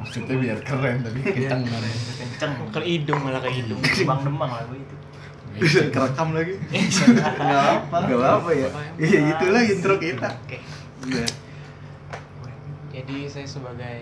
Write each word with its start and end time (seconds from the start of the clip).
Maksudnya 0.00 0.36
biar 0.36 0.58
keren 0.64 0.96
tapi 1.04 1.18
kenceng 1.22 1.62
kan. 1.62 1.82
kenceng 2.18 2.52
Ke 2.72 2.80
hidung 2.82 3.20
malah 3.20 3.40
ke 3.40 3.50
hidung. 3.52 3.80
bang 3.80 4.20
demang 4.24 4.50
lagu 4.50 4.74
itu 4.74 4.94
Bisa 5.60 5.90
kerekam 5.90 6.32
lagi. 6.32 6.54
nggak 6.62 7.64
apa 7.76 7.96
Gak 8.06 8.32
apa 8.38 8.50
ya. 8.54 8.68
Iya 8.96 9.18
itulah 9.34 9.62
intro 9.62 9.94
kita. 9.98 10.28
Oke. 10.46 10.58
Udah. 11.04 11.28
Jadi 12.90 13.16
saya 13.26 13.46
sebagai 13.46 13.98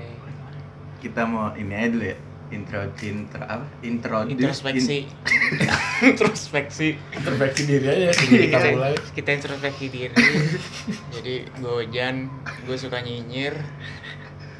Kita 0.98 1.22
mau 1.24 1.54
ini 1.54 1.72
aja 1.72 1.88
dulu 1.88 2.04
ya. 2.04 2.18
Intro 2.48 2.80
intro 2.98 3.42
apa? 3.42 3.66
Intro 3.82 4.24
introspeksi. 4.24 5.04
introspeksi. 6.08 6.96
Introspeksi 7.12 7.62
diri 7.64 7.86
aja 7.86 8.08
sebelum 8.10 8.40
kita 8.40 8.56
Kita, 8.56 8.68
mulai. 8.72 8.94
kita 9.12 9.30
introspeksi 9.34 9.86
diri. 9.88 10.16
Jadi 11.12 11.34
gue 11.54 11.72
Ojan, 11.78 12.32
gue 12.64 12.76
suka 12.76 12.98
nyinyir, 12.98 13.52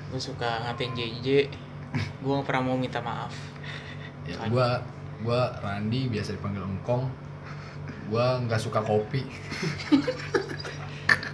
gue 0.09 0.21
suka 0.21 0.67
ngatain 0.67 0.93
JJ, 0.93 1.27
gue 2.21 2.33
gak 2.35 2.45
pernah 2.45 2.62
mau 2.62 2.77
minta 2.77 3.01
maaf. 3.01 3.33
Ya, 4.29 4.37
gua 4.47 4.84
gua 5.19 5.57
Randi 5.59 6.12
biasa 6.12 6.37
dipanggil 6.37 6.61
Engkong. 6.61 7.09
Gua 8.09 8.37
nggak 8.39 8.61
suka 8.61 8.81
kopi, 8.81 9.25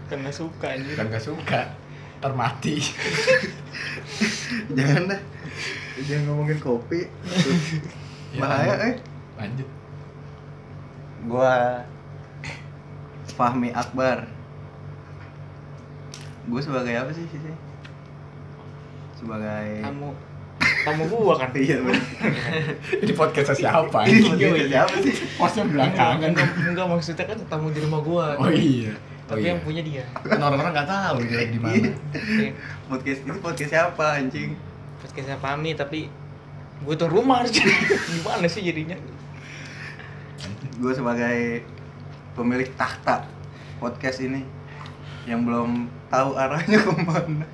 Karena 0.06 0.30
suka 0.30 0.66
anjir. 0.70 0.94
kan 0.94 1.06
nggak 1.06 1.22
suka. 1.24 1.60
Termati. 2.24 2.80
Jangan 4.76 5.12
dah. 5.12 5.20
Jangan 6.08 6.24
ngomongin 6.32 6.58
kopi. 6.60 7.04
Ya, 8.34 8.42
Bahaya 8.42 8.74
eh. 8.90 8.94
Lanjut. 9.38 9.68
Gua 11.30 11.86
Fahmi 13.38 13.70
Akbar. 13.70 14.26
Gue 16.50 16.58
sebagai 16.58 16.98
apa 16.98 17.14
sih 17.14 17.22
sih? 17.30 17.54
Sebagai 19.14 19.86
Kamu 19.86 20.10
kamu 20.84 21.02
gua 21.08 21.38
kan. 21.38 21.54
Iya 21.62 21.80
benar. 21.80 22.02
Ini 23.06 23.12
podcast 23.14 23.54
siapa? 23.54 23.98
Ini 24.04 24.18
ini? 24.18 24.26
podcast 24.28 24.66
siapa 24.66 24.94
sih? 24.98 25.14
Posnya 25.38 25.64
belakangan. 25.70 26.30
Enggak, 26.34 26.50
enggak 26.58 26.86
maksudnya 26.90 27.24
kan 27.30 27.38
tamu 27.46 27.70
di 27.70 27.80
rumah 27.86 28.00
gua. 28.02 28.26
Oh 28.34 28.50
iya. 28.50 28.92
Oh 29.24 29.32
Tapi 29.32 29.40
iya. 29.40 29.56
yang 29.56 29.60
punya 29.64 29.80
dia. 29.80 30.04
Kan 30.20 30.36
orang-orang 30.36 30.72
nggak 30.76 30.90
tahu 30.90 31.16
dia 31.24 31.48
di 31.48 31.56
mana. 31.56 31.88
Oke. 32.12 32.46
Podcast 32.92 33.20
ini 33.24 33.38
podcast 33.40 33.70
siapa 33.72 34.20
anjing? 34.20 34.52
Podcastnya 35.00 35.40
Pami 35.40 35.72
tapi 35.72 36.12
gue 36.84 36.94
tuh 36.94 37.08
rumah 37.08 37.38
harus 37.40 37.56
gimana 37.56 38.44
sih 38.44 38.60
jadinya? 38.60 39.00
Gue 40.76 40.92
sebagai 40.92 41.64
pemilik 42.36 42.68
tahta 42.76 43.24
podcast 43.80 44.20
ini 44.20 44.44
yang 45.24 45.48
belum 45.48 45.88
tahu 46.10 46.36
arahnya 46.36 46.78
ke 46.84 46.92
mana. 47.00 47.46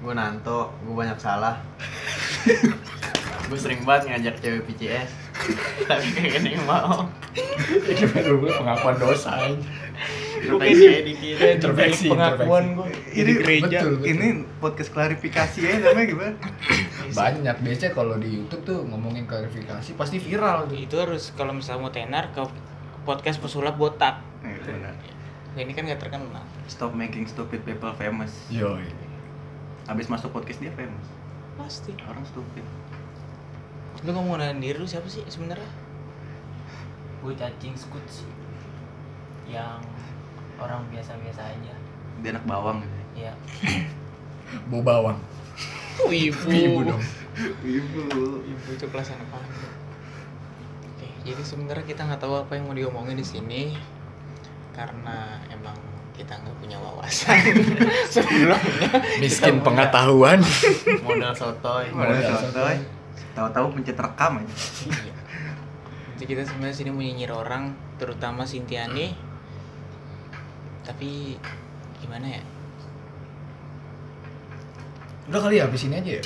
gue 0.00 0.12
nanto 0.16 0.72
gue 0.80 0.94
banyak 0.96 1.20
salah 1.20 1.60
gue 3.52 3.58
sering 3.60 3.84
banget 3.84 4.16
ngajak 4.16 4.40
cewek 4.40 4.64
PCS 4.64 5.10
tapi 5.84 6.08
kayak 6.16 6.40
gini 6.40 6.56
mau 6.64 7.04
Ini 7.68 8.08
baru 8.08 8.40
gue 8.40 8.52
pengakuan 8.56 8.96
dosa 8.96 9.36
aja. 9.36 9.60
Introspeksi 10.40 10.84
aja 10.88 11.02
dikit 11.04 11.34
Introspeksi, 11.36 12.06
pengakuan 12.08 12.64
gue 12.74 12.88
Ini 13.12 13.32
gereja. 13.36 13.78
betul. 13.84 13.94
Ini 14.02 14.26
podcast 14.58 14.90
klarifikasi 14.90 15.58
ya 15.60 15.76
namanya 15.84 16.06
gimana? 16.08 16.34
Banyak 17.20 17.56
biasanya 17.60 17.92
kalau 17.92 18.16
di 18.16 18.28
YouTube 18.40 18.62
tuh 18.64 18.78
ngomongin 18.88 19.28
klarifikasi 19.28 19.94
pasti 19.94 20.16
viral 20.16 20.66
tuh. 20.66 20.76
Itu 20.80 20.96
harus 20.96 21.30
kalau 21.36 21.52
misalnya 21.52 21.80
mau 21.84 21.92
tenar 21.92 22.32
ke 22.32 22.40
podcast 23.04 23.38
pesulap 23.38 23.76
botak. 23.76 24.24
Eh, 24.40 24.56
benar. 24.64 24.96
Nah, 25.50 25.60
ini 25.60 25.72
kan 25.76 25.84
gak 25.84 26.00
terkenal. 26.00 26.42
Stop 26.70 26.96
making 26.96 27.28
stupid 27.28 27.60
people 27.62 27.92
famous. 27.94 28.32
Yo. 28.48 28.80
Habis 29.84 30.08
masuk 30.08 30.32
podcast 30.32 30.62
dia 30.62 30.72
famous. 30.72 31.06
Pasti. 31.60 31.92
Orang 32.08 32.24
stupid. 32.24 32.64
Lu 34.06 34.16
ngomong 34.16 34.40
ngenalin 34.40 34.64
diri 34.64 34.78
lu 34.80 34.88
siapa 34.88 35.04
sih 35.10 35.20
sebenarnya? 35.28 35.68
gue 37.20 37.36
cacing 37.36 37.76
skut 37.76 38.00
sih 38.08 38.24
yang 39.44 39.76
orang 40.60 40.84
biasa-biasa 40.88 41.42
aja 41.42 41.74
Dia 42.20 42.30
anak 42.30 42.44
bawang 42.44 42.84
gitu. 42.84 42.98
ya 43.18 43.32
Bau 44.68 44.82
bawang. 44.82 45.14
Oh, 46.00 46.10
ibu. 46.10 46.34
Ibu 46.50 46.80
dong. 46.82 47.02
Ibu. 47.62 48.02
Ibu 48.42 48.68
itu 48.74 48.86
kelas 48.88 49.14
anak 49.14 49.30
apa? 49.30 49.38
Oke, 50.90 51.06
jadi 51.22 51.38
sebenarnya 51.40 51.86
kita 51.86 52.02
nggak 52.02 52.18
tahu 52.18 52.34
apa 52.34 52.58
yang 52.58 52.66
mau 52.66 52.74
diomongin 52.74 53.14
di 53.14 53.22
sini 53.22 53.78
karena 54.72 55.38
emang 55.46 55.78
kita 56.12 56.34
nggak 56.34 56.56
punya 56.58 56.76
wawasan 56.76 57.38
sebelumnya. 58.14 58.90
Miskin 59.22 59.62
pengetahuan. 59.62 60.42
modal 61.00 61.30
sotoy 61.32 61.86
Modal 61.94 62.18
Modal 62.18 62.36
sotoy. 62.42 62.76
Tahu-tahu 63.30 63.66
pencet 63.78 63.94
rekam 63.94 64.42
aja. 64.42 64.54
Iya. 64.90 65.14
Jadi 66.18 66.24
kita 66.26 66.42
sebenarnya 66.42 66.74
sini 66.74 66.90
mau 66.90 67.00
nyinyir 67.00 67.30
orang, 67.30 67.70
terutama 67.96 68.42
Sintiani. 68.42 69.29
Tapi 70.90 71.38
gimana 72.02 72.26
ya? 72.26 72.42
Udah 75.30 75.38
kali 75.46 75.62
ya 75.62 75.70
habis 75.70 75.86
ini 75.86 76.02
aja 76.02 76.12
ya. 76.18 76.24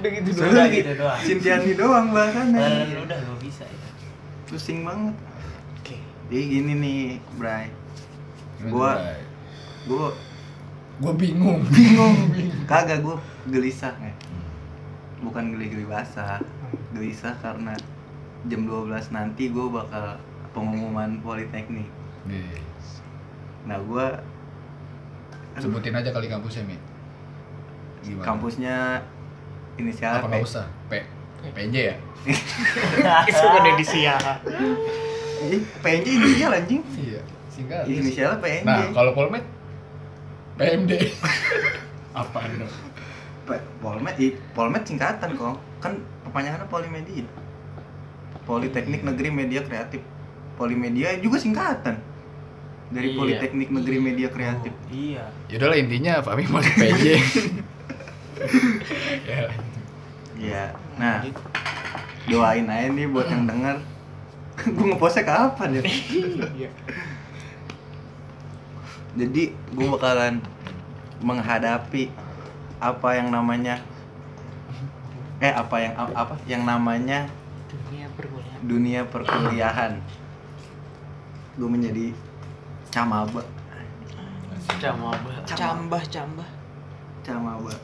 Udah 0.00 0.10
gitu 0.16 0.28
Soalnya 0.32 0.56
Udah 0.56 0.66
gitu 0.72 0.92
doang. 0.96 1.20
Cintiani 1.20 1.72
doang 1.76 2.06
bahasannya. 2.16 2.64
Dan 2.64 3.04
udah 3.04 3.18
gue 3.20 3.38
bisa 3.44 3.68
ya 3.68 3.88
Pusing 4.48 4.88
banget. 4.88 5.12
Oke. 5.76 6.00
Jadi 6.32 6.42
gini 6.48 6.72
nih, 6.80 7.00
Bray. 7.36 7.68
Gua 8.72 8.96
gua 9.84 10.16
gue 11.04 11.12
bingung. 11.20 11.60
bingung. 11.68 12.16
Kagak 12.64 13.04
gua 13.04 13.20
gelisah 13.52 13.92
nih. 14.00 14.16
Bukan 15.20 15.52
geli-geli 15.52 15.84
basah. 15.84 16.40
Gelisah 16.96 17.36
karena 17.44 17.76
jam 18.48 18.64
12 18.64 19.12
nanti 19.12 19.52
gua 19.52 19.84
bakal 19.84 20.16
pengumuman 20.56 21.20
politeknik. 21.20 21.92
Nah, 23.64 23.78
gua 23.80 24.06
Sebutin 25.52 25.92
aja 25.92 26.08
kali 26.08 26.26
kampusnya, 26.26 26.64
Mi. 26.64 26.76
Gimana? 28.00 28.24
kampusnya 28.24 28.76
inisial 29.76 30.12
apa 30.14 30.24
P. 30.24 30.32
nggak 30.32 30.46
usah? 30.46 30.66
P. 30.88 30.92
PJ 31.52 31.74
ya? 31.74 31.96
Itu 33.28 33.44
udah 33.44 33.74
di 33.74 33.84
Sia. 33.84 34.16
Eh, 35.40 35.60
PNJ 35.80 36.06
inisial 36.10 36.52
anjing. 36.52 36.80
Iya. 36.94 37.20
Singkat. 37.48 37.84
Inisialnya 37.84 38.38
PNJ. 38.38 38.64
Nah, 38.64 38.88
kalau 38.92 39.12
Polmed 39.12 39.44
PMD. 40.56 40.92
apa 42.20 42.38
dong? 42.50 42.72
P- 43.44 43.64
Polmed, 43.80 44.16
i- 44.16 44.36
Polmed 44.52 44.84
singkatan 44.84 45.32
kok. 45.32 45.56
Kan 45.80 45.96
kepanjangannya 46.24 46.68
Polimedia. 46.68 47.24
Politeknik 48.44 49.00
Negeri 49.00 49.28
Media 49.28 49.60
Kreatif. 49.60 50.00
Polimedia 50.56 51.16
juga 51.16 51.36
singkatan. 51.36 51.96
Dari 52.90 53.08
Iya. 53.08 53.16
Politeknik 53.16 53.68
Negeri 53.70 53.98
Media 53.98 54.28
Kreatif. 54.28 54.72
Oh, 54.72 54.90
iya 54.90 55.24
Ya 55.46 55.56
udahlah 55.56 55.78
intinya 55.78 56.18
Fahmi 56.20 56.44
masuk 56.44 56.74
PJ. 56.80 57.04
ya. 59.26 59.42
Iya. 60.34 60.64
Nah, 60.96 61.22
doain 62.26 62.66
aja 62.66 62.88
nih 62.88 63.06
buat 63.06 63.26
yang 63.26 63.44
denger. 63.44 63.76
gue 64.74 64.86
ngepostnya 64.86 65.24
kapan 65.24 65.68
ya? 65.72 65.82
Iya. 66.50 66.70
Jadi 69.12 69.42
gue 69.52 69.86
bakalan 69.88 70.38
menghadapi 71.20 72.08
apa 72.78 73.08
yang 73.12 73.28
namanya 73.28 73.76
eh 75.38 75.52
apa 75.52 75.76
yang 75.78 75.94
apa 75.96 76.34
yang 76.44 76.62
namanya 76.64 77.28
Dunia 77.68 78.06
perkuliahan. 78.12 78.60
dunia 78.62 79.00
perkuliahan. 79.04 79.92
Gue 81.54 81.68
menjadi 81.68 82.06
camaba. 82.90 83.42
Cama 84.80 85.10
banget 85.12 85.44
Cambah, 85.54 86.02
cambah. 86.10 86.48
Camaba. 87.22 87.74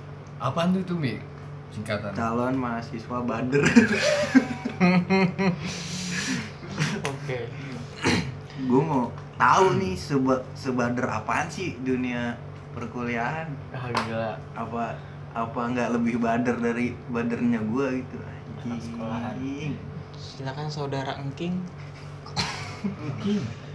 Apaan 0.42 0.74
tuh 0.74 0.82
tuh, 0.84 0.98
Mi? 0.98 1.16
Singkatan. 1.70 2.12
Calon 2.12 2.54
mahasiswa 2.58 3.18
bader. 3.22 3.62
Oke. 7.06 7.38
gue 8.56 8.82
mau 8.82 9.12
tahu 9.36 9.76
nih 9.76 9.92
seba 9.92 10.40
sebader 10.56 11.04
apaan 11.04 11.44
sih 11.46 11.76
dunia 11.84 12.32
perkuliahan 12.72 13.52
ah 13.68 13.84
gila 13.92 14.32
apa 14.56 14.96
apa 15.36 15.60
nggak 15.76 15.92
lebih 15.92 16.16
bader 16.16 16.56
dari 16.56 16.96
badernya 17.12 17.60
gue 17.60 17.86
gitu 18.00 18.16
anjing 18.64 19.76
Silakan 20.16 20.72
saudara 20.72 21.20
Engking 21.20 21.60
Mungkin. 22.86 23.65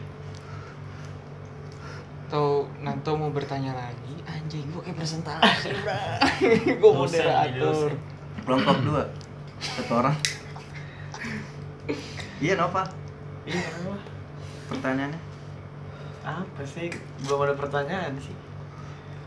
Atau 2.32 2.64
Nanto 2.80 3.12
mau 3.20 3.28
bertanya 3.28 3.76
lagi. 3.76 4.16
Anjing 4.24 4.64
gua 4.72 4.80
kayak 4.80 4.96
presentasi 4.96 5.68
Dosen 6.80 7.20
jadi 7.20 7.60
moderator. 7.60 7.92
kelompok 8.48 8.78
dua. 8.88 9.04
Satu 9.60 10.00
orang. 10.00 10.16
Iya 12.40 12.56
Nova. 12.56 12.88
Iya 13.44 13.60
apa 13.68 14.00
pertanyaannya? 14.72 15.20
Apa 16.24 16.64
sih? 16.64 16.88
Belum 17.20 17.44
ada 17.44 17.52
pertanyaan 17.52 18.16
sih. 18.16 18.32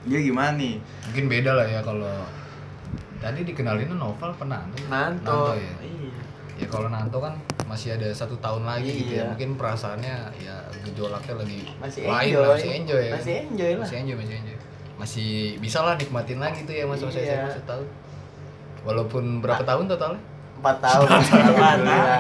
Dia 0.09 0.25
gimana 0.25 0.57
nih? 0.57 0.81
Mungkin 1.13 1.29
beda 1.29 1.61
lah 1.61 1.69
ya 1.69 1.85
kalau 1.85 2.09
tadi 3.21 3.45
dikenalinnya 3.45 4.01
novel 4.01 4.33
pernah 4.33 4.65
Nanto. 4.89 5.53
ya. 5.53 5.77
Iya. 5.85 6.24
Ya 6.65 6.69
kalau 6.71 6.89
Nanto 6.89 7.19
kan 7.21 7.35
masih 7.65 7.93
ada 7.93 8.09
satu 8.11 8.41
tahun 8.41 8.65
lagi 8.65 8.89
gitu 8.89 9.13
ya. 9.15 9.21
Iya. 9.21 9.25
Mungkin 9.31 9.49
perasaannya 9.55 10.15
ya 10.41 10.57
gejolaknya 10.81 11.35
lagi 11.37 11.61
Masih 11.77 12.03
lain 12.03 12.25
enjoy. 12.27 12.41
lah, 12.41 12.49
masih 12.51 12.71
enjoy 12.73 13.03
ya. 13.03 13.13
Masih 13.13 13.35
enjoy 13.45 13.71
lah. 13.71 13.85
Masih 13.85 13.97
enjoy, 14.01 14.17
masih 14.17 14.35
enjoy. 14.41 14.57
Masih 14.95 15.31
bisa 15.59 15.79
lah 15.81 15.95
nikmatin 15.95 16.39
lagi 16.39 16.61
tuh 16.63 16.73
ya 16.73 16.85
masa-masa 16.85 17.19
Iya. 17.19 17.37
SMA 17.37 17.51
satu 17.53 17.67
tahun. 17.67 17.87
Walaupun 18.83 19.25
berapa 19.41 19.61
tahun 19.63 19.85
totalnya? 19.87 20.21
Empat 20.55 20.77
tahun. 20.81 21.07
Alhamdulillah. 21.09 22.19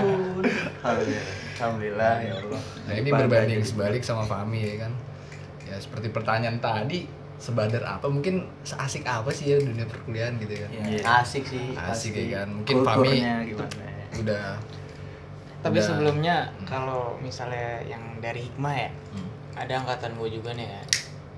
Alhamdulillah. 0.82 1.26
Alhamdulillah 1.54 2.14
ya 2.20 2.32
Allah. 2.36 2.60
Nah 2.84 2.94
ini 2.94 3.08
berbanding 3.10 3.60
aja. 3.62 3.68
sebalik 3.68 4.02
sama 4.02 4.24
Fami 4.24 4.60
ya 4.60 4.84
kan. 4.84 4.92
Ya 5.64 5.76
seperti 5.78 6.10
pertanyaan 6.10 6.58
tadi, 6.58 7.06
sebadar 7.38 7.80
apa? 7.86 8.04
Mungkin 8.04 8.44
seasik 8.60 9.06
apa 9.06 9.30
sih 9.30 9.48
ya 9.48 9.56
dunia 9.56 9.86
perkuliahan 9.86 10.36
gitu 10.36 10.56
kan? 10.58 10.68
Iya. 10.74 11.00
Asik 11.22 11.44
sih. 11.46 11.72
Asik 11.72 12.12
pasti. 12.12 12.26
ya 12.26 12.42
kan. 12.42 12.48
Mungkin 12.52 12.76
Fami 12.82 13.12
gimana? 13.46 13.70
Udah 14.16 14.44
Tapi 15.60 15.74
udah- 15.74 15.86
sebelumnya 15.86 16.36
kalau 16.62 17.16
misalnya 17.18 17.80
yang 17.82 18.20
dari 18.20 18.44
hikmah 18.44 18.74
ya, 18.74 18.90
Hmm. 19.10 19.28
ada 19.56 19.72
angkatan 19.76 20.12
gue 20.14 20.28
juga 20.30 20.52
nih 20.52 20.66
ya. 20.66 20.82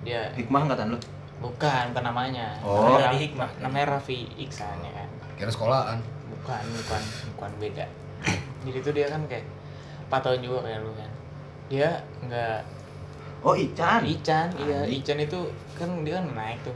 Dia 0.03 0.21
Hikmah 0.33 0.61
angkatan 0.65 0.91
lu? 0.91 0.99
bukan 1.37 1.93
bukan 1.93 2.01
namanya. 2.03 2.57
Oh. 2.61 2.89
namanya, 2.91 3.07
Dari 3.07 3.19
hikmah. 3.23 3.51
Namanya 3.61 3.87
Raffi 3.93 4.25
Iksan 4.37 4.81
ya 4.81 4.93
kan. 4.95 5.09
kira 5.35 5.47
sekolahan. 5.49 6.01
Bukan, 6.27 6.63
bukan, 6.75 7.03
bukan 7.31 7.51
beda. 7.61 7.85
Jadi 8.65 8.79
tuh 8.81 8.91
dia 8.91 9.07
kan 9.07 9.21
kayak 9.27 9.45
4 10.07 10.23
tahun 10.23 10.41
juga 10.41 10.65
kayak 10.65 10.81
lu 10.81 10.91
kan. 10.93 11.11
Dia 11.69 11.91
nggak 12.23 12.59
Oh, 13.43 13.53
Ican. 13.53 14.03
Ican, 14.03 14.49
iya. 14.59 14.83
Ican 14.83 15.21
itu 15.21 15.39
kan 15.77 15.87
dia 16.03 16.19
kan 16.19 16.27
naik 16.33 16.59
tuh. 16.65 16.75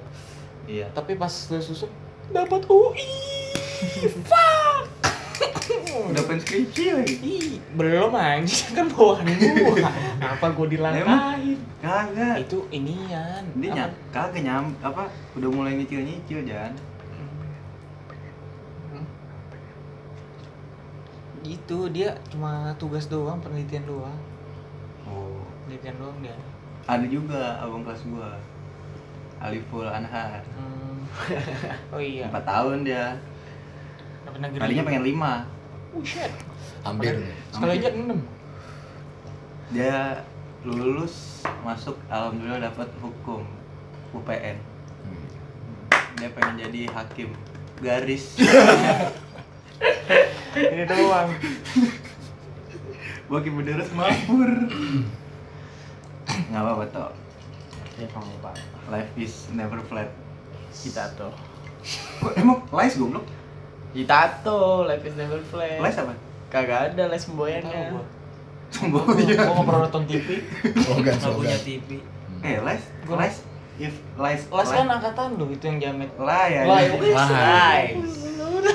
Iya. 0.68 0.86
Tapi 0.92 1.16
pas 1.16 1.32
lu 1.50 1.58
susuk 1.58 1.88
dapat 2.28 2.62
UI. 2.62 3.08
Fuck. 4.28 4.99
Udah 6.08 6.22
pengen 6.24 6.40
skripsi 6.40 6.84
lagi. 6.96 7.14
Ih, 7.20 7.60
belum 7.76 8.16
anjing 8.16 8.72
kan 8.72 8.86
bawahan 8.88 9.28
gua. 9.28 9.90
Apa 10.24 10.46
gua 10.56 10.66
dilangkahin? 10.70 11.58
Kagak. 11.84 12.36
Itu 12.48 12.64
inian. 12.72 13.44
Dia 13.60 13.70
nyam, 13.76 13.90
kagak 14.08 14.40
nyam, 14.40 14.64
apa? 14.80 15.12
Udah 15.36 15.50
mulai 15.52 15.76
nyicil-nyicil 15.76 16.48
Jan. 16.48 16.72
Hmm. 18.88 19.04
Gitu 21.44 21.78
dia 21.92 22.16
cuma 22.32 22.72
tugas 22.80 23.08
doang, 23.08 23.40
penelitian 23.44 23.84
doang. 23.84 24.18
Oh. 25.04 25.44
Penelitian 25.68 25.96
doang 26.00 26.18
dia. 26.24 26.36
Ada 26.88 27.06
juga 27.08 27.60
abang 27.60 27.84
kelas 27.84 28.02
gua. 28.08 28.40
Aliful 29.40 29.88
Anhar. 29.88 30.40
Hmm. 30.56 31.04
Oh 31.96 31.98
iya. 31.98 32.30
Empat 32.30 32.46
tahun 32.46 32.86
dia. 32.86 33.18
Tadinya 34.30 34.84
pengen 34.86 35.02
lima. 35.02 35.42
Oh. 35.90 36.04
Hampir. 36.86 37.14
Sekali 37.50 37.72
aja 37.82 37.90
6. 37.90 39.74
Dia 39.74 40.22
lulus 40.62 41.42
masuk 41.66 41.98
alhamdulillah 42.06 42.70
dapat 42.70 42.88
hukum 43.02 43.42
UPN. 44.14 44.58
Hmm. 45.06 45.26
Dia 46.18 46.30
pengen 46.30 46.62
jadi 46.62 46.82
hakim 46.94 47.34
garis. 47.82 48.38
Ini 50.50 50.84
doang. 50.86 51.30
Bagi 53.30 53.50
bederes 53.50 53.90
mabur. 53.94 54.50
Nggak 56.50 56.62
apa-apa 56.62 56.84
toh. 56.90 57.10
Ya 57.98 58.06
kamu 58.10 58.34
pak. 58.42 58.54
Life 58.90 59.12
is 59.18 59.34
never 59.54 59.78
flat. 59.86 60.10
Kita 60.70 61.14
tuh. 61.18 61.34
Kok 62.22 62.34
emang 62.38 62.62
lies 62.74 62.94
goblok? 62.98 63.26
Kita 63.92 64.18
tuh. 64.40 64.84
Life 64.84 65.02
is 65.02 65.14
never 65.14 65.40
flat. 65.42 65.78
Lies 65.78 65.96
apa? 65.96 66.14
Kagak 66.48 66.80
ada 66.90 67.04
les 67.06 67.18
Tahu 67.18 67.30
pemboyannya. 67.32 67.90
gua. 67.90 68.04
Ya. 68.70 69.34
nggak 69.36 69.66
pernah 69.66 69.80
nonton 69.82 70.02
TV. 70.04 70.28
Slogan, 70.76 71.10
nggak 71.12 71.32
punya. 71.32 71.58
TV 71.58 71.90
Hmm. 72.30 72.46
Eh, 72.46 72.56
lies, 72.58 72.84
Gua- 73.04 73.20
lies, 73.20 73.36
if 73.76 73.92
lies, 74.16 74.42
Las 74.48 74.70
kan 74.70 74.88
angkatan 74.88 75.36
lu 75.36 75.44
itu 75.46 75.60
yang 75.60 75.76
jamet. 75.78 76.08
lie 76.16 76.48
ya. 76.50 76.62
Lie, 76.64 76.88
wis. 76.96 77.12
Lies. 77.12 78.14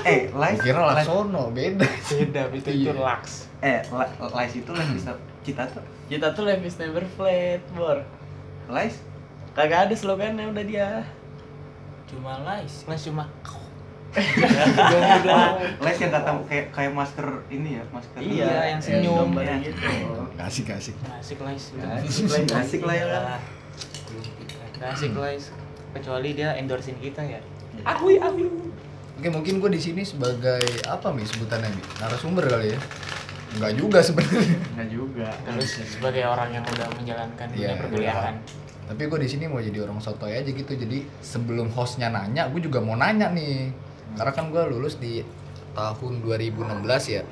Eh, 0.04 0.22
lies, 0.30 0.60
Kira 0.60 0.82
lies, 0.84 1.02
Laksono, 1.02 1.50
beda. 1.50 1.82
Beda, 2.06 2.42
itu 2.52 2.70
itu 2.70 2.70
Iya. 2.86 2.94
Lux. 2.94 3.50
eh, 3.60 3.82
li- 3.82 4.14
lies 4.22 4.54
itu 4.54 4.70
lies 4.70 4.90
bisa 4.94 5.12
cita 5.42 5.66
tuh. 5.66 5.82
Kita 6.06 6.30
tuh 6.30 6.46
life 6.46 6.62
is 6.62 6.78
never 6.78 7.02
flat, 7.10 7.66
bor. 7.72 7.98
Lies, 8.68 9.02
Kagak 9.52 9.88
ada 9.88 9.96
slogannya 9.96 10.46
udah 10.46 10.62
dia. 10.64 10.90
cuma 12.06 12.38
lies 12.46 12.86
Las 12.86 13.02
cuma 13.02 13.26
lies 15.84 15.98
yang 16.00 16.12
kata 16.12 16.30
kayak 16.48 16.66
kayak 16.72 16.92
masker 16.96 17.28
ini 17.52 17.70
ya, 17.80 17.84
masker. 17.92 18.20
Iya, 18.24 18.52
yang 18.72 18.80
senyum. 18.82 19.30
gambarnya 19.32 19.58
Iya. 19.60 19.68
gitu. 19.72 19.88
Asik, 20.40 20.68
asik. 20.72 20.96
asik 21.20 21.40
Las. 21.44 21.64
Asik 21.76 22.26
lah, 22.30 22.60
Asik 22.62 22.82
lah 22.84 22.96
ya. 22.96 23.06
Iyalah. 23.06 23.40
Asik 24.92 25.14
Las. 25.16 25.52
Kecuali 25.96 26.30
dia 26.36 26.56
endorsein 26.56 27.00
kita 27.00 27.24
ya. 27.24 27.40
Akui, 27.84 28.20
akui. 28.20 28.48
Oke, 29.16 29.28
mungkin 29.32 29.64
gue 29.64 29.72
di 29.72 29.80
sini 29.80 30.04
sebagai 30.04 30.60
apa 30.84 31.08
mi 31.16 31.24
sebutannya 31.24 31.72
mi? 31.72 31.84
Narasumber 32.04 32.44
kali 32.52 32.76
ya? 32.76 32.80
Enggak 33.56 33.72
juga 33.80 34.00
sebenarnya. 34.04 34.60
Enggak 34.76 34.90
juga. 34.92 35.28
Terus 35.48 35.70
sebagai 35.88 36.24
orang 36.28 36.52
yang 36.52 36.64
udah 36.68 36.88
menjalankan 37.00 37.46
dunia 37.56 37.64
Iya, 37.64 37.80
perkuliahan. 37.80 38.36
Tapi 38.86 39.02
gue 39.08 39.20
di 39.24 39.30
sini 39.32 39.48
mau 39.48 39.64
jadi 39.64 39.88
orang 39.88 40.04
sotoy 40.04 40.36
aja 40.36 40.52
gitu. 40.52 40.68
Jadi 40.68 41.08
sebelum 41.24 41.72
hostnya 41.72 42.12
nanya, 42.12 42.52
gue 42.52 42.60
juga 42.60 42.84
mau 42.84 43.00
nanya 43.00 43.32
nih. 43.32 43.72
Karena 44.16 44.32
kan 44.32 44.46
gue 44.48 44.64
lulus 44.68 44.96
di 44.96 45.22
tahun 45.72 46.20
2016 46.22 46.82
ya. 47.10 47.24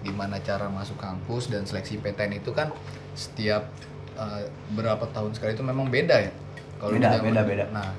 Gimana 0.00 0.38
cara 0.38 0.66
masuk 0.66 0.96
kampus 0.96 1.46
dan 1.46 1.62
seleksi 1.62 1.98
PTN 1.98 2.38
itu 2.38 2.50
kan 2.50 2.72
setiap 3.12 3.68
eh, 4.12 4.44
berapa 4.70 5.04
tahun 5.08 5.32
sekali 5.32 5.52
itu 5.52 5.62
memang 5.62 5.86
beda 5.86 6.16
ya. 6.20 6.32
Kalau 6.76 6.92
Beda, 6.92 7.12
zaman- 7.12 7.26
beda, 7.26 7.40
beda. 7.42 7.64
Nah, 7.70 7.92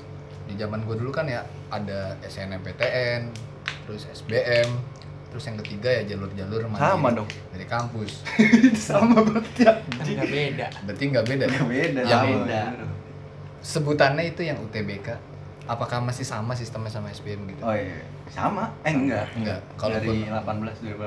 di 0.43 0.55
zaman 0.55 0.81
gue 0.81 0.95
dulu 0.95 1.09
kan 1.09 1.25
ya 1.25 1.41
ada 1.69 2.17
SNMPTN, 2.21 3.29
terus 3.85 4.09
SBM, 4.09 4.67
terus 5.29 5.43
yang 5.45 5.55
ketiga 5.59 5.89
ya 5.91 6.03
jalur-jalur 6.07 6.65
mandiri 6.65 6.89
Sama 6.89 7.09
dong. 7.11 7.29
dari 7.53 7.65
kampus. 7.65 8.25
Sama 8.89 9.21
berarti 9.21 9.61
ya. 9.61 9.73
Nggak 9.77 10.27
beda. 10.27 10.65
Berarti 10.83 11.03
nggak 11.07 11.25
beda. 11.25 11.43
Nggak 11.47 11.67
beda, 11.69 11.99
Yang 12.01 12.11
sama. 12.11 12.33
beda. 12.41 12.61
sebutannya 13.61 14.23
itu 14.25 14.41
yang 14.41 14.57
UTBK 14.59 15.07
apakah 15.71 15.97
masih 15.99 16.23
sama 16.23 16.51
sistemnya 16.51 16.91
sama 16.91 17.07
SBM 17.09 17.47
gitu? 17.47 17.61
Oh 17.61 17.71
iya, 17.71 18.03
sama. 18.27 18.75
Eh 18.81 18.91
enggak. 18.91 19.31
Enggak. 19.33 19.63
Kalau 19.73 19.95
dari 19.95 20.27
pun- 20.27 20.27
18 20.27 20.83
2018. 20.83 20.99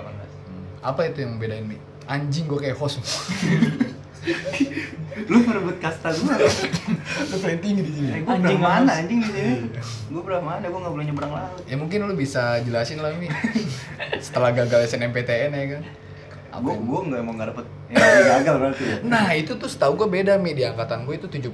Hmm. 0.49 0.65
Apa 0.81 1.01
itu 1.05 1.19
yang 1.21 1.37
bedain 1.37 1.63
Mi? 1.63 1.77
Anjing 2.07 2.45
gue 2.45 2.59
kayak 2.59 2.75
host. 2.75 3.05
Lu 5.25 5.39
merebut 5.41 5.77
kasta 5.79 6.09
gua. 6.13 6.35
Lu 7.31 7.37
paling 7.39 7.61
tinggi 7.61 7.83
di 7.83 7.93
sini. 7.93 8.09
Eh, 8.11 8.21
gua 8.21 8.35
Anjing 8.35 8.57
mana 8.59 8.83
mas. 8.83 8.97
anjing 8.99 9.21
di 9.21 9.29
sini? 9.29 9.53
Gua 10.09 10.23
berapa 10.23 10.43
mana? 10.43 10.65
Gua 10.67 10.81
enggak 10.81 10.95
boleh 10.95 11.05
nyebrang 11.07 11.33
laut. 11.33 11.61
Ya 11.65 11.77
mungkin 11.77 11.99
lu 12.03 12.15
bisa 12.15 12.59
jelasin 12.61 12.99
lah 12.99 13.13
Mi. 13.15 13.29
Setelah 14.19 14.51
gagal 14.51 14.89
SNMPTN 14.89 15.53
ya 15.53 15.65
kan. 15.71 15.83
Apa 16.51 16.61
Gua 16.61 16.73
yang- 16.73 16.85
gua 16.85 17.01
enggak 17.05 17.21
mau 17.21 17.33
nggak 17.33 17.49
dapet. 17.53 17.67
Ya, 17.87 18.01
gagal 18.35 18.55
berarti 18.59 18.83
ya. 18.83 18.97
Nah 19.05 19.27
itu 19.33 19.53
tuh 19.55 19.69
setahu 19.69 19.93
gue 19.95 20.09
beda 20.11 20.35
Mi 20.35 20.51
di 20.51 20.65
angkatan 20.65 21.05
gue 21.05 21.15
itu 21.15 21.29
70% 21.29 21.53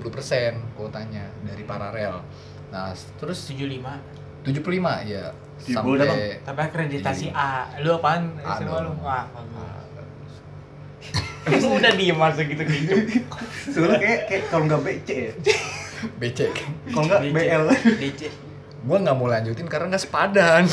kuotanya 0.73 1.27
dari 1.43 1.63
paralel. 1.63 2.23
Nah 2.71 2.95
terus 3.19 3.39
75. 3.51 4.47
75 4.47 5.11
ya 5.11 5.25
sampai 5.61 6.41
Tapi 6.41 6.61
akreditasi 6.65 7.29
A. 7.37 7.69
Lu 7.85 8.01
apaan? 8.01 8.33
A 8.41 8.57
SMA 8.57 8.79
lu? 8.89 8.93
Wah, 9.05 9.29
bagus. 9.35 10.33
Udah 11.77 11.93
diem 11.97 12.17
masa 12.17 12.45
gitu 12.45 12.63
gitu. 12.65 12.95
Soalnya 13.69 13.99
kayak 14.01 14.21
kayak 14.29 14.43
kalau 14.49 14.65
nggak 14.69 14.81
BC 14.81 15.09
ya. 15.09 15.33
becek. 16.21 16.53
Kalau 16.89 17.05
nggak 17.09 17.21
BL. 17.33 17.65
DC 18.01 18.21
Gue 18.81 18.97
nggak 18.97 19.13
mau 19.13 19.29
lanjutin 19.29 19.69
karena 19.69 19.93
nggak 19.93 20.05
sepadan. 20.09 20.65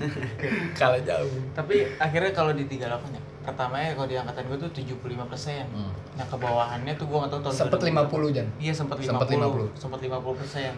Kalah 0.78 0.98
jauh. 1.06 1.38
Tapi 1.54 1.86
akhirnya 2.02 2.34
kalau 2.34 2.50
di 2.50 2.66
38 2.66 3.14
ya. 3.14 3.22
Pertamanya 3.46 3.94
kalau 3.94 4.08
di 4.10 4.16
angkatan 4.18 4.42
gue 4.50 4.58
tuh 4.58 4.70
75 4.74 5.30
persen. 5.30 5.64
Hmm. 5.70 5.94
Nah 6.18 6.26
ke 6.26 6.34
bawahannya 6.34 6.92
tuh 6.98 7.06
gue 7.06 7.18
gak 7.22 7.30
tau 7.30 7.40
tahun 7.46 7.54
Sempet 7.54 7.78
2000. 7.78 8.10
50 8.10 8.34
Jan. 8.36 8.46
Iya 8.58 8.72
sempet 8.74 8.96
50. 9.06 9.10
Sempet 9.14 9.28
50. 9.30 9.78
Sempet 9.78 9.98
50 10.02 10.40
persen. 10.42 10.72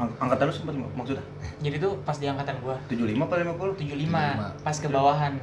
Ang- 0.00 0.16
Angkatan 0.18 0.44
lu 0.48 0.54
sempat 0.54 0.74
maksudnya? 0.96 1.24
Jadi 1.60 1.76
tuh 1.76 1.92
pas 2.00 2.16
di 2.16 2.24
angkatan 2.24 2.56
gue 2.56 2.76
75 2.88 3.20
apa 3.20 3.34
50? 3.36 3.76
75 3.76 4.64
pas 4.64 4.76
ke 4.76 4.88
bawahan. 4.88 5.34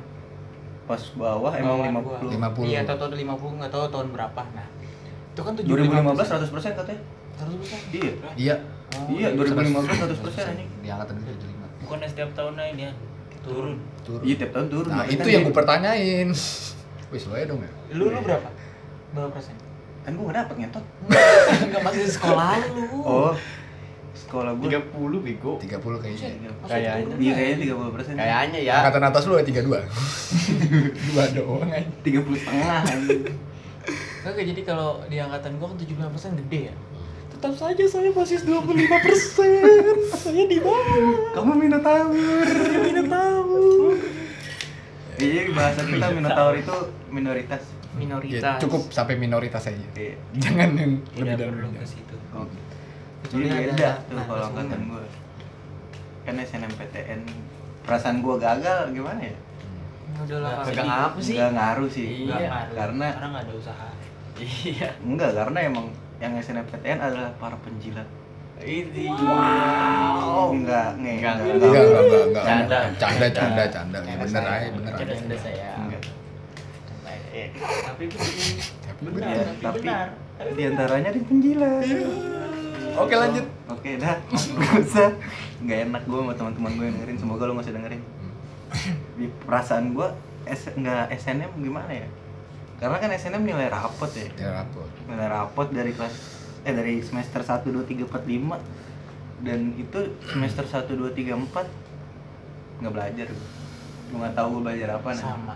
Pas 0.88 1.02
bawah 1.14 1.52
emang 1.54 1.78
Bawahan 1.78 1.94
50. 1.94 2.02
gua. 2.02 2.18
50. 2.58 2.66
Iya, 2.66 2.80
tau 2.84 3.08
50 3.08 3.60
nggak 3.62 3.70
tahu 3.70 3.84
tahun 3.88 4.08
berapa. 4.10 4.42
Nah, 4.52 4.68
itu 5.30 5.42
kan 5.44 5.54
2015 5.54 6.26
100% 6.26 6.74
katanya. 6.74 7.02
100%. 7.38 7.94
Iya. 7.94 8.12
Iya. 8.34 8.56
Oh, 8.98 9.06
Iya, 9.12 9.28
2015 9.36 9.94
100% 9.94 10.50
anjing. 10.50 10.70
Di 10.82 10.90
angkatan 10.90 11.14
itu 11.18 11.32
75. 11.38 11.68
bukan 11.78 11.98
setiap 12.04 12.30
tahun 12.34 12.54
naik 12.58 12.76
ya 12.80 12.92
turun 13.46 13.76
Turun. 14.04 14.22
Iya, 14.24 14.36
tiap 14.38 14.52
tahun 14.52 14.68
turun. 14.68 14.90
Nah, 14.90 14.98
makanya 14.98 15.14
itu 15.14 15.20
kan 15.20 15.28
yang 15.30 15.36
dia- 15.38 15.48
gue 15.48 15.56
pertanyain. 15.56 16.28
Wis 17.14 17.24
lo 17.24 17.36
ya 17.36 17.46
dong 17.46 17.62
ya. 17.62 17.72
Lu 17.94 18.10
lu 18.10 18.20
berapa? 18.20 18.50
Berapa 19.14 19.30
persen? 19.32 19.56
Kan 20.04 20.16
gua 20.16 20.24
nggak 20.26 20.38
dapet 20.42 20.56
ngentot. 20.58 20.86
Enggak 21.62 21.82
masih 21.84 22.04
sekolah 22.10 22.60
lu. 22.72 22.84
Oh. 23.00 23.32
Sekolah 24.18 24.52
gue 24.56 24.68
30 24.68 25.22
bego 25.22 25.54
30 25.58 26.02
kayaknya 26.02 26.50
Kayaknya. 26.64 27.16
Iya 27.16 27.34
kayaknya 27.34 27.58
30 27.70 27.96
persen 27.96 28.14
Kayaknya 28.14 28.60
ya 28.60 28.74
angkatan 28.82 29.04
atas 29.06 29.22
lu 29.26 29.34
ada 29.36 29.46
32 29.46 29.64
dua 31.08 31.24
doang 31.32 31.70
aja 31.70 31.90
30 32.02 32.42
setengah. 32.42 32.82
Oke, 34.28 34.44
jadi 34.44 34.62
kalau 34.62 35.00
di 35.08 35.16
angkatan 35.16 35.56
gua 35.56 35.72
kan 35.72 35.80
75% 35.80 36.36
gede 36.44 36.68
ya. 36.68 36.76
Tetap 37.32 37.54
saja 37.56 37.84
saya 37.88 38.12
masih 38.12 38.44
25%. 38.44 38.68
saya 40.12 40.44
di 40.44 40.60
bawah. 40.60 40.84
Kamu 41.32 41.56
minotaur 41.56 42.12
Saya 42.12 42.80
Minotaur. 42.84 43.96
Iya 45.18 45.50
bahasa 45.50 45.82
kita 45.82 46.12
minotaur 46.12 46.54
itu 46.54 46.76
minoritas 47.10 47.64
ya, 47.64 47.98
Minoritas. 47.98 48.62
cukup 48.62 48.82
sampai 48.94 49.18
minoritas 49.18 49.66
aja 49.66 49.82
Iya 49.98 50.14
jangan 50.38 50.78
yang 50.78 50.94
lebih 51.18 51.26
tidak 51.26 51.38
dari 51.42 51.50
perlu 51.58 51.70
ke 51.74 51.88
situ 51.90 52.16
Oke. 52.38 52.58
Kecuali 53.26 53.46
Jadi 53.46 53.50
ada 53.50 53.62
beda 53.72 53.92
tuh 54.06 54.16
nah, 54.16 54.24
kalau 54.30 54.44
angkatan 54.54 54.82
gue 54.86 55.04
Kan 56.28 56.36
SNMPTN 56.44 57.22
Perasaan 57.88 58.18
gue 58.20 58.36
gagal 58.36 58.92
gimana 58.92 59.22
ya? 59.24 59.38
Nggak 60.26 60.40
Pak. 60.44 60.66
Pegang 60.68 60.92
apa 60.92 61.18
sih? 61.22 61.36
Nggak 61.38 61.52
ngaruh 61.54 61.90
sih. 61.92 62.08
Iya. 62.26 62.36
Ngaruh, 62.50 62.76
Karena 62.76 63.06
karena 63.14 63.28
nggak 63.32 63.44
ada 63.44 63.54
usaha. 63.54 63.88
Iya. 64.38 64.90
Enggak, 65.02 65.32
karena 65.34 65.58
emang 65.66 65.86
yang 66.18 66.34
SNMPTN 66.38 67.00
adalah 67.02 67.32
para 67.38 67.58
penjilat. 67.62 68.08
Ini. 68.58 69.06
Wow. 69.14 70.50
Enggak, 70.50 70.98
Enggak, 70.98 70.98
enggak, 70.98 71.34
enggak 71.38 71.54
enggak 71.54 71.84
enggak 71.86 72.24
enggak 72.26 72.44
Canda. 72.44 72.80
canda 72.98 73.28
canda 73.30 73.64
canda. 73.70 73.98
Ya, 74.02 74.16
bener 74.18 74.44
aja 74.50 74.68
bener 74.74 74.92
aja. 74.98 75.14
Canda 75.14 75.36
saya. 75.38 75.70
Enggak. 75.78 76.02
Eh, 77.38 77.48
tapi 77.86 78.04
benar. 78.10 78.26
Tapi 78.82 79.02
benar. 79.14 79.36
Iya, 79.38 79.70
benar. 79.78 80.08
Di 80.58 80.64
antaranya 80.66 81.10
di 81.14 81.22
penjilat. 81.22 81.86
Oke, 82.98 83.14
lanjut. 83.14 83.46
Oke, 83.70 83.90
dah. 84.02 84.18
Nggak 84.34 84.74
usah. 84.82 85.10
Nggak 85.62 85.80
enak 85.90 86.04
gue 86.10 86.20
sama 86.20 86.34
teman-teman 86.34 86.72
gue 86.78 86.86
yang 86.90 86.96
dengerin. 86.98 87.18
Semoga 87.22 87.44
lo 87.46 87.54
masih 87.54 87.74
dengerin. 87.78 88.02
Di 89.18 89.26
perasaan 89.46 89.94
gue 89.94 90.08
S 90.48 90.72
nggak 90.74 91.14
SNM 91.14 91.52
gimana 91.62 91.92
ya? 91.92 92.08
Karena 92.78 92.98
kan 93.02 93.10
SNM 93.14 93.44
nilai 93.44 93.68
rapot 93.70 94.10
ya. 94.14 94.30
ya 94.38 94.50
rapor 94.64 94.86
Nilai 95.10 95.28
rapot 95.28 95.68
dari 95.74 95.92
kelas 95.92 96.14
eh 96.68 96.74
dari 96.76 97.00
semester 97.00 97.42
1 97.42 97.64
2 97.64 97.86
3 97.86 98.06
4 98.06 98.28
5 98.28 99.46
dan 99.46 99.60
itu 99.78 100.00
semester 100.26 100.66
1 100.66 100.90
2 100.90 101.14
3 101.14 101.38
4 101.54 102.82
nggak 102.82 102.94
belajar 102.94 103.28
gue. 103.30 103.50
Gue 104.10 104.18
nggak 104.24 104.36
tahu 104.36 104.48
gue 104.58 104.62
belajar 104.72 104.90
apa 104.98 105.10
nih. 105.14 105.26
Sama. 105.26 105.56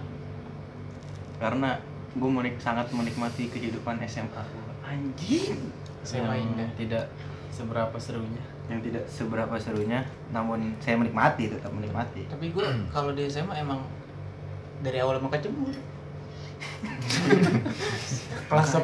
Karena 1.42 1.70
gue 2.12 2.30
menik 2.30 2.56
sangat 2.62 2.92
menikmati 2.94 3.50
kehidupan 3.50 3.98
SMA 4.06 4.42
gue. 4.42 4.74
Anjing. 4.86 5.58
Yang 6.02 6.38
indah. 6.42 6.70
Tidak 6.76 7.06
seberapa 7.52 8.00
serunya 8.00 8.40
yang 8.72 8.80
tidak 8.80 9.04
seberapa 9.12 9.52
serunya 9.60 10.00
namun 10.32 10.72
saya 10.80 10.96
menikmati 10.96 11.52
tetap 11.52 11.76
menikmati 11.76 12.24
Tapi 12.32 12.56
gue 12.56 12.64
kalau 12.88 13.12
di 13.12 13.28
SMA 13.28 13.60
emang 13.60 13.84
dari 14.82 14.98
awal 14.98 15.22
emang 15.22 15.30
kecebur. 15.30 15.70
Kelas 18.50 18.70
10 18.74 18.82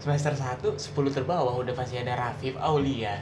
semester 0.00 0.32
1 0.34 0.74
10 0.74 1.14
terbawah 1.14 1.60
udah 1.60 1.76
pasti 1.76 2.00
ada 2.00 2.16
Rafif 2.16 2.56
Aulia. 2.58 3.20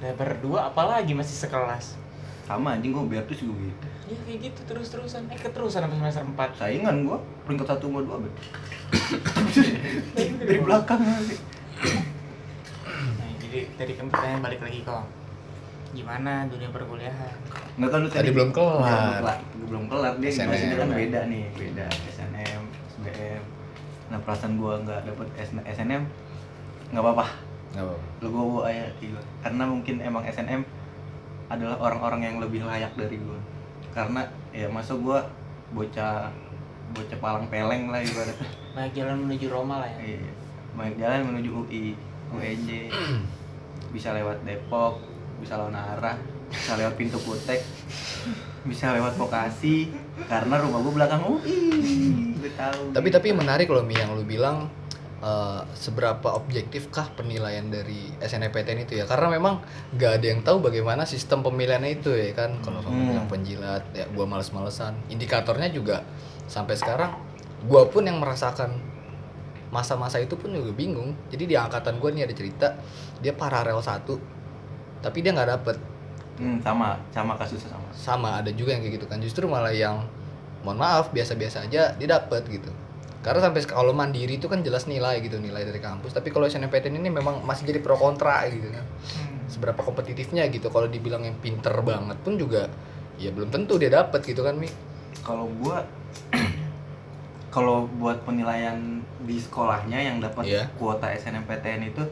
Udah 0.00 0.14
berdua 0.14 0.70
apalagi 0.70 1.12
masih 1.12 1.34
sekelas. 1.34 2.00
sama 2.44 2.76
anjing 2.76 2.92
gue 2.92 3.00
biar 3.08 3.24
tuh 3.24 3.40
juga 3.40 3.72
gitu 3.72 3.88
Ya 4.04 4.20
kayak 4.20 4.52
gitu 4.52 4.60
terus-terusan. 4.68 5.32
Eh 5.32 5.40
keterusan 5.40 5.88
sampai 5.88 5.96
semester 5.96 6.28
4. 6.28 6.60
saingan 6.60 7.08
gue 7.08 7.16
peringkat 7.48 7.66
satu 7.72 7.88
sama 7.88 8.04
dua 8.04 8.20
bet 8.20 8.36
dari 10.44 10.60
belakang 10.60 11.00
Dari 13.74 13.92
kami 13.92 14.08
pertanyaan 14.08 14.42
balik 14.42 14.60
lagi 14.60 14.80
kok. 14.80 15.04
Gimana 15.90 16.46
dunia 16.46 16.68
perkuliahan? 16.68 17.34
nggak 17.74 17.88
kan 17.88 17.98
lu 18.00 18.08
Tadi 18.08 18.30
belum 18.30 18.50
kelar. 18.50 19.18
belum, 19.20 19.38
belum 19.66 19.84
kelar 19.86 20.12
dia 20.18 20.30
SNM. 20.32 20.46
masih 20.48 20.66
kan 20.76 20.88
beda 20.88 21.20
nih 21.26 21.44
beda 21.52 21.86
SNM 22.06 22.62
SBM 22.88 23.42
nah 24.04 24.18
perasaan 24.20 24.54
gue 24.54 24.72
nggak 24.80 25.00
dapet 25.04 25.26
SN- 25.36 25.66
SNM 25.66 26.02
nggak 26.90 27.00
apa-apa 27.00 27.26
nggak 27.72 27.82
apa 27.84 27.94
lu 28.20 28.26
gue 28.28 28.42
bawa 28.44 28.62
aja 28.64 28.86
gitu 28.96 29.16
karena 29.40 29.62
mungkin 29.64 29.96
emang 29.98 30.22
SNM 30.24 30.62
adalah 31.48 31.76
orang-orang 31.80 32.20
yang 32.22 32.36
lebih 32.38 32.62
layak 32.62 32.94
dari 32.94 33.16
gue 33.16 33.38
karena 33.90 34.22
ya 34.50 34.68
masa 34.68 34.94
gue 34.94 35.18
bocah 35.72 36.30
bocah 36.90 37.18
palang 37.18 37.46
peleng 37.48 37.88
lah 37.88 37.98
ibaratnya 37.98 38.50
Banyak 38.72 38.92
jalan 38.92 39.16
menuju 39.20 39.46
Roma 39.48 39.78
lah 39.78 39.90
ya. 39.90 39.98
Iya. 40.14 40.30
banyak 40.74 40.94
jalan 40.96 41.20
menuju 41.24 41.50
UI 41.56 41.84
UNJ 42.30 42.70
bisa 43.94 44.10
lewat 44.10 44.42
Depok 44.42 44.98
bisa 45.38 45.54
lewat 45.54 45.72
arah 45.72 46.18
bisa 46.50 46.74
lewat 46.74 46.94
pintu 46.94 47.16
kutek 47.16 47.62
bisa 48.64 48.90
lewat 48.90 49.14
Bekasi 49.14 49.92
karena 50.26 50.58
rumah 50.58 50.80
gue 50.80 50.92
belakang 50.92 51.22
UI 51.22 51.60
gue 52.34 52.50
tahu 52.54 52.90
Tapi 52.96 53.08
tapi 53.08 53.30
yang 53.30 53.40
menarik 53.40 53.70
loh 53.70 53.80
Mi 53.80 53.94
yang 53.94 54.12
lu 54.12 54.24
bilang 54.24 54.68
eh, 55.20 55.60
seberapa 55.72 56.34
objektifkah 56.34 57.12
penilaian 57.14 57.64
dari 57.68 58.12
SNMPTN 58.20 58.84
itu 58.84 59.00
ya? 59.00 59.04
Karena 59.04 59.32
memang 59.32 59.64
nggak 59.92 60.12
ada 60.20 60.26
yang 60.26 60.40
tahu 60.44 60.60
bagaimana 60.60 61.04
sistem 61.04 61.40
pemilihannya 61.40 61.96
itu 61.96 62.12
ya 62.12 62.32
kan. 62.36 62.60
Kalau 62.60 62.84
kamu 62.84 62.92
Hmm. 62.94 63.08
bilang 63.08 63.28
penjilat, 63.28 63.82
ya 63.92 64.04
gua 64.12 64.28
males-malesan. 64.28 64.92
Indikatornya 65.08 65.72
juga 65.72 66.04
sampai 66.44 66.76
sekarang 66.76 67.16
gua 67.64 67.88
pun 67.88 68.04
yang 68.04 68.20
merasakan 68.20 68.76
masa-masa 69.74 70.22
itu 70.22 70.38
pun 70.38 70.54
juga 70.54 70.70
bingung. 70.70 71.18
Jadi 71.34 71.50
di 71.50 71.58
angkatan 71.58 71.98
gua 71.98 72.14
nih 72.14 72.30
ada 72.30 72.34
cerita 72.38 72.78
dia 73.18 73.34
paralel 73.34 73.82
satu 73.82 74.14
tapi 75.02 75.18
dia 75.18 75.34
nggak 75.34 75.50
dapet. 75.50 75.76
Hmm, 76.38 76.62
sama 76.62 77.02
sama 77.10 77.34
kasusnya 77.34 77.74
sama. 77.74 77.88
Sama 77.90 78.30
ada 78.38 78.54
juga 78.54 78.78
yang 78.78 78.86
kayak 78.86 79.02
gitu 79.02 79.06
kan. 79.10 79.18
Justru 79.18 79.50
malah 79.50 79.74
yang 79.74 80.06
mohon 80.62 80.78
maaf 80.78 81.10
biasa-biasa 81.10 81.66
aja 81.66 81.92
dia 81.98 82.08
dapet 82.08 82.46
gitu. 82.46 82.70
Karena 83.24 83.40
sampai 83.40 83.64
kalau 83.64 83.96
mandiri 83.96 84.36
itu 84.36 84.46
kan 84.46 84.60
jelas 84.62 84.86
nilai 84.86 85.18
gitu 85.18 85.42
nilai 85.42 85.66
dari 85.66 85.82
kampus. 85.82 86.14
Tapi 86.14 86.30
kalau 86.30 86.46
SNMPTN 86.46 86.94
ini 87.02 87.10
memang 87.10 87.42
masih 87.42 87.66
jadi 87.66 87.82
pro 87.82 87.98
kontra 87.98 88.46
gitu 88.46 88.70
kan. 88.70 88.84
Seberapa 89.50 89.82
kompetitifnya 89.82 90.46
gitu. 90.54 90.70
Kalau 90.70 90.86
dibilang 90.86 91.26
yang 91.26 91.34
pinter 91.42 91.74
banget 91.82 92.16
pun 92.22 92.38
juga 92.38 92.70
ya 93.18 93.30
belum 93.30 93.50
tentu 93.50 93.76
dia 93.76 93.90
dapet 93.90 94.22
gitu 94.22 94.46
kan 94.46 94.54
mi. 94.54 94.70
Kalau 95.24 95.50
gua 95.60 95.82
kalau 97.54 97.86
buat 97.94 98.18
penilaian 98.22 98.74
di 99.22 99.38
sekolahnya 99.38 99.94
yang 99.96 100.18
dapat 100.18 100.42
Iya. 100.44 100.62
kuota 100.74 101.06
SNMPTN 101.08 101.86
itu 101.86 102.02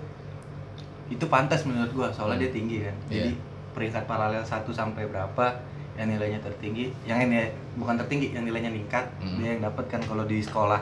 itu 1.10 1.24
pantas 1.26 1.66
menurut 1.66 1.90
gua 1.90 2.08
soalnya 2.08 2.38
Hmm. 2.38 2.44
dia 2.44 2.52
tinggi 2.52 2.76
kan 2.80 2.96
Iya. 3.04 3.14
jadi 3.18 3.30
peringkat 3.74 4.04
paralel 4.06 4.40
1 4.40 4.70
sampai 4.70 5.04
berapa 5.04 5.58
yang 5.92 6.08
nilainya 6.08 6.40
tertinggi 6.40 6.94
yang 7.02 7.20
ini 7.20 7.50
bukan 7.74 7.98
tertinggi 7.98 8.32
yang 8.32 8.46
nilainya 8.46 8.70
meningkat 8.70 9.10
Hmm. 9.18 9.36
dia 9.36 9.52
yang 9.52 9.62
dapat 9.62 9.90
kan 9.90 10.00
kalau 10.00 10.22
di 10.22 10.38
sekolah 10.38 10.78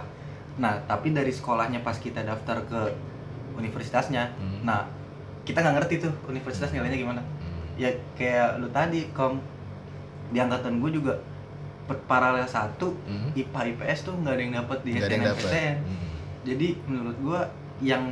nah 0.55 0.77
tapi 0.85 1.11
dari 1.11 1.33
sekolahnya 1.33 1.81
pas 1.81 1.97
kita 1.97 2.21
daftar 2.21 2.61
ke 2.63 2.81
universitasnya 3.57 4.31
Hmm. 4.31 4.61
nah 4.63 4.85
kita 5.43 5.59
nggak 5.59 5.77
ngerti 5.81 5.95
tuh 6.01 6.13
universitas 6.27 6.71
nilainya 6.71 7.01
gimana 7.01 7.23
ya 7.75 7.89
kayak 8.13 8.61
lu 8.61 8.69
tadi 8.69 9.09
kom 9.11 9.41
di 10.29 10.39
angkatan 10.39 10.79
gue 10.79 10.91
juga 10.93 11.17
pe- 11.91 12.05
paralel 12.07 12.47
satu 12.47 12.95
Hmm. 13.03 13.35
IPA 13.35 13.61
IPS 13.75 13.99
tuh 14.05 14.15
nggak 14.15 14.31
ada 14.31 14.41
yang 14.41 14.55
dapat 14.57 14.79
di 14.81 14.93
dapet 14.95 15.11
SNMPTN 15.11 15.77
Hmm. 15.77 15.99
jadi 16.45 16.69
menurut 16.87 17.17
gue 17.19 17.41
yang 17.83 18.05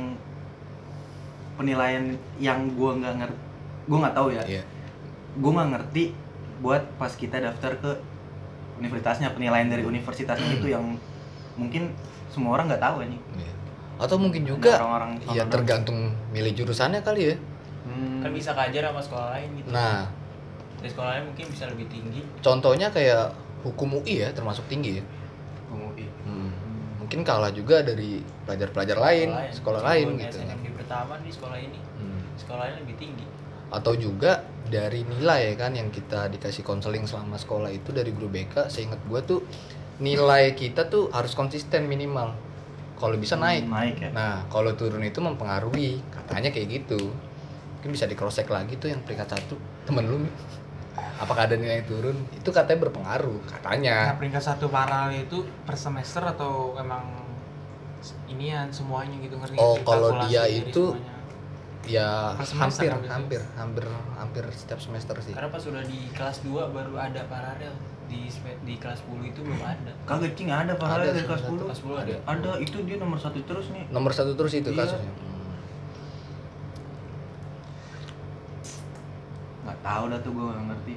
penilaian 1.55 2.03
yang 2.37 2.59
gue 2.69 2.91
nggak 2.93 3.15
ngerti 3.17 3.39
gue 3.85 3.97
nggak 3.97 4.15
tahu 4.15 4.27
ya 4.29 4.43
Iya. 4.45 4.63
gue 5.33 5.51
nggak 5.51 5.69
ngerti 5.71 6.03
buat 6.59 6.83
pas 6.95 7.11
kita 7.11 7.39
daftar 7.39 7.71
ke 7.75 7.91
universitasnya 8.77 9.31
penilaian 9.31 9.67
dari 9.67 9.81
universitasnya 9.81 10.49
itu 10.53 10.67
yang 10.69 10.95
mungkin 11.55 11.91
semua 12.29 12.53
orang 12.53 12.67
nggak 12.67 12.79
tahu 12.81 12.97
ini 13.01 13.17
Iya. 13.35 13.53
atau 13.97 14.15
mungkin 14.15 14.43
juga 14.43 14.75
orang-orang 14.77 15.11
ya 15.29 15.43
sono 15.43 15.51
tergantung 15.51 15.99
milih 16.29 16.51
jurusannya 16.53 16.99
kali 17.01 17.21
ya. 17.25 17.35
Hmm. 17.81 18.21
kan 18.21 18.31
bisa 18.31 18.51
kajar 18.53 18.83
sama 18.85 19.01
sekolah 19.01 19.27
lain 19.33 19.49
gitu 19.55 19.69
nah 19.69 20.05
dari 20.77 20.89
sekolah 20.89 21.09
lain 21.11 21.23
mungkin 21.27 21.45
bisa 21.49 21.63
lebih 21.65 21.87
tinggi 21.87 22.21
contohnya 22.39 22.87
kayak 22.87 23.33
hukum 23.63 23.99
UI 23.99 24.23
ya 24.23 24.29
termasuk 24.31 24.65
tinggi 24.71 25.01
ya? 25.01 25.03
UI. 25.69 26.07
Hmm. 26.25 26.51
mungkin 26.99 27.25
kalah 27.25 27.49
juga 27.49 27.81
dari 27.81 28.21
pelajar-pelajar 28.45 28.97
lain 28.97 29.29
sekolah 29.53 29.81
lain 29.81 30.07
gitu. 30.21 30.37
Di 30.41 30.71
pertama 30.73 31.17
di 31.21 31.29
sekolah 31.33 31.57
ini. 31.57 31.79
Hmm. 31.97 32.21
sekolah 32.37 32.59
lain 32.69 32.75
lebih 32.85 32.95
tinggi. 32.97 33.25
Atau 33.69 33.97
juga 33.97 34.45
dari 34.69 35.05
nilai 35.05 35.57
kan 35.57 35.73
yang 35.73 35.89
kita 35.89 36.29
dikasih 36.29 36.61
konseling 36.61 37.09
selama 37.09 37.37
sekolah 37.37 37.73
itu 37.73 37.89
dari 37.89 38.13
guru 38.13 38.29
BK 38.29 38.69
seingat 38.69 39.01
gua 39.09 39.21
tuh 39.25 39.41
nilai 39.99 40.55
kita 40.55 40.87
tuh 40.87 41.11
harus 41.13 41.35
konsisten 41.35 41.85
minimal. 41.85 42.33
Kalau 42.99 43.15
bisa 43.15 43.39
naik. 43.39 43.63
naik 43.67 43.95
ya. 43.99 44.09
Nah 44.11 44.43
kalau 44.51 44.75
turun 44.75 45.03
itu 45.03 45.23
mempengaruhi. 45.23 46.03
Katanya 46.11 46.51
kayak 46.51 46.67
gitu. 46.83 47.09
Mungkin 47.79 47.89
bisa 47.95 48.05
di 48.05 48.15
cross 48.15 48.37
check 48.37 48.51
lagi 48.51 48.75
tuh 48.75 48.91
yang 48.91 48.99
peringkat 49.07 49.39
satu. 49.39 49.55
Temen 49.87 50.03
lu. 50.03 50.17
Apakah 51.19 51.43
ada 51.43 51.55
nilai 51.55 51.83
turun 51.83 52.15
itu 52.31 52.49
katanya 52.49 52.79
berpengaruh 52.81 53.37
Nah, 53.37 53.49
katanya 53.51 53.95
peringkat 54.15 54.39
satu 54.41 54.65
paralel 54.67 55.21
itu 55.21 55.37
per 55.61 55.75
semester 55.75 56.23
atau 56.23 56.73
emang 56.75 57.03
inian 58.25 58.67
semuanya 58.69 59.19
gitu 59.19 59.35
ngerti 59.35 59.53
nggak 59.53 59.61
Oh, 59.61 59.75
sih? 59.75 59.83
kalau 59.83 60.09
dia 60.23 60.43
itu 60.47 60.83
semuanya. 60.95 61.17
ya 61.81 62.09
hampir 62.37 62.91
hampir 63.05 63.41
hampir 63.53 63.85
hampir 64.15 64.43
setiap 64.53 64.79
semester 64.79 65.15
sih 65.19 65.33
Karena 65.33 65.49
pas 65.49 65.59
udah 65.61 65.83
di 65.83 66.07
kelas 66.11 66.37
2 66.41 66.55
baru 66.69 66.93
ada 66.95 67.21
paralel. 67.25 67.73
Di 68.05 68.25
di 68.63 68.75
kelas 68.75 69.05
10 69.05 69.21
itu 69.23 69.39
belum 69.39 69.61
ada. 69.61 69.91
Kagak 70.03 70.33
cing 70.33 70.49
ada 70.49 70.73
paralel 70.73 71.07
Ada 71.07 71.13
dari 71.13 71.27
kelas 71.27 71.41
ada. 71.41 71.49
10. 71.51 71.61
Kelas 71.61 71.79
10 71.79 71.93
ada. 71.99 72.15
Ada, 72.25 72.51
itu 72.57 72.77
dia 72.83 72.97
nomor 72.97 73.17
satu 73.17 73.39
terus 73.43 73.67
nih. 73.69 73.85
nomor 73.89 74.11
satu 74.11 74.31
terus 74.33 74.53
itu 74.55 74.69
Iya. 74.69 74.79
kasusnya 74.81 75.11
Nggak 79.69 79.81
tahu 79.83 80.03
dah 80.07 80.19
tuh 80.19 80.31
gue 80.31 80.43
nggak 80.45 80.65
ngerti. 80.67 80.95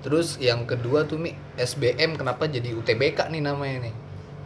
terus 0.00 0.36
yang 0.36 0.64
kedua 0.64 1.02
tuh 1.02 1.16
mi 1.16 1.32
SBM 1.56 2.14
kenapa 2.14 2.44
jadi 2.44 2.72
UTBK 2.74 3.28
nih 3.30 3.40
namanya 3.40 3.78
nih 3.82 3.94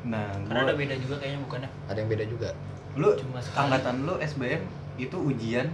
Nah, 0.01 0.31
Karena 0.47 0.63
ada 0.63 0.73
gua, 0.73 0.79
beda 0.79 0.95
juga 0.97 1.15
kayaknya 1.19 1.41
bukannya. 1.43 1.71
ada 1.85 1.99
yang 1.99 2.09
beda 2.09 2.25
juga 2.25 2.49
lu 2.95 3.09
cuma 3.15 3.39
sekali. 3.39 3.59
angkatan 3.61 3.95
lu 4.03 4.15
SBM 4.17 4.63
itu 4.97 5.17
ujian 5.17 5.67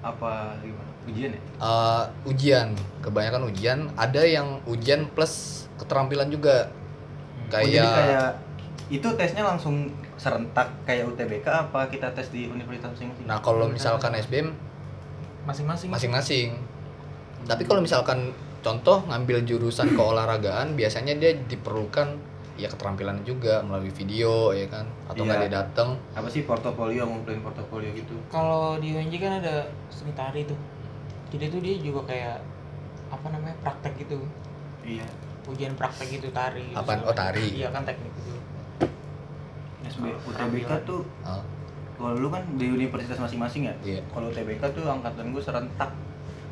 apa 0.00 0.54
gimana? 0.58 0.90
Ujian 1.04 1.30
ya? 1.30 1.40
Eh, 1.60 2.04
ujian 2.24 2.68
kebanyakan 3.00 3.42
ujian 3.44 3.78
ada 3.94 4.22
yang 4.22 4.62
ujian 4.64 5.06
plus 5.08 5.34
keterampilan 5.76 6.28
juga 6.28 6.70
Oh, 7.46 7.60
jadi 7.60 7.76
kayak 7.76 7.94
kayak 8.00 8.30
itu 8.90 9.08
tesnya 9.14 9.42
langsung 9.44 9.86
serentak 10.14 10.70
kayak 10.82 11.06
UTBK 11.06 11.46
apa 11.46 11.86
kita 11.86 12.08
tes 12.10 12.30
di 12.30 12.46
universitas 12.46 12.90
masing-masing? 12.92 13.26
nah 13.26 13.38
kalau 13.38 13.66
misalkan 13.66 14.14
SBM 14.14 14.54
masing-masing. 15.44 15.88
Masing-masing. 15.88 16.48
Tapi 17.44 17.62
kalau 17.62 17.80
misalkan 17.80 18.32
contoh 18.60 19.04
ngambil 19.04 19.44
jurusan 19.44 19.92
keolahragaan 19.96 20.72
biasanya 20.72 21.14
dia 21.14 21.36
diperlukan 21.36 22.16
ya 22.54 22.70
keterampilan 22.70 23.18
juga 23.22 23.60
melalui 23.60 23.90
video 23.90 24.50
ya 24.50 24.64
kan? 24.66 24.86
Atau 25.06 25.22
nggak 25.22 25.38
Iya. 25.38 25.44
dia 25.44 25.52
datang 25.60 25.88
apa 26.12 26.28
sih 26.28 26.42
portofolio 26.42 27.02
ngumpulin 27.04 27.40
portofolio 27.40 27.90
gitu? 27.92 28.14
kalau 28.28 28.78
di 28.78 28.90
UNJ 28.90 29.14
kan 29.18 29.32
ada 29.38 29.54
seni 29.88 30.12
tari 30.12 30.44
tuh. 30.44 30.56
Jadi 31.28 31.50
tuh 31.50 31.60
dia 31.60 31.74
juga 31.76 32.00
kayak 32.08 32.38
apa 33.10 33.26
namanya 33.28 33.54
praktek 33.60 33.94
gitu. 34.00 34.22
Iya. 34.82 35.04
ujian 35.44 35.76
praktek 35.76 36.08
gitu 36.08 36.32
tari 36.32 36.72
gitu, 36.72 36.80
segala 36.80 37.04
Oh, 37.04 37.12
tari. 37.12 37.44
iya 37.52 37.68
kan 37.68 37.84
teknik 37.84 38.08
gitu. 38.16 38.32
SB, 39.84 40.08
Oh, 40.08 40.16
UTBK 40.24 40.72
tuh 40.88 41.04
kalau 41.94 42.12
lu 42.12 42.26
kan 42.26 42.42
di 42.54 42.66
universitas 42.68 43.16
masing-masing 43.16 43.62
ya? 43.64 43.74
iya 43.80 44.00
Kalau 44.08 44.28
UTBK 44.28 44.62
tuh 44.70 44.84
angkatan 44.84 45.30
gue 45.30 45.38
serentak 45.38 45.90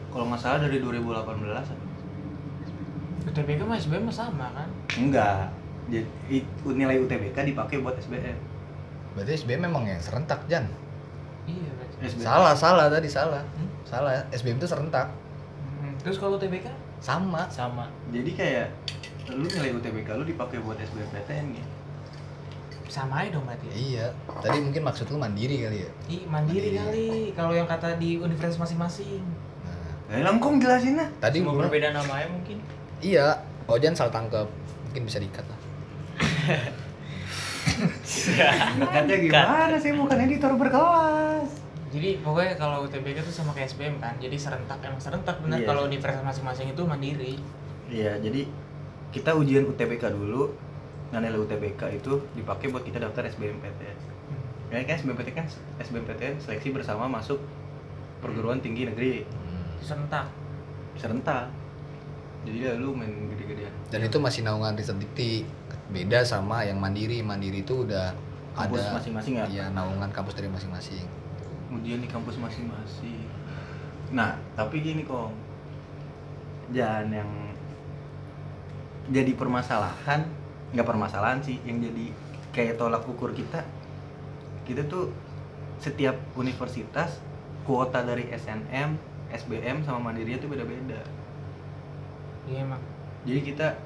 kalau 0.08 0.26
nggak 0.26 0.38
salah 0.38 0.60
dari 0.60 0.78
2018 0.78 1.18
apa? 1.52 1.74
UTBK 3.24 3.60
mah 3.62 3.76
SBM 3.76 4.02
mah 4.02 4.14
sama 4.14 4.46
kan 4.52 4.68
Enggak. 4.94 5.50
Jadi 5.84 6.36
nilai 6.64 6.96
UTBK 6.96 7.36
dipakai 7.44 7.78
buat 7.78 7.96
SBM. 7.96 8.38
berarti 9.12 9.36
SBM 9.36 9.66
memang 9.66 9.84
yang 9.84 9.98
serentak 9.98 10.40
Jan 10.46 10.64
iya 11.44 11.68
berarti 11.70 11.94
SBM. 12.08 12.22
salah 12.22 12.54
salah 12.54 12.86
tadi 12.88 13.06
salah 13.06 13.42
Hmm? 13.52 13.68
salah 13.84 14.24
SBM 14.30 14.56
itu 14.56 14.64
serentak 14.64 15.10
Hmm, 15.76 15.92
terus 15.98 16.16
kalau 16.16 16.38
UTBK 16.38 16.70
sama 16.96 17.44
Sama. 17.48 17.90
Jadi 18.08 18.30
kayak 18.32 18.70
lu 19.28 19.44
nilai 19.44 19.74
UTBK 19.74 20.08
lu 20.12 20.24
dipakai 20.24 20.58
buat 20.58 20.78
SBMPTN 20.78 21.46
ya. 21.52 21.64
Sama 22.92 23.14
aja 23.18 23.32
dong 23.32 23.44
berarti 23.44 23.64
ya? 23.64 23.74
iya 23.74 24.06
tadi 24.36 24.60
mungkin 24.60 24.82
maksud 24.82 25.06
lu 25.06 25.16
mandiri 25.16 25.56
kali 25.58 25.78
ya 25.80 25.90
Ih, 26.06 26.22
mandiri 26.26 26.68
Mandiri. 26.68 26.76
kali 26.76 27.08
kalau 27.32 27.52
yang 27.52 27.64
kata 27.64 27.96
di 27.96 28.16
universitas 28.18 28.60
masing-masing 28.60 29.24
nah, 30.06 30.20
langkung 30.22 30.56
jelasin 30.56 30.94
lah. 30.94 31.08
tadi 31.18 31.40
Cuma 31.40 31.56
gua- 31.56 31.64
perbedaan 31.66 31.96
namanya 31.96 32.28
mungkin. 32.28 32.60
iya 33.00 33.32
oh 33.64 33.76
Jan 33.76 33.92
salah 33.92 34.12
tangkap 34.12 34.44
mungkin 34.84 35.02
bisa 35.02 35.16
diikat 35.16 35.42
lah 35.42 35.58
Katanya 38.84 39.16
gimana 39.18 39.76
sih 39.76 39.92
bukan 39.92 40.18
editor 40.20 40.52
berkelas. 40.54 41.48
jadi 41.88 42.20
pokoknya 42.20 42.54
kalau 42.54 42.84
UTBK 42.84 43.20
tuh 43.20 43.32
sama 43.32 43.52
kayak 43.52 43.68
SBM 43.68 43.96
kan 43.98 44.16
jadi 44.16 44.32
serentak 44.34 44.80
emang 44.80 44.98
serentak 44.98 45.36
bener 45.38 45.58
Iya. 45.58 45.66
kalau 45.66 45.82
universitas 45.84 46.20
masing-masing 46.22 46.68
itu 46.68 46.82
mandiri 46.82 47.34
Iya, 47.86 48.16
jadi 48.18 48.48
kita 49.10 49.32
ujian 49.32 49.64
UTBK 49.66 50.08
dulu. 50.08 50.56
Nah, 51.12 51.20
nilai 51.20 51.36
UTBK 51.36 51.82
itu 51.92 52.12
dipakai 52.32 52.72
buat 52.72 52.80
kita 52.80 52.96
daftar 52.98 53.28
SBMPTN. 53.28 53.98
Ya 54.72 54.80
kan 54.80 54.96
SBMPTN 54.96 55.36
kan 55.36 55.46
SBMPTN 55.78 56.40
seleksi 56.40 56.72
bersama 56.72 57.04
masuk 57.04 57.36
perguruan 58.18 58.58
tinggi 58.58 58.88
negeri 58.88 59.22
Hmm. 59.22 59.76
serentak 59.78 60.26
serentak. 60.94 61.52
Jadi 62.42 62.58
ya 62.58 62.74
lu 62.74 62.90
main 62.92 63.12
gede-gedean. 63.28 63.70
dan 63.86 64.00
itu 64.02 64.18
masih 64.18 64.42
naungan 64.42 64.74
riset 64.74 64.96
dikti 64.96 65.44
beda 65.88 66.24
sama 66.24 66.64
yang 66.64 66.80
mandiri 66.80 67.20
mandiri 67.20 67.60
itu 67.60 67.84
udah 67.86 68.10
Kampus 68.52 68.82
ada 68.82 68.96
masing-masing 68.98 69.32
ya. 69.36 69.44
ya 69.46 69.64
naungan 69.68 70.10
kampus 70.10 70.34
dari 70.34 70.48
masing-masing 70.48 71.04
ujian 71.70 72.00
di 72.00 72.08
kampus 72.08 72.36
masing-masing. 72.36 73.24
Nah, 74.10 74.36
tapi 74.52 74.80
gini 74.80 75.02
kok, 75.02 75.32
jangan 76.68 77.08
yang 77.08 77.30
jadi 79.08 79.32
permasalahan, 79.32 80.28
nggak 80.72 80.86
permasalahan 80.88 81.40
sih, 81.44 81.60
yang 81.68 81.80
jadi 81.80 82.06
kayak 82.52 82.80
tolak 82.80 83.04
ukur 83.04 83.32
kita, 83.32 83.64
kita 84.64 84.84
tuh 84.88 85.12
setiap 85.80 86.16
universitas 86.36 87.20
kuota 87.64 88.02
dari 88.02 88.28
SNM, 88.32 88.96
SBM 89.32 89.84
sama 89.84 90.10
Mandiri 90.10 90.36
itu 90.36 90.48
beda-beda. 90.48 91.00
iya 92.50 92.66
emang 92.66 92.82
Jadi 93.22 93.40
kita 93.54 93.78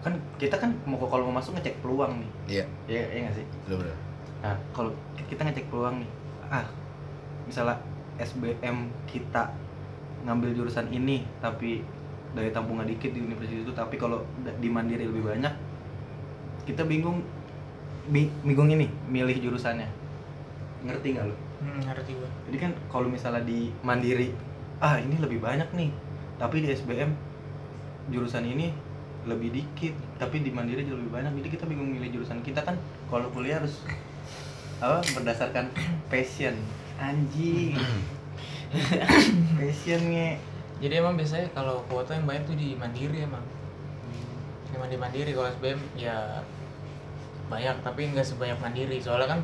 kan 0.00 0.14
kita 0.38 0.56
kan 0.56 0.70
mau 0.86 0.96
kalau 1.10 1.28
mau 1.28 1.42
masuk 1.42 1.58
ngecek 1.58 1.82
peluang 1.84 2.22
nih, 2.22 2.30
iya. 2.48 2.64
Ya 2.88 3.02
iya 3.12 3.20
nggak 3.28 3.36
sih? 3.36 3.46
bener 3.68 3.92
Nah, 4.40 4.56
kalau 4.72 4.88
kita 5.28 5.44
ngecek 5.44 5.68
peluang 5.68 6.00
nih, 6.00 6.10
ah, 6.48 6.64
misalnya 7.44 7.76
SBM 8.16 8.88
kita 9.04 9.52
ngambil 10.24 10.56
jurusan 10.56 10.88
ini, 10.88 11.28
tapi 11.44 11.84
dari 12.32 12.48
tampungan 12.48 12.88
dikit 12.88 13.12
di 13.12 13.20
universitas 13.20 13.68
itu, 13.68 13.72
tapi 13.76 14.00
kalau 14.00 14.24
di 14.40 14.68
mandiri 14.72 15.04
lebih 15.04 15.28
banyak, 15.28 15.52
kita 16.64 16.82
bingung, 16.84 17.24
bi- 18.08 18.32
bingung 18.44 18.70
ini, 18.70 18.86
milih 19.08 19.36
jurusannya. 19.40 19.88
Ngerti 20.84 21.16
nggak 21.16 21.26
lo? 21.28 21.36
hmm, 21.60 21.80
ngerti 21.84 22.16
gua. 22.16 22.30
Jadi 22.48 22.56
kan 22.56 22.72
kalau 22.88 23.08
misalnya 23.12 23.44
di 23.44 23.68
mandiri, 23.84 24.32
ah 24.80 24.96
ini 24.96 25.20
lebih 25.20 25.44
banyak 25.44 25.68
nih, 25.76 25.92
tapi 26.40 26.64
di 26.64 26.72
SBM 26.72 27.12
jurusan 28.08 28.48
ini 28.48 28.72
lebih 29.28 29.52
dikit, 29.52 29.92
tapi 30.16 30.40
di 30.40 30.48
mandiri 30.48 30.88
jauh 30.88 30.96
lebih 30.96 31.12
banyak, 31.12 31.36
jadi 31.44 31.48
kita 31.60 31.64
bingung 31.68 31.92
milih 31.92 32.08
jurusan 32.16 32.40
kita 32.40 32.64
kan 32.64 32.80
kalau 33.12 33.28
kuliah 33.28 33.60
harus 33.60 33.84
apa 34.80 35.04
berdasarkan 35.12 35.68
passion. 36.08 36.56
Anjing. 36.96 37.76
Passionnya 39.60 40.40
jadi 40.80 41.04
emang 41.04 41.14
biasanya 41.20 41.52
kalau 41.52 41.84
kuota 41.92 42.16
yang 42.16 42.24
banyak 42.24 42.44
tuh 42.48 42.56
di 42.56 42.72
mandiri 42.72 43.20
emang 43.20 43.44
di 44.70 44.98
mandiri 44.98 45.30
kalau 45.34 45.48
SBM 45.50 45.80
ya 45.98 46.42
banyak 47.50 47.76
tapi 47.82 48.14
nggak 48.14 48.26
sebanyak 48.26 48.58
mandiri. 48.62 48.98
Soalnya 49.02 49.38
kan 49.38 49.40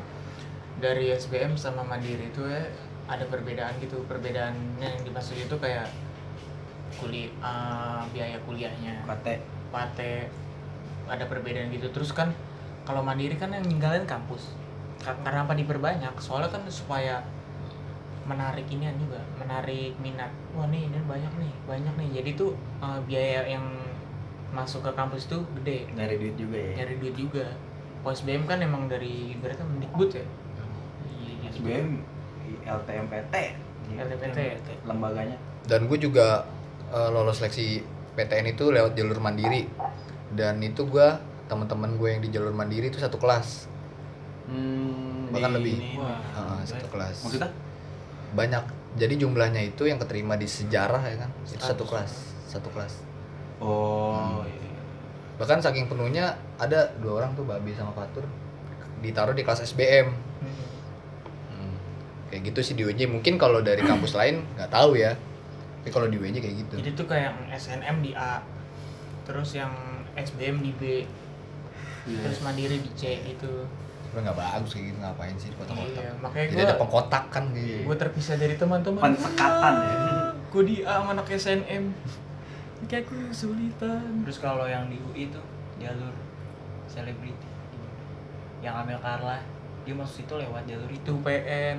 dari 0.79 1.11
SBM 1.11 1.57
sama 1.59 1.83
mandiri 1.83 2.31
itu 2.31 2.43
ya 2.47 2.63
ada 3.07 3.27
perbedaan 3.27 3.75
gitu. 3.83 4.03
Perbedaan 4.07 4.55
yang 4.79 4.95
dimaksud 5.03 5.35
itu 5.35 5.55
kayak 5.59 5.87
kuliah 6.97 8.03
biaya 8.11 8.37
kuliahnya. 8.47 9.03
Kate 9.03 9.43
pate. 9.71 10.31
Ada 11.07 11.23
perbedaan 11.27 11.71
gitu. 11.71 11.87
Terus 11.91 12.11
kan 12.11 12.31
kalau 12.87 13.03
mandiri 13.03 13.35
kan 13.35 13.51
yang 13.51 13.63
ninggalin 13.63 14.07
kampus. 14.07 14.55
Ka- 15.03 15.19
karena 15.23 15.43
apa 15.43 15.55
diperbanyak? 15.55 16.15
Soalnya 16.19 16.51
kan 16.51 16.63
supaya 16.67 17.23
menarik 18.27 18.67
inian 18.67 18.95
juga 18.99 19.23
menarik 19.39 19.95
minat. 20.03 20.31
Wah 20.51 20.67
nih 20.67 20.91
ini 20.91 20.99
banyak 21.07 21.33
nih 21.39 21.51
banyak 21.63 21.93
nih. 21.95 22.09
Jadi 22.19 22.29
tuh 22.35 22.51
eh, 22.83 22.99
biaya 23.07 23.47
yang 23.47 23.86
masuk 24.57 24.81
ke 24.81 24.91
kampus 24.97 25.29
tuh 25.29 25.45
gede. 25.61 25.85
Dari 25.93 26.17
duit 26.17 26.33
juga 26.33 26.57
ya? 26.57 26.71
Nyari 26.81 26.95
duit 26.97 27.13
juga. 27.13 27.45
Kalau 28.01 28.13
SBM 28.13 28.43
kan 28.49 28.57
emang 28.57 28.89
dari 28.89 29.37
berarti 29.37 29.61
mendikbud 29.61 30.09
ya? 30.09 30.25
Iya, 31.13 31.33
jadi- 31.45 31.53
SBM 31.53 31.87
LTMPT 32.65 33.35
LTPT 33.87 34.37
lembaganya. 34.83 35.37
Dan 35.63 35.85
gue 35.85 35.97
juga 36.01 36.49
eh, 36.87 37.09
lolos 37.11 37.37
seleksi 37.37 37.83
PTN 38.15 38.57
itu 38.57 38.73
lewat 38.73 38.97
jalur 38.97 39.21
mandiri. 39.21 39.69
Dan 40.33 40.59
itu 40.59 40.87
gue 40.87 41.07
teman-teman 41.47 41.95
gue 41.95 42.09
yang 42.09 42.21
di 42.23 42.29
jalur 42.33 42.51
mandiri 42.51 42.89
itu 42.89 42.97
satu 42.97 43.15
kelas. 43.15 43.69
Hmm, 44.47 45.31
Bahkan 45.31 45.51
di 45.51 45.55
lebih. 45.59 45.75
ini. 45.75 45.91
Wah. 45.99 46.19
Heeh, 46.33 46.59
satu 46.65 46.87
kelas. 46.87 47.15
Maksudnya? 47.23 47.51
Banyak. 48.33 48.63
Jadi 48.97 49.13
jumlahnya 49.19 49.61
itu 49.61 49.85
yang 49.85 49.99
keterima 49.99 50.33
di 50.33 50.47
sejarah 50.47 51.03
ya 51.03 51.27
kan? 51.27 51.29
Itu 51.45 51.61
satu 51.61 51.83
kelas. 51.83 52.11
Satu 52.47 52.71
kelas 52.71 53.06
oh 53.59 54.41
Hmm. 54.41 54.43
iya, 54.43 54.57
iya. 54.59 54.81
bahkan 55.35 55.59
saking 55.59 55.85
penuhnya 55.85 56.25
ada 56.55 56.91
dua 56.97 57.21
orang 57.21 57.31
tuh 57.33 57.43
babi 57.43 57.71
sama 57.71 57.91
fatur 57.91 58.25
ditaruh 58.99 59.31
di 59.31 59.41
kelas 59.41 59.61
SBM 59.63 60.09
Hmm. 60.09 60.57
Hmm. 61.51 61.75
kayak 62.27 62.41
gitu 62.47 62.59
sih 62.63 62.73
di 62.73 62.83
UNJ 62.83 63.05
mungkin 63.07 63.35
kalau 63.35 63.59
dari 63.59 63.81
kampus 63.81 64.13
lain 64.13 64.45
nggak 64.53 64.69
tahu 64.69 64.93
ya 64.93 65.13
tapi 65.77 65.89
kalau 65.89 66.05
di 66.05 66.15
UNJ 66.15 66.37
kayak 66.37 66.55
gitu 66.59 66.73
jadi 66.77 66.91
tuh 66.93 67.05
kayak 67.05 67.23
yang 67.25 67.39
SNM 67.51 67.97
di 68.01 68.11
A 68.11 68.41
terus 69.23 69.53
yang 69.53 69.71
SBM 70.13 70.59
di 70.59 70.71
B 70.71 70.83
Iya. 72.03 72.23
terus 72.23 72.39
mandiri 72.39 72.79
di 72.79 72.91
C 72.93 73.19
gitu 73.21 73.67
Udah 74.07 74.21
nggak 74.23 74.39
bagus 74.39 74.71
kayak 74.71 74.85
gitu 74.87 74.97
ngapain 74.97 75.35
sih 75.35 75.51
di 75.51 75.55
kotak-kotak. 75.55 75.99
Iya, 75.99 76.11
makanya 76.17 76.45
Jadi 76.47 76.55
gua 76.55 76.63
ada 76.63 76.77
pengkotak 76.79 77.23
kan 77.27 77.43
gitu. 77.51 77.83
gue 77.83 77.97
terpisah 77.99 78.35
dari 78.35 78.55
teman-teman. 78.55 79.01
Pensekatan 79.03 79.73
ya. 79.75 79.95
Gue 80.47 80.63
di 80.63 80.75
A 80.81 80.93
sama 80.97 81.11
anak 81.11 81.27
SNM. 81.29 81.83
Kayak 82.87 83.03
aku 83.03 83.13
kesulitan. 83.29 84.23
Terus 84.23 84.39
kalau 84.39 84.63
yang 84.63 84.87
di 84.87 84.95
UI 84.97 85.27
itu 85.27 85.41
jalur 85.77 86.15
selebriti 86.87 87.47
yang 88.63 88.73
Amel 88.73 88.97
Carla 88.97 89.37
dia 89.83 89.93
masuk 89.93 90.19
situ 90.19 90.33
lewat 90.33 90.63
jalur 90.65 90.87
itu 90.87 90.99
Itu 90.99 91.13
PN. 91.21 91.77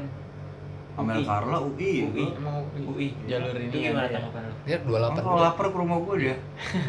Amel 0.94 1.22
Carla 1.22 1.58
UI. 1.60 2.04
UI. 2.06 2.26
Emang 2.34 2.60
UI 2.74 3.08
Jalur 3.24 3.54
ini 3.54 3.70
itu 3.70 3.78
gimana 3.88 4.04
ya? 4.04 4.18
tanggapan 4.18 4.42
lu? 4.44 4.54
Dia 4.64 4.76
28 4.80 4.88
Emang 4.88 5.14
kalau 5.22 5.40
lapar 5.40 5.66
ke 5.68 5.76
rumah 5.76 5.98
gue 6.02 6.14
dia 6.18 6.36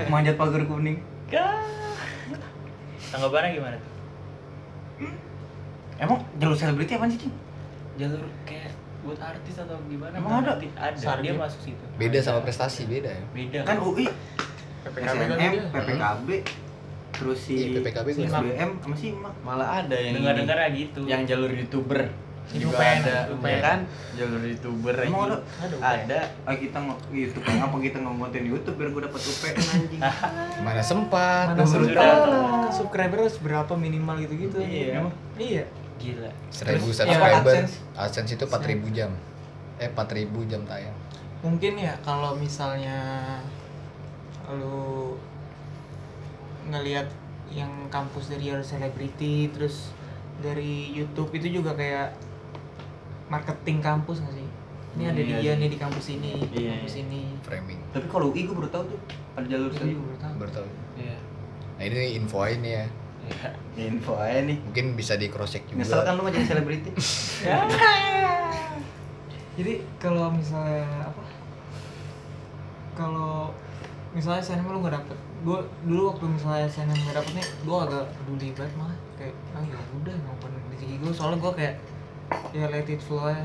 manjat 0.08 0.36
pagar 0.36 0.64
kuning. 0.64 0.98
tanggapannya 3.10 3.50
gimana 3.54 3.76
tuh 3.78 3.94
Emang 6.00 6.20
jalur 6.36 6.56
selebriti 6.56 6.96
apa 6.96 7.08
sih, 7.08 7.20
Cing? 7.20 7.36
jalur 7.96 8.24
kayak 8.44 8.72
buat 9.00 9.20
artis 9.20 9.56
atau 9.58 9.80
gimana 9.88 10.14
Emang 10.16 10.44
ada? 10.44 10.60
Ada 10.60 10.98
Sarjana. 11.00 11.24
dia 11.24 11.34
masuk 11.34 11.62
situ 11.64 11.84
Beda 11.96 12.20
sama 12.20 12.40
prestasi 12.44 12.84
beda 12.84 13.10
ya. 13.10 13.24
beda 13.32 13.60
Kan 13.64 13.78
UI, 13.80 14.06
PPKB 14.84 15.06
kan 15.06 15.16
SNM, 15.16 15.52
dia. 15.56 15.64
PPKB, 15.72 16.28
terus 17.10 17.40
si 17.40 17.54
Iya, 17.56 17.68
PPKB 17.80 18.08
gua 18.12 18.26
SBM 18.28 18.70
sama 18.80 18.96
si 18.96 19.08
Mak. 19.12 19.34
Malah 19.44 19.68
ada 19.84 19.96
yang 19.96 20.14
dengar 20.16 20.34
dengar 20.36 20.58
gitu 20.72 21.00
yang 21.08 21.22
jalur 21.24 21.52
youtuber 21.52 22.12
juga 22.50 22.82
ada 22.82 23.30
ya 23.30 23.60
kan 23.62 23.80
jalur 24.18 24.42
youtuber 24.42 24.96
Emang 24.98 25.30
ada? 25.30 25.38
Ada. 25.86 26.20
Ah 26.50 26.58
kita 26.58 26.82
YouTube 27.14 27.46
apa 27.46 27.78
kita 27.78 28.02
ngonten 28.02 28.42
YouTube 28.42 28.74
biar 28.74 28.90
gue 28.90 29.02
dapat 29.06 29.22
UPN 29.22 29.54
anjing. 29.54 30.02
Mana 30.66 30.82
sempat. 30.82 31.54
Mana 31.54 31.62
sudah 31.62 32.10
subscriber 32.74 33.22
harus 33.22 33.38
berapa 33.38 33.70
minimal 33.78 34.18
gitu-gitu. 34.26 34.58
Iya. 34.66 34.98
Emang? 34.98 35.14
Iya. 35.38 35.64
Gila 36.00 36.32
Seribu 36.50 36.90
subscriber. 36.90 37.20
ya, 37.20 37.62
AdSense? 37.62 37.74
AdSense 37.94 38.32
itu 38.34 38.46
4000 38.46 38.90
jam. 38.90 39.12
Eh 39.78 39.88
4000 39.88 40.26
jam 40.46 40.62
tayang. 40.64 40.96
Mungkin 41.40 41.74
ya 41.78 41.94
kalau 42.00 42.34
misalnya 42.34 42.98
lu 44.50 45.16
ngelihat 46.66 47.06
yang 47.50 47.70
kampus 47.88 48.28
dari 48.28 48.46
jalur 48.46 48.62
selebriti 48.62 49.50
terus 49.50 49.92
dari 50.38 50.90
YouTube 50.90 51.30
itu 51.32 51.50
juga 51.52 51.74
kayak 51.74 52.14
marketing 53.28 53.80
kampus 53.80 54.20
nggak 54.20 54.36
sih? 54.36 54.48
Ini 54.90 55.04
ada 55.06 55.22
Iya 55.22 55.38
dia 55.40 55.54
sih. 55.54 55.60
nih 55.60 55.70
di 55.70 55.78
kampus 55.78 56.06
ini, 56.10 56.32
di 56.50 56.58
Iya, 56.60 56.70
kampus 56.76 56.94
iya. 56.96 57.04
ini. 57.04 57.22
Framing. 57.40 57.80
Tapi 57.90 58.06
kalau 58.08 58.26
UI 58.30 58.42
gue 58.44 58.56
baru 58.56 58.70
tahu 58.70 58.84
tuh 58.88 59.00
ada 59.36 59.46
jalur 59.46 59.70
Itu 59.70 59.78
selebriti. 59.78 59.94
juga 59.94 60.02
baru 60.04 60.18
tahu. 60.20 60.34
Baru 60.36 60.52
tahu. 60.56 60.68
iya 60.98 61.18
Nah 61.72 61.84
ini 61.86 62.18
info 62.18 62.38
aja 62.40 62.58
nih 62.58 62.74
ya. 62.74 62.86
Iya 63.28 63.52
Info 63.90 64.16
aja 64.16 64.44
nih. 64.44 64.58
Mungkin 64.60 64.96
bisa 64.96 65.16
di 65.16 65.28
cross 65.32 65.56
check 65.56 65.68
juga. 65.68 65.84
Nyesel 65.84 66.04
kan 66.04 66.14
lu 66.16 66.22
mah 66.24 66.32
jadi 66.32 66.46
selebriti? 66.48 66.92
Jadi 69.60 69.84
kalau 70.00 70.32
misalnya 70.32 70.88
apa? 71.04 71.24
Kalau 72.96 73.52
misalnya 74.16 74.40
SNM 74.40 74.72
lu 74.72 74.80
nggak 74.80 74.96
dapet, 74.96 75.20
gua 75.44 75.60
dulu 75.84 76.16
waktu 76.16 76.32
misalnya 76.32 76.64
SNM 76.64 76.96
nggak 76.96 77.18
dapet 77.20 77.32
nih, 77.36 77.48
gua 77.68 77.78
agak 77.84 78.08
peduli 78.16 78.56
banget 78.56 78.74
mah 78.80 78.96
kayak 79.20 79.36
ah 79.52 79.60
ya 79.60 79.76
udah 80.00 80.16
nggak 80.16 80.38
pernah 80.40 80.62
rezeki 80.72 80.96
gue 81.04 81.12
soalnya 81.12 81.44
gua 81.44 81.52
kayak 81.52 81.76
ya 82.56 82.72
let 82.72 82.88
it 82.88 83.04
flow 83.04 83.28
aja. 83.28 83.44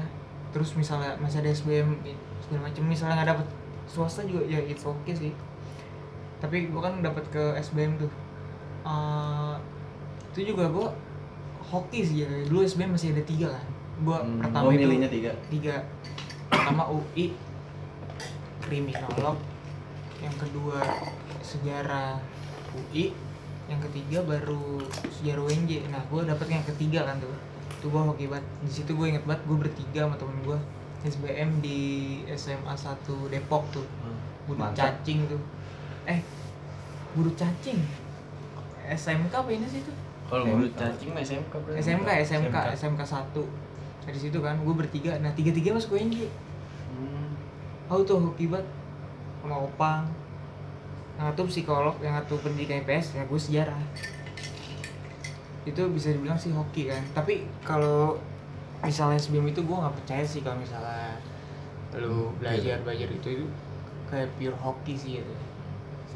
Terus 0.55 0.79
misalnya 0.79 1.19
masih 1.19 1.43
ada 1.43 1.51
SBM 1.51 1.99
segala 2.47 2.71
macem 2.71 2.87
misalnya 2.87 3.15
nggak 3.19 3.31
dapet 3.35 3.47
swasta 3.91 4.23
juga 4.23 4.47
ya 4.47 4.63
it's 4.63 4.87
okay 4.87 5.15
sih. 5.19 5.33
Tapi 6.39 6.71
gua 6.71 6.87
kan 6.91 7.03
dapet 7.03 7.27
ke 7.35 7.59
SBM 7.59 7.99
tuh. 7.99 8.11
Eh, 8.85 9.55
itu 10.31 10.53
juga 10.53 10.69
gua 10.69 10.89
hoki 11.65 12.01
sih 12.01 12.17
ya. 12.21 12.29
Dulu 12.45 12.61
SBM 12.63 12.93
masih 12.93 13.17
ada 13.17 13.25
tiga 13.25 13.49
kan. 13.49 13.65
Gua 14.01 14.19
Hmm, 14.21 14.41
pertama 14.41 14.69
itu 14.71 14.85
milihnya 14.85 15.09
tiga. 15.09 15.33
tiga. 15.49 15.77
Pertama 16.47 16.85
UI 16.87 17.33
kriminolog. 18.61 19.37
Yang 20.21 20.37
kedua 20.41 20.79
sejarah 21.41 22.17
UI 22.73 23.13
yang 23.65 23.81
ketiga 23.81 24.21
baru 24.21 24.77
sejarah 25.11 25.41
UNJ 25.41 25.89
nah 25.89 26.05
gue 26.05 26.21
dapet 26.23 26.47
yang 26.51 26.65
ketiga 26.67 27.05
kan 27.05 27.17
tuh. 27.17 27.33
Tuh 27.81 27.89
gue 27.89 28.03
hoki 28.03 28.27
banget. 28.29 28.45
Di 28.61 28.73
situ 28.73 28.93
gue 28.93 29.07
inget 29.09 29.25
banget 29.25 29.45
gue 29.45 29.57
bertiga 29.59 30.01
sama 30.05 30.17
temen 30.17 30.37
gue 30.43 30.59
SBM 31.05 31.61
di 31.61 31.79
SMA 32.33 32.73
1 32.73 33.05
Depok 33.29 33.65
tuh. 33.71 33.85
Buru 34.45 34.61
Mantap. 34.61 35.01
cacing 35.01 35.25
tuh. 35.27 35.41
Eh 36.05 36.21
buru 37.15 37.33
cacing 37.33 37.81
SMK 38.93 39.33
apa 39.33 39.51
ini 39.51 39.67
sih 39.69 39.81
tuh 39.85 39.97
kalau 40.25 40.45
menurut 40.49 40.73
cacing 40.75 41.13
mah 41.13 41.21
SMK 41.21 41.53
berarti. 41.53 41.79
SMK 41.85 42.09
SMK 42.25 42.57
SMK. 42.57 42.57
SMK 42.81 43.03
1 43.05 43.65
dari 44.05 44.19
situ 44.21 44.39
kan 44.45 44.57
gue 44.61 44.75
bertiga. 44.77 45.17
Nah 45.21 45.33
tiga 45.33 45.53
tiga 45.53 45.73
masuk 45.73 45.97
UNJ 45.97 46.29
Hmm. 46.95 47.35
Aku 47.91 48.07
tuh 48.07 48.23
hoki 48.23 48.47
banget 48.47 48.71
sama 49.43 49.67
Opang. 49.67 50.07
Yang 51.19 51.27
satu 51.35 51.43
psikolog, 51.51 51.95
yang 51.99 52.15
satu 52.23 52.39
pendidikan 52.39 52.87
IPS, 52.87 53.19
ya 53.19 53.27
gue 53.27 53.41
sejarah. 53.41 53.83
Itu 55.67 55.83
bisa 55.91 56.15
dibilang 56.15 56.39
sih 56.39 56.55
hoki 56.55 56.87
kan. 56.87 57.03
Tapi 57.11 57.51
kalau 57.67 58.15
misalnya 58.85 59.19
sebelum 59.19 59.51
itu 59.51 59.65
gue 59.65 59.75
nggak 59.75 59.97
percaya 59.97 60.23
sih 60.23 60.45
kalau 60.45 60.61
misalnya 60.61 61.19
lu 61.99 62.31
belajar 62.39 62.83
belajar 62.83 63.09
itu 63.09 63.29
itu 63.41 63.47
kayak 64.11 64.29
pure 64.37 64.59
hoki 64.59 64.95
sih 64.95 65.23
itu 65.23 65.35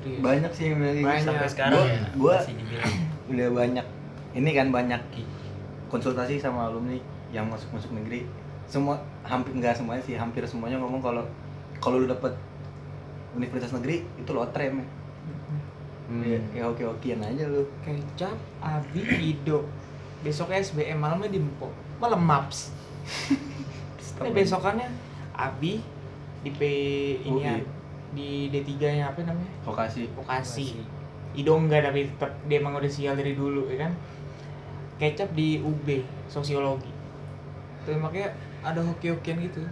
serius? 0.01 0.21
Banyak 0.21 0.53
sih 0.53 0.65
yang 0.67 0.77
bilang 0.77 0.95
gitu. 0.95 1.07
Banyak. 1.07 1.25
sampai 1.25 1.49
sekarang 1.49 1.79
Gua- 1.79 1.89
ya 1.89 2.01
gua 2.15 2.37
udah 3.29 3.49
banyak 3.53 3.87
ini 4.33 4.51
kan 4.53 4.67
banyak 4.69 5.03
konsultasi 5.87 6.37
sama 6.37 6.67
alumni 6.67 6.97
yang 7.29 7.45
masuk 7.45 7.69
masuk 7.71 7.93
negeri. 7.93 8.25
Semua 8.65 8.97
hampir 9.23 9.53
enggak 9.53 9.75
semuanya 9.75 10.01
sih 10.01 10.15
hampir 10.15 10.45
semuanya 10.45 10.77
ngomong 10.77 11.01
kalau 11.01 11.25
kalau 11.79 11.99
lu 11.99 12.07
dapet 12.07 12.33
universitas 13.31 13.73
negeri 13.73 14.05
itu 14.15 14.31
lotre 14.31 14.69
men 14.69 14.87
Hmm. 16.09 16.25
ya, 16.25 16.41
ya 16.55 16.65
oke 16.65 16.81
okean 16.89 17.21
aja 17.21 17.45
lu. 17.45 17.69
Kecap 17.83 18.33
abi 18.59 19.01
ido. 19.27 19.69
Besoknya 20.19 20.57
SBM 20.59 20.97
malamnya 20.97 21.29
di 21.29 21.37
Mpo 21.37 21.69
malam 21.99 22.19
maps. 22.19 22.73
Ini 24.17 24.33
besokannya 24.37 24.89
abi 25.31 25.85
di 26.39 26.51
P 26.51 26.61
ini 27.21 27.41
ya, 27.41 27.55
UI. 27.55 27.63
Di 28.17 28.49
D3 28.49 28.71
nya 29.01 29.05
apa 29.13 29.21
namanya? 29.25 29.53
Vokasi. 29.65 30.09
Vokasi. 30.17 30.81
Ido 31.37 31.53
enggak 31.55 31.89
tapi 31.89 32.09
tetap 32.09 32.33
dia 32.49 32.57
emang 32.59 32.77
udah 32.77 32.91
sial 32.91 33.15
dari 33.15 33.37
dulu 33.37 33.69
ya 33.69 33.89
kan? 33.89 33.93
Kecap 34.99 35.33
di 35.37 35.61
UB 35.61 36.03
sosiologi. 36.27 36.91
Tuh 37.87 37.97
makanya 38.01 38.35
ada 38.65 38.81
hoki-hokian 38.83 39.39
gitu. 39.45 39.63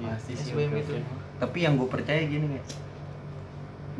Pasti 0.00 0.32
sih 0.32 0.56
SBM 0.56 0.72
oke, 0.72 0.80
itu. 0.80 0.92
oke. 0.96 1.16
tapi 1.36 1.58
yang 1.60 1.76
gue 1.76 1.88
percaya 1.88 2.24
gini 2.24 2.56
guys 2.56 2.72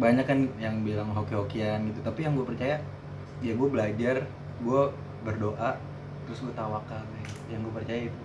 banyak 0.01 0.25
kan 0.25 0.49
yang 0.57 0.81
bilang 0.81 1.13
hoki-hokian 1.13 1.85
gitu. 1.93 2.01
Tapi 2.01 2.25
yang 2.25 2.33
gue 2.33 2.47
percaya 2.49 2.81
ya 3.45 3.53
gue 3.53 3.69
belajar 3.69 4.25
gue 4.61 4.83
berdoa 5.25 5.77
terus 6.25 6.41
gue 6.41 6.55
tawakal 6.57 7.05
guys. 7.05 7.33
yang 7.53 7.61
gue 7.61 7.73
percaya 7.77 8.09
itu. 8.09 8.21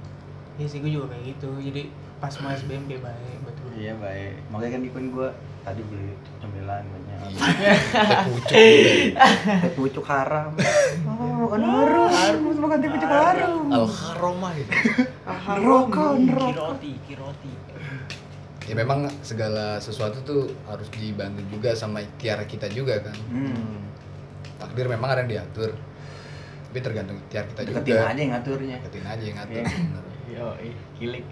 Ya 0.55 0.65
sih 0.71 0.79
gue 0.79 0.91
juga 0.95 1.11
kayak 1.11 1.35
gitu. 1.35 1.51
Jadi 1.59 1.91
pas 2.19 2.33
mau 2.39 2.51
SBM 2.51 2.83
dia 2.87 2.99
baik 3.03 3.37
betul 3.43 3.67
iya 3.75 3.93
baik 3.99 4.33
makanya 4.47 4.71
kan 4.79 4.81
Dikon 4.87 5.05
gue 5.11 5.29
tadi 5.65 5.81
beli 5.83 6.13
cemilan 6.39 6.83
banyak 6.87 7.17
Teh 8.47 9.11
pucuk 9.17 9.73
pucuk 9.75 10.05
haram 10.07 10.53
oh 11.09 11.47
makan 11.49 11.61
haram 11.63 12.09
harus 12.09 12.57
makan 12.61 12.77
teh 12.79 12.89
pucuk 12.91 13.11
haram 13.11 13.59
Al 13.73 13.85
haromah 13.89 14.51
gitu. 14.55 14.71
neraka 15.25 16.05
neraka 16.21 16.45
kiroti 16.53 16.91
kiroti 17.09 17.53
Ya 18.65 18.73
memang 18.73 19.05
segala 19.21 19.77
sesuatu 19.77 20.25
tuh 20.25 20.49
harus 20.65 20.89
dibantu 20.89 21.45
juga 21.53 21.77
sama 21.77 22.01
ikhtiar 22.01 22.41
kita 22.49 22.65
juga 22.73 22.97
kan. 22.97 23.13
hmm. 23.13 23.77
Takdir 24.57 24.89
memang 24.89 25.13
ada 25.13 25.21
yang 25.21 25.29
diatur. 25.37 25.69
Tapi 26.73 26.79
tergantung 26.81 27.21
ikhtiar 27.21 27.45
kita 27.45 27.61
deketin 27.61 27.93
juga. 27.93 28.09
aja 28.09 28.19
yang 28.25 28.33
ngaturnya 28.33 28.75
Deketin 28.81 29.05
aja 29.05 29.21
yang 29.21 29.37
ngatur. 29.37 29.61
Iya. 29.61 29.69
Yo, 30.33 30.47
kilik. 30.97 31.25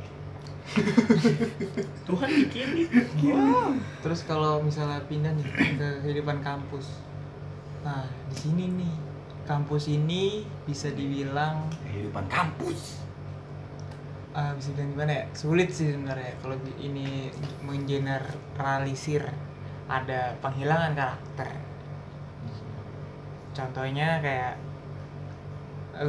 Tuhan 2.08 2.30
bikin 2.30 2.88
terus 4.00 4.24
kalau 4.26 4.64
misalnya 4.64 5.04
pindah 5.06 5.32
nih 5.36 5.46
ke 5.78 5.88
kehidupan 6.04 6.40
kampus. 6.40 7.04
Nah 7.84 8.08
di 8.32 8.36
sini 8.36 8.66
nih 8.72 8.94
kampus 9.44 9.92
ini 9.92 10.48
bisa 10.64 10.90
dibilang 10.92 11.68
kehidupan 11.84 12.26
kampus. 12.32 13.04
Ah, 14.34 14.50
bisa 14.58 14.74
bilang 14.74 14.98
gimana 14.98 15.12
ya? 15.14 15.26
Sulit 15.38 15.70
sih 15.70 15.94
sebenarnya 15.94 16.34
kalau 16.42 16.58
di- 16.66 16.90
ini 16.90 17.30
menggeneralisir 17.62 19.30
ada 19.86 20.34
penghilangan 20.42 20.98
karakter. 20.98 21.50
Contohnya 23.54 24.18
kayak 24.24 24.58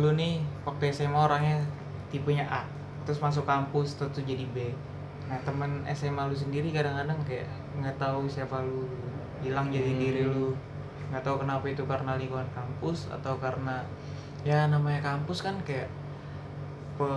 lu 0.00 0.16
nih 0.16 0.40
waktu 0.64 0.88
SMA 0.88 1.20
orangnya 1.20 1.60
tipenya 2.08 2.48
A 2.48 2.64
terus 3.04 3.20
masuk 3.20 3.44
kampus 3.44 4.00
terus 4.00 4.12
tuh 4.16 4.24
jadi 4.24 4.44
B. 4.52 4.72
Nah 5.28 5.38
temen 5.44 5.84
SMA 5.88 6.28
lu 6.28 6.36
sendiri 6.36 6.68
kadang-kadang 6.72 7.16
kayak 7.24 7.48
nggak 7.80 7.96
tahu 8.00 8.28
siapa 8.28 8.60
lu 8.64 8.88
hilang 9.44 9.68
jadi 9.68 9.92
Hmm. 9.92 10.00
diri 10.00 10.22
lu. 10.24 10.56
Nggak 11.12 11.22
tahu 11.24 11.36
kenapa 11.44 11.64
itu 11.68 11.84
karena 11.84 12.16
lingkungan 12.16 12.48
kampus 12.52 13.12
atau 13.12 13.36
karena 13.40 13.84
ya 14.44 14.68
namanya 14.68 15.00
kampus 15.00 15.44
kan 15.44 15.56
kayak 15.64 15.88
pe, 16.96 17.08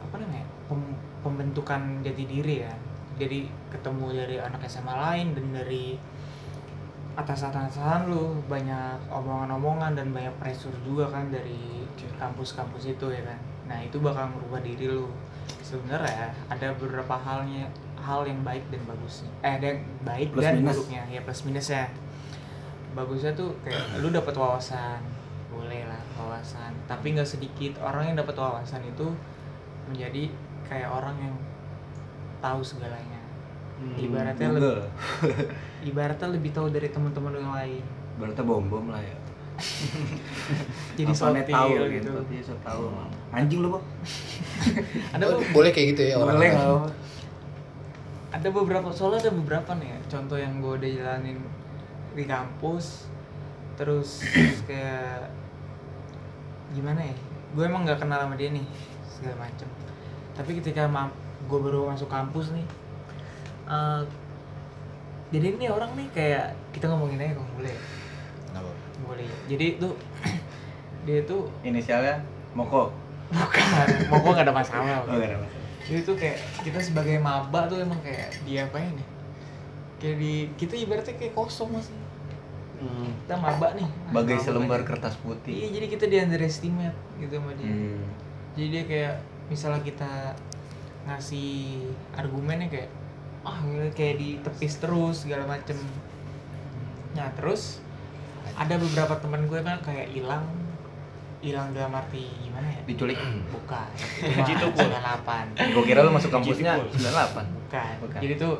apa 0.00 0.14
namanya 0.20 0.44
pem- 0.68 0.98
pembentukan 1.24 2.00
jati 2.00 2.24
diri 2.24 2.64
ya. 2.64 2.72
Jadi 3.20 3.46
ketemu 3.70 4.10
dari 4.10 4.36
anak 4.42 4.64
SMA 4.66 4.90
lain 4.90 5.32
dan 5.36 5.46
dari 5.54 5.94
atas-atasan 7.14 8.10
lu 8.10 8.42
banyak 8.50 8.98
omongan-omongan 9.06 9.94
dan 9.94 10.10
banyak 10.10 10.34
pressure 10.42 10.74
juga 10.82 11.06
kan 11.06 11.30
dari 11.30 11.86
kampus-kampus 12.18 12.90
itu 12.90 13.06
ya 13.06 13.22
kan. 13.22 13.38
Nah 13.70 13.78
itu 13.78 14.02
bakal 14.02 14.26
merubah 14.34 14.58
diri 14.60 14.90
lu 14.90 15.06
sebenarnya 15.74 16.30
ada 16.46 16.70
beberapa 16.78 17.14
halnya 17.18 17.66
hal 17.98 18.22
yang 18.22 18.38
baik 18.46 18.62
dan 18.70 18.78
bagusnya. 18.86 19.30
Eh 19.42 19.52
ada 19.58 19.66
yang 19.74 19.80
baik 20.06 20.28
Plus 20.30 20.44
dan 20.46 20.54
minus. 20.62 20.70
buruknya. 20.78 21.02
Ya 21.10 21.20
plus 21.26 21.40
minusnya. 21.42 21.84
Bagusnya 22.94 23.32
tuh 23.34 23.50
kayak 23.66 23.98
lu 23.98 24.14
dapat 24.14 24.34
wawasan. 24.38 25.02
Boleh 25.50 25.82
lah 25.90 25.98
wawasan. 26.14 26.70
Tapi 26.86 27.18
nggak 27.18 27.26
sedikit. 27.26 27.82
Orang 27.82 28.06
yang 28.06 28.16
dapat 28.20 28.38
wawasan 28.38 28.86
itu 28.86 29.10
menjadi 29.90 30.30
kayak 30.70 30.86
orang 30.94 31.18
yang 31.18 31.34
tahu 32.38 32.62
segalanya. 32.62 33.18
Ibaratnya 33.98 34.54
lebih, 34.54 34.86
ibaratnya 35.90 36.28
lebih 36.30 36.54
tahu 36.54 36.70
dari 36.70 36.88
teman-teman 36.94 37.34
yang 37.34 37.50
lain. 37.50 37.82
Berarti 38.22 38.46
bom 38.46 38.62
bom 38.70 38.86
lah 38.86 39.02
ya 39.02 39.23
jadi 40.98 41.12
sotil 41.14 41.46
tahu 41.46 41.70
gitu. 41.90 42.10
dia 42.26 42.42
so 42.42 42.54
tahu 42.66 42.90
anjing 43.30 43.62
lu 43.62 43.78
bang 43.78 43.84
ada 45.14 45.24
Oh, 45.30 45.40
boleh 45.54 45.70
kayak 45.70 45.94
gitu 45.94 46.02
ya 46.10 46.14
orang 46.18 46.36
boleh 46.38 46.50
orang. 46.54 46.90
ada 48.34 48.48
beberapa 48.50 48.88
soalnya 48.90 49.30
ada 49.30 49.32
beberapa 49.32 49.70
nih 49.78 49.88
ya, 49.94 49.98
contoh 50.10 50.34
yang 50.34 50.58
gue 50.58 50.72
udah 50.74 50.90
jalanin 50.90 51.38
di 52.18 52.24
kampus 52.26 53.06
terus 53.78 54.22
kayak 54.68 55.30
gimana 56.74 57.06
ya? 57.06 57.14
Gue 57.54 57.70
emang 57.70 57.86
nggak 57.86 58.02
kenal 58.02 58.26
sama 58.26 58.34
dia 58.34 58.50
nih 58.50 58.66
segala 59.06 59.46
macem. 59.46 59.70
Tapi 60.34 60.58
ketika 60.58 60.90
gue 61.46 61.58
baru 61.62 61.86
masuk 61.86 62.10
kampus 62.10 62.50
nih 62.50 62.66
eh, 63.70 64.02
jadi 65.30 65.46
ini 65.54 65.66
orang 65.70 65.94
nih 65.94 66.08
kayak 66.14 66.46
kita 66.74 66.90
ngomongin 66.90 67.22
aja 67.22 67.38
kok 67.38 67.48
boleh 67.54 67.74
Boleh. 69.04 69.28
Jadi 69.48 69.66
tuh 69.78 69.92
dia 71.06 71.20
tuh 71.28 71.48
inisialnya 71.62 72.24
Moko. 72.56 72.90
Bukan. 73.32 73.64
Gue 74.08 74.32
gak 74.32 74.46
ada 74.46 74.54
masalah. 74.54 75.04
Oh 75.04 75.16
gak 75.16 75.28
ada 75.30 75.38
masalah. 75.40 75.62
Jadi 75.84 76.00
tuh 76.00 76.16
kayak 76.16 76.38
kita 76.64 76.78
sebagai 76.80 77.16
maba 77.20 77.68
tuh 77.68 77.76
emang 77.76 78.00
kayak 78.00 78.32
dia 78.48 78.64
apa 78.64 78.80
nih 78.80 79.04
kayak 80.00 80.16
di 80.20 80.34
kita 80.60 80.74
ibaratnya 80.76 81.14
kayak 81.16 81.32
kosong 81.32 81.70
masih 81.72 81.96
kita 83.24 83.34
maba 83.40 83.72
nih. 83.72 83.88
Bagai 84.12 84.36
Maba 84.36 84.44
selembar 84.44 84.80
banyak. 84.84 84.88
kertas 84.92 85.14
iya 85.16 85.22
putih 85.24 85.54
jadi 85.72 85.86
kita 85.88 86.04
di 86.08 86.16
underestimate 86.20 86.96
gitu 87.20 87.40
sama 87.40 87.52
dia. 87.56 87.72
Hmm. 87.72 88.04
jadi 88.52 88.66
dia 88.68 88.82
kayak 88.84 89.14
misalnya 89.48 89.80
kita 89.80 90.12
ngasih 91.04 91.84
argumennya 92.16 92.68
kayak 92.68 92.90
ah 93.44 93.60
kayak 93.92 94.16
ditepis 94.20 94.80
terus 94.80 95.24
segala 95.24 95.44
macem. 95.44 95.76
Nah 97.12 97.28
terus 97.36 97.83
ada 98.52 98.74
beberapa 98.76 99.14
teman 99.18 99.40
gue 99.48 99.60
kan 99.64 99.76
kayak 99.80 100.08
hilang. 100.12 100.44
Hilang 101.44 101.76
dalam 101.76 101.92
arti 101.92 102.24
gimana 102.40 102.64
ya? 102.68 102.80
Diculik. 102.88 103.20
Bukan. 103.52 103.88
Itu 104.24 104.64
Tukul. 104.72 104.88
delapan. 104.88 105.44
Gue 105.56 105.84
kira 105.84 106.00
lu 106.00 106.12
masuk 106.12 106.32
kampusnya 106.32 106.80
Cikul. 106.80 107.04
98 107.12 107.64
bukan. 107.74 107.94
Bukan. 108.06 108.20
jadi 108.22 108.34
tuh 108.40 108.54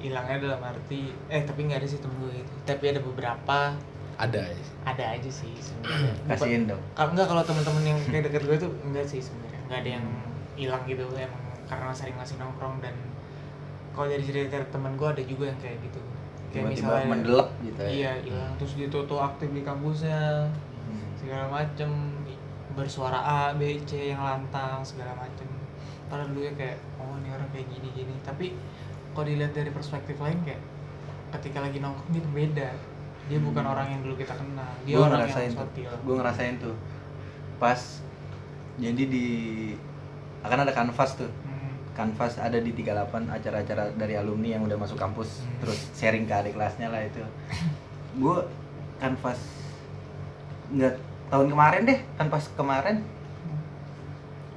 hilangnya 0.00 0.36
dalam 0.40 0.60
arti 0.64 1.12
eh 1.28 1.44
tapi 1.44 1.68
nggak 1.68 1.84
ada 1.84 1.88
sih 1.92 2.00
temen 2.00 2.16
gue 2.24 2.42
itu 2.42 2.54
tapi 2.66 2.84
ada 2.90 3.00
beberapa. 3.04 3.58
Ada. 4.20 4.52
Ada 4.84 5.04
aja 5.16 5.30
sih 5.30 5.52
sebenarnya. 5.60 6.12
Kasihin 6.34 6.64
dong. 6.66 6.82
Kalau 6.98 7.10
enggak 7.14 7.26
kalau 7.30 7.42
teman-teman 7.46 7.82
yang 7.94 7.98
kayak 8.10 8.24
deket 8.28 8.42
gue 8.48 8.56
tuh 8.58 8.70
enggak 8.84 9.06
sih 9.06 9.20
sebenarnya. 9.22 9.60
Nggak 9.70 9.78
ada 9.80 9.90
yang 10.00 10.06
hilang 10.58 10.82
gitu 10.84 11.04
emang 11.14 11.42
karena 11.70 11.94
sering 11.94 12.18
ngasih 12.18 12.36
nongkrong 12.42 12.82
dan 12.82 12.92
kalau 13.94 14.10
dari 14.10 14.22
cerita 14.26 14.58
teman 14.74 14.98
gue 14.98 15.06
ada 15.06 15.22
juga 15.22 15.46
yang 15.48 15.58
kayak 15.62 15.78
gitu 15.86 16.00
kayak 16.50 16.74
tiba-tiba 16.74 16.86
misalnya 16.90 17.06
mendelep 17.06 17.48
gitu 17.62 17.80
ya. 17.80 17.90
Iya 17.90 18.12
hilang 18.26 18.52
terus 18.58 18.72
dia 18.74 18.88
tuh 18.90 19.02
tuh 19.06 19.18
aktif 19.22 19.48
di 19.54 19.62
kampusnya. 19.62 20.50
Hmm. 20.90 21.06
segala 21.14 21.46
macem 21.46 21.90
bersuara 22.74 23.18
A 23.18 23.54
B 23.54 23.78
C 23.86 24.10
yang 24.10 24.22
lantang 24.22 24.82
segala 24.82 25.14
macem. 25.14 25.46
Padahal 26.10 26.34
dulu 26.34 26.42
ya 26.42 26.52
kayak 26.58 26.78
oh 26.98 27.14
ini 27.22 27.30
orang 27.30 27.46
kayak 27.54 27.66
gini 27.70 27.88
gini. 27.94 28.14
Tapi 28.26 28.58
kalau 29.14 29.26
dilihat 29.26 29.54
dari 29.54 29.70
perspektif 29.70 30.18
lain 30.18 30.38
kayak 30.42 30.58
ketika 31.38 31.62
lagi 31.62 31.78
nongkrong 31.78 32.14
itu 32.14 32.30
beda. 32.30 32.70
Dia 33.30 33.38
bukan 33.38 33.62
orang 33.62 33.86
yang 33.94 34.00
dulu 34.02 34.18
kita 34.18 34.34
kenal. 34.34 34.70
Dia 34.82 34.94
gue 34.98 35.02
orang 35.02 35.22
Hmm. 35.22 35.22
ngerasain 35.26 35.46
yang 35.46 35.58
sotil 35.58 35.90
gue 35.90 36.14
ngerasain 36.18 36.54
tuh. 36.58 36.74
Pas 37.62 37.80
jadi 38.78 39.02
di 39.06 39.26
akan 40.42 40.58
ada 40.66 40.72
kanvas 40.74 41.14
tuh. 41.14 41.30
Hmm. 41.46 41.49
Kanvas 41.96 42.38
ada 42.38 42.58
di 42.62 42.70
38 42.72 43.28
acara-acara 43.28 43.92
dari 43.98 44.14
alumni 44.14 44.56
yang 44.56 44.62
udah 44.64 44.78
masuk 44.78 44.96
kampus 44.96 45.42
terus 45.60 45.90
sharing 45.94 46.24
ke 46.24 46.34
adik 46.34 46.54
kelasnya 46.54 46.88
lah 46.88 47.02
itu. 47.02 47.20
Gue 48.16 48.46
kanvas 49.02 49.38
nggak 50.70 50.94
tahun 51.30 51.46
kemarin 51.50 51.82
deh 51.86 51.98
kanvas 52.16 52.46
kemarin. 52.54 53.02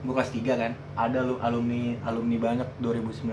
Gue 0.03 0.13
kelas 0.13 0.31
3 0.35 0.61
kan 0.61 0.71
ada 0.99 1.19
lu 1.23 1.39
alumni 1.39 1.95
alumni 2.03 2.37
banyak 2.37 2.69
2019 2.83 3.31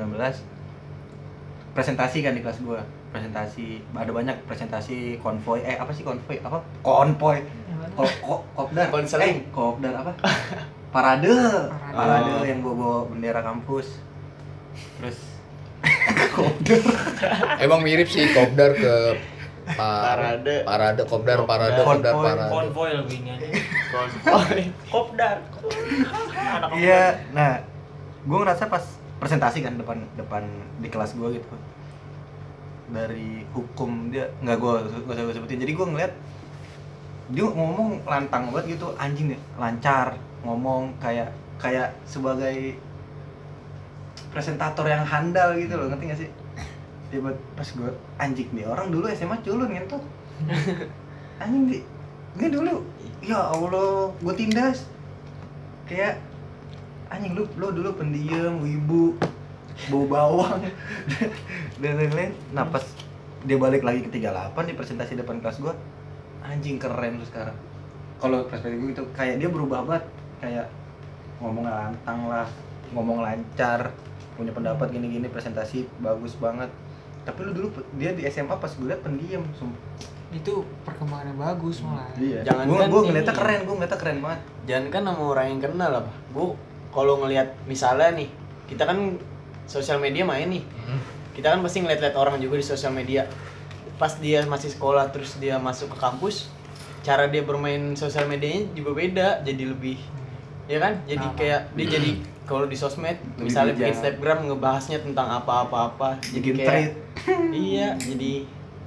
presentasi 1.71 2.19
kan 2.27 2.35
di 2.35 2.43
kelas 2.43 2.59
gue 2.63 2.81
presentasi 3.11 3.83
ada 3.95 4.11
banyak 4.11 4.37
presentasi 4.47 5.19
konvoy 5.19 5.63
eh 5.63 5.79
apa 5.79 5.91
sih 5.91 6.03
konvoy 6.07 6.39
apa? 6.43 6.63
Konvoy 6.83 7.43
kok 7.91 8.11
kok 8.23 8.41
kopdar. 8.55 8.87
Konseling. 8.91 9.37
eh 9.43 9.51
kopdar 9.51 9.95
apa 9.99 10.13
parade. 10.91 11.31
Parade. 11.31 11.95
parade 11.95 12.31
Oh. 12.33 12.45
yang 12.45 12.61
bawa, 12.61 12.75
bawa 12.75 12.99
bendera 13.07 13.41
kampus. 13.41 13.87
Terus 14.97 15.19
Emang 17.59 17.81
mirip 17.81 18.07
sih 18.07 18.29
kopdar 18.31 18.75
ke 18.75 18.95
pa- 19.71 20.05
Parade. 20.07 20.61
parade 20.63 21.03
kopdar 21.05 21.39
parade 21.43 21.81
kopdar 21.81 22.15
parade. 22.15 22.51
konvoy 22.51 22.91
lebih 22.95 23.17
ini 23.19 23.31
aja 23.33 23.47
Konvoy. 23.89 24.61
kopdar. 24.87 25.37
Anak 26.31 26.69
iya 26.77 27.23
nah 27.31 27.61
gue 28.21 28.39
ngerasa 28.39 28.67
pas 28.67 28.85
presentasi 29.17 29.61
kan 29.61 29.77
depan 29.77 30.05
depan 30.15 30.43
di 30.79 30.89
kelas 30.89 31.15
gue 31.15 31.29
gitu. 31.35 31.55
Dari 32.91 33.47
hukum 33.51 34.11
dia 34.11 34.29
nggak 34.37 34.57
gue 34.57 34.73
gak 35.01 35.09
usah 35.09 35.23
gue 35.23 35.35
sebutin. 35.35 35.61
Jadi 35.61 35.73
gue 35.73 35.87
ngeliat 35.87 36.13
dia 37.31 37.47
ngomong 37.47 38.05
lantang 38.05 38.51
banget 38.51 38.75
gitu 38.75 38.93
anjing 38.97 39.31
deh 39.31 39.41
lancar 39.55 40.19
ngomong 40.45 40.97
kayak 40.97 41.29
kayak 41.61 41.93
sebagai 42.09 42.79
presentator 44.33 44.87
yang 44.89 45.05
handal 45.05 45.53
gitu 45.59 45.77
loh 45.77 45.87
ngerti 45.93 46.05
gak 46.09 46.21
sih? 46.25 46.31
Tiba 47.11 47.35
pas 47.59 47.67
gue 47.67 47.91
anjing 48.17 48.49
nih 48.55 48.65
orang 48.65 48.89
dulu 48.95 49.11
SMA 49.11 49.43
culun 49.43 49.69
gitu 49.75 49.99
anjing 51.43 51.69
di 51.69 51.79
ini 52.39 52.49
dulu 52.49 52.87
ya 53.21 53.51
Allah 53.51 54.15
gue 54.23 54.35
tindas. 54.39 54.87
Kayak 55.91 56.23
anjing 57.11 57.35
lu 57.35 57.45
lu 57.59 57.75
dulu 57.75 57.91
pendiam 57.99 58.63
wibu 58.63 59.19
bau 59.91 60.05
bawang. 60.07 60.63
Dan 61.83 61.99
lain-lain. 61.99 62.33
Nah 62.55 62.65
pas 62.71 62.85
dia 63.45 63.57
balik 63.57 63.83
lagi 63.83 64.05
ke 64.05 64.11
38 64.13 64.53
di 64.69 64.75
presentasi 64.77 65.17
depan 65.17 65.41
kelas 65.41 65.65
gua 65.65 65.73
anjing 66.45 66.79
keren 66.79 67.19
lu 67.19 67.25
sekarang. 67.27 67.57
Kalau 68.21 68.45
perspektif 68.47 68.79
gue 68.79 68.93
itu 68.93 69.05
kayak 69.17 69.41
dia 69.41 69.49
berubah 69.49 69.85
banget 69.85 70.05
kayak 70.41 70.67
ngomong 71.41 71.65
lantang 71.65 72.27
lah 72.29 72.49
ngomong 72.91 73.23
lancar 73.23 73.93
punya 74.35 74.51
pendapat 74.57 74.89
gini-gini 74.91 75.29
presentasi 75.29 75.87
bagus 76.01 76.37
banget 76.41 76.69
tapi 77.23 77.45
lu 77.45 77.53
dulu 77.53 77.69
dia 78.01 78.17
di 78.17 78.25
SMA 78.27 78.57
pas 78.57 78.73
gue 78.73 78.89
liat 78.89 79.05
pendiam 79.05 79.45
sumpah 79.53 79.79
itu 80.31 80.63
perkembangannya 80.87 81.35
bagus 81.37 81.83
malah 81.83 82.07
iya 82.17 82.41
Jangan 82.47 82.65
gue 82.71 82.79
kan 82.79 82.89
gue 82.89 83.01
ini. 83.03 83.09
ngeliatnya 83.13 83.35
keren 83.35 83.61
gue 83.67 83.75
ngeliatnya 83.75 84.01
keren 84.01 84.19
banget 84.23 84.41
Jangan 84.71 84.87
kan 84.95 85.03
sama 85.03 85.23
orang 85.35 85.47
yang 85.51 85.61
kenal 85.67 85.91
apa. 85.91 86.13
Bu, 86.31 86.55
kalau 86.95 87.19
ngelihat 87.27 87.59
misalnya 87.67 88.15
nih, 88.15 88.31
kita 88.71 88.87
kan 88.87 89.19
sosial 89.67 89.99
media 89.99 90.23
main 90.23 90.47
nih. 90.47 90.63
Hmm. 90.63 91.03
Kita 91.35 91.51
kan 91.51 91.59
pasti 91.59 91.83
ngeliat-liat 91.83 92.15
orang 92.15 92.39
juga 92.39 92.55
di 92.55 92.63
sosial 92.63 92.95
media. 92.95 93.27
Pas 93.99 94.15
dia 94.23 94.47
masih 94.47 94.71
sekolah 94.71 95.11
terus 95.11 95.43
dia 95.43 95.59
masuk 95.59 95.91
ke 95.91 95.99
kampus, 95.99 96.55
cara 97.03 97.27
dia 97.27 97.43
bermain 97.43 97.99
sosial 97.99 98.31
medianya 98.31 98.71
juga 98.79 98.95
beda, 98.95 99.29
jadi 99.43 99.75
lebih 99.75 99.99
ya 100.71 100.79
kan? 100.79 100.93
Jadi 101.05 101.25
Nah, 101.25 101.35
kayak 101.35 101.61
dia 101.75 101.87
jadi 101.91 102.11
kalau 102.49 102.67
di 102.67 102.75
sosmed 102.75 103.19
Lebih 103.19 103.43
misalnya 103.43 103.73
bikin 103.73 103.83
bijak. 103.83 103.93
Instagram 103.93 104.39
ngebahasnya 104.47 104.99
tentang 105.03 105.29
apa-apa-apa. 105.33 106.09
Jadi 106.23 106.39
bikin 106.41 106.55
kayak 106.57 106.69
treat 106.71 106.93
iya, 107.67 107.89
jadi 107.97 108.33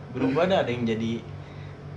berubah 0.10 0.43
dah 0.46 0.58
ada 0.62 0.72
yang 0.72 0.86
jadi 0.86 1.13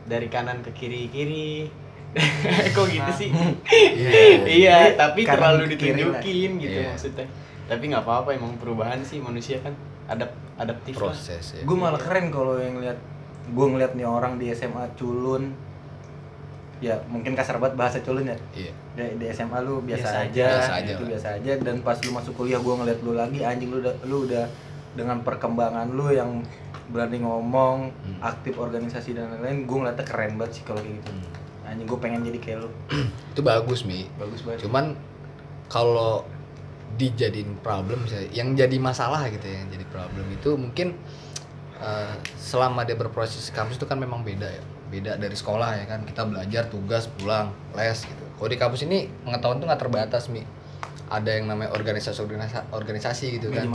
dari 0.04 0.26
kanan 0.26 0.58
ke 0.60 0.70
kiri 0.72 1.06
kiri. 1.08 1.70
Kok 2.74 2.86
gitu 2.88 3.12
sih? 3.12 3.30
Iya. 3.66 4.42
iya, 4.44 4.76
tapi 4.94 5.22
kanan 5.22 5.60
terlalu 5.60 5.64
kiri 5.70 6.00
lah. 6.00 6.18
ditunjukin 6.18 6.50
gitu 6.58 6.78
Iya. 6.78 6.88
maksudnya. 6.88 7.26
Tapi 7.66 7.82
nggak 7.86 8.02
apa-apa 8.02 8.28
emang 8.32 8.54
perubahan 8.56 9.00
sih 9.00 9.18
manusia 9.18 9.58
kan 9.58 9.74
adap 10.06 10.30
adaptif 10.56 10.94
lah. 10.96 11.10
Proses 11.10 11.44
ya. 11.52 11.60
gue 11.60 11.76
malah 11.76 11.98
keren 11.98 12.30
kalau 12.30 12.56
yang 12.56 12.78
lihat 12.78 12.96
gue 13.46 13.66
ngeliat 13.66 13.92
nih 13.92 14.06
orang 14.06 14.38
di 14.38 14.48
SMA 14.50 14.86
culun 14.94 15.50
ya 16.76 17.00
mungkin 17.08 17.32
kasar 17.32 17.56
banget 17.56 17.74
bahasa 17.74 17.98
culun 18.00 18.28
ya. 18.28 18.36
Iya. 18.52 18.72
Di, 18.92 19.04
di 19.16 19.26
SMA 19.30 19.58
lu 19.60 19.80
biasa, 19.80 20.04
Biasa 20.04 20.18
aja, 20.22 20.28
aja. 20.28 20.46
Biasa 20.52 20.72
aja 20.74 20.90
itu 20.90 21.02
lah. 21.02 21.10
biasa 21.12 21.28
aja. 21.36 21.52
Dan 21.56 21.76
pas 21.80 21.96
lu 21.98 22.10
masuk 22.10 22.32
kuliah 22.34 22.60
gua 22.60 22.74
ngeliat 22.78 23.00
lu 23.00 23.12
lagi 23.12 23.40
anjing 23.40 23.68
lu 23.68 23.80
udah 23.80 23.94
lu 24.04 24.16
udah 24.24 24.44
dengan 24.92 25.20
perkembangan 25.20 25.88
lu 25.90 26.08
yang 26.10 26.40
berani 26.86 27.18
ngomong 27.18 27.90
Hmm. 27.92 28.18
aktif 28.22 28.54
organisasi 28.56 29.12
dan 29.12 29.32
lain-lain 29.32 29.64
gua 29.64 29.76
ngeliatnya 29.82 30.04
keren 30.04 30.36
banget 30.36 30.60
sih 30.60 30.62
kalau 30.62 30.78
kayak 30.78 31.00
gitu. 31.00 31.10
Anjing 31.64 31.86
gua 31.86 31.98
pengen 31.98 32.20
jadi 32.22 32.38
kayak 32.38 32.58
lu. 32.62 32.70
Itu 33.32 33.40
bagus 33.40 33.82
mi. 33.82 34.06
Bagus 34.16 34.40
banget. 34.40 34.62
Cuman 34.62 34.94
kalau 35.66 36.22
dijadiin 36.96 37.60
problem 37.60 38.04
misalnya 38.04 38.30
yang 38.30 38.54
jadi 38.54 38.76
masalah 38.78 39.28
gitu 39.28 39.44
ya 39.44 39.60
yang 39.60 39.68
jadi 39.68 39.84
problem 39.86 40.24
itu 40.30 40.54
mungkin 40.56 40.96
eh, 41.76 42.14
selama 42.38 42.86
dia 42.86 42.96
berproses 42.96 43.50
kampus 43.50 43.76
itu 43.76 43.84
kan 43.84 43.98
memang 43.98 44.24
beda 44.24 44.48
ya 44.48 44.62
beda 44.88 45.18
dari 45.18 45.34
sekolah 45.34 45.82
ya 45.82 45.84
kan? 45.86 46.00
Kita 46.06 46.22
belajar 46.26 46.70
tugas 46.70 47.10
pulang 47.18 47.50
les 47.74 47.98
gitu. 48.02 48.24
Kalau 48.36 48.48
di 48.50 48.58
kampus 48.58 48.80
ini 48.84 49.10
pengetahuan 49.24 49.58
tuh 49.58 49.66
nggak 49.66 49.80
terbatas 49.80 50.28
mi. 50.30 50.42
Ada 51.06 51.38
yang 51.38 51.46
namanya 51.46 51.70
organisasi 51.70 52.18
organisasi, 52.18 52.74
organisasi 52.74 53.26
gitu 53.38 53.54
kan. 53.54 53.70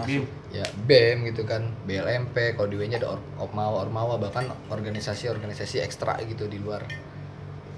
Ya 0.52 0.68
BEM 0.84 1.32
gitu 1.32 1.48
kan. 1.48 1.64
BLMP 1.88 2.60
kalau 2.60 2.68
di 2.68 2.76
W-nya 2.76 3.00
ada 3.00 3.16
Or- 3.16 3.24
Ormawa 3.40 3.88
Ormawa 3.88 4.20
bahkan 4.20 4.52
organisasi-organisasi 4.68 5.80
ekstra 5.80 6.20
gitu 6.28 6.52
di 6.52 6.60
luar. 6.60 6.84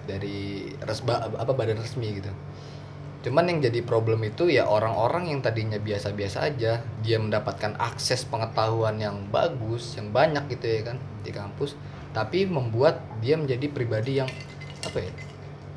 Dari 0.03 0.67
resba 0.81 1.29
apa 1.29 1.53
badan 1.53 1.77
resmi 1.77 2.17
gitu. 2.17 2.33
Cuman 3.23 3.47
yang 3.47 3.63
jadi 3.63 3.79
problem 3.87 4.19
itu 4.27 4.51
ya 4.51 4.67
orang-orang 4.67 5.31
yang 5.31 5.39
tadinya 5.39 5.79
biasa-biasa 5.79 6.43
aja 6.43 6.83
dia 6.99 7.17
mendapatkan 7.21 7.79
akses 7.79 8.27
pengetahuan 8.27 8.99
yang 8.99 9.15
bagus 9.31 9.95
yang 9.95 10.11
banyak 10.11 10.43
gitu 10.51 10.65
ya 10.67 10.81
kan 10.91 10.97
di 11.23 11.31
kampus 11.31 11.79
tapi 12.13 12.45
membuat 12.45 13.01
dia 13.19 13.35
menjadi 13.35 13.65
pribadi 13.67 14.21
yang 14.21 14.29
apa 14.85 15.01
ya 15.01 15.11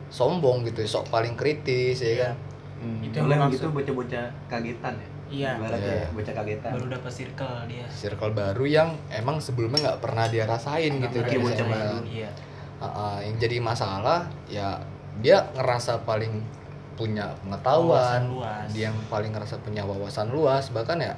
sombong 0.09 0.63
gitu 0.65 0.85
ya 0.85 0.89
sok 0.91 1.09
paling 1.09 1.35
kritis 1.35 2.01
ya 2.01 2.29
kan 2.29 2.35
Hmm. 2.77 3.01
Itu 3.01 3.25
yang 3.25 3.41
maksud. 3.41 3.57
gitu 3.57 3.67
bocah-bocah 3.73 4.25
kagetan 4.53 5.01
ya 5.01 5.09
Iya. 5.27 5.51
Iya. 5.59 5.81
ya, 5.81 6.07
bocah 6.13 6.35
kagetan 6.37 6.71
baru 6.77 6.87
dapat 6.93 7.09
circle 7.11 7.57
dia 7.67 7.87
circle 7.89 8.33
baru 8.37 8.65
yang 8.69 8.89
emang 9.09 9.41
sebelumnya 9.41 9.81
nggak 9.81 10.01
pernah 10.05 10.29
dia 10.29 10.45
rasain 10.45 10.93
gitu 11.01 11.25
kan 11.25 11.41
bocah 11.41 11.67
baru. 11.67 11.99
iya 12.05 12.31
yang 13.25 13.37
jadi 13.41 13.57
masalah 13.59 14.29
ya 14.47 14.77
dia 15.25 15.41
ngerasa 15.57 16.05
paling 16.05 16.45
punya 17.01 17.33
pengetahuan 17.41 18.29
Wawasan 18.29 18.37
luas. 18.37 18.67
dia 18.77 18.93
yang 18.93 18.97
paling 19.09 19.33
ngerasa 19.33 19.57
punya 19.65 19.83
wawasan 19.89 20.29
luas 20.29 20.69
bahkan 20.69 21.01
ya 21.01 21.17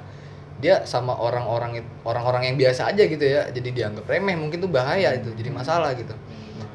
dia 0.59 0.83
sama 0.83 1.15
orang-orang 1.15 1.79
orang-orang 2.03 2.51
yang 2.51 2.55
biasa 2.59 2.91
aja 2.91 3.07
gitu 3.07 3.23
ya 3.23 3.47
jadi 3.47 3.69
dianggap 3.71 4.03
remeh 4.11 4.35
mungkin 4.35 4.59
tuh 4.59 4.71
bahaya 4.71 5.15
itu 5.15 5.31
jadi 5.35 5.49
masalah 5.51 5.95
gitu. 5.95 6.11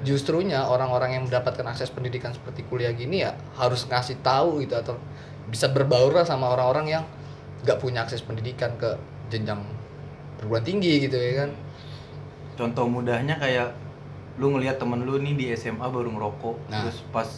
Justrunya 0.05 0.69
orang-orang 0.69 1.17
yang 1.17 1.23
mendapatkan 1.29 1.65
akses 1.65 1.89
pendidikan 1.93 2.33
seperti 2.33 2.65
kuliah 2.69 2.93
gini 2.93 3.25
ya 3.25 3.37
harus 3.57 3.89
ngasih 3.89 4.21
tahu 4.21 4.61
gitu 4.65 4.77
atau 4.77 4.97
bisa 5.49 5.69
berbaur 5.69 6.13
lah 6.13 6.25
sama 6.25 6.53
orang-orang 6.53 7.01
yang 7.01 7.05
nggak 7.65 7.81
punya 7.81 8.05
akses 8.05 8.21
pendidikan 8.25 8.73
ke 8.77 8.97
jenjang 9.33 9.61
perguruan 10.41 10.65
tinggi 10.65 11.05
gitu 11.05 11.17
ya 11.17 11.45
kan. 11.45 11.51
Contoh 12.57 12.85
mudahnya 12.89 13.37
kayak 13.41 13.73
lu 14.41 14.53
ngelihat 14.53 14.81
temen 14.81 15.05
lu 15.05 15.21
nih 15.21 15.35
di 15.37 15.47
SMA 15.55 15.87
baru 15.89 16.11
ngerokok 16.11 16.57
Nah. 16.69 16.85
terus 16.85 17.01
pas 17.15 17.29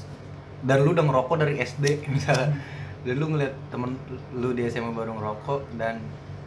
dan 0.65 0.83
lu 0.83 0.97
udah 0.97 1.05
ngerokok 1.07 1.37
dari 1.43 1.59
SD 1.63 1.85
misalnya. 2.15 2.55
Dan 3.07 3.15
lu 3.23 3.31
ngelihat 3.31 3.55
temen 3.71 3.95
lu 4.35 4.51
di 4.55 4.67
SMA 4.67 4.91
baru 4.91 5.15
ngerokok 5.15 5.79
dan 5.79 6.03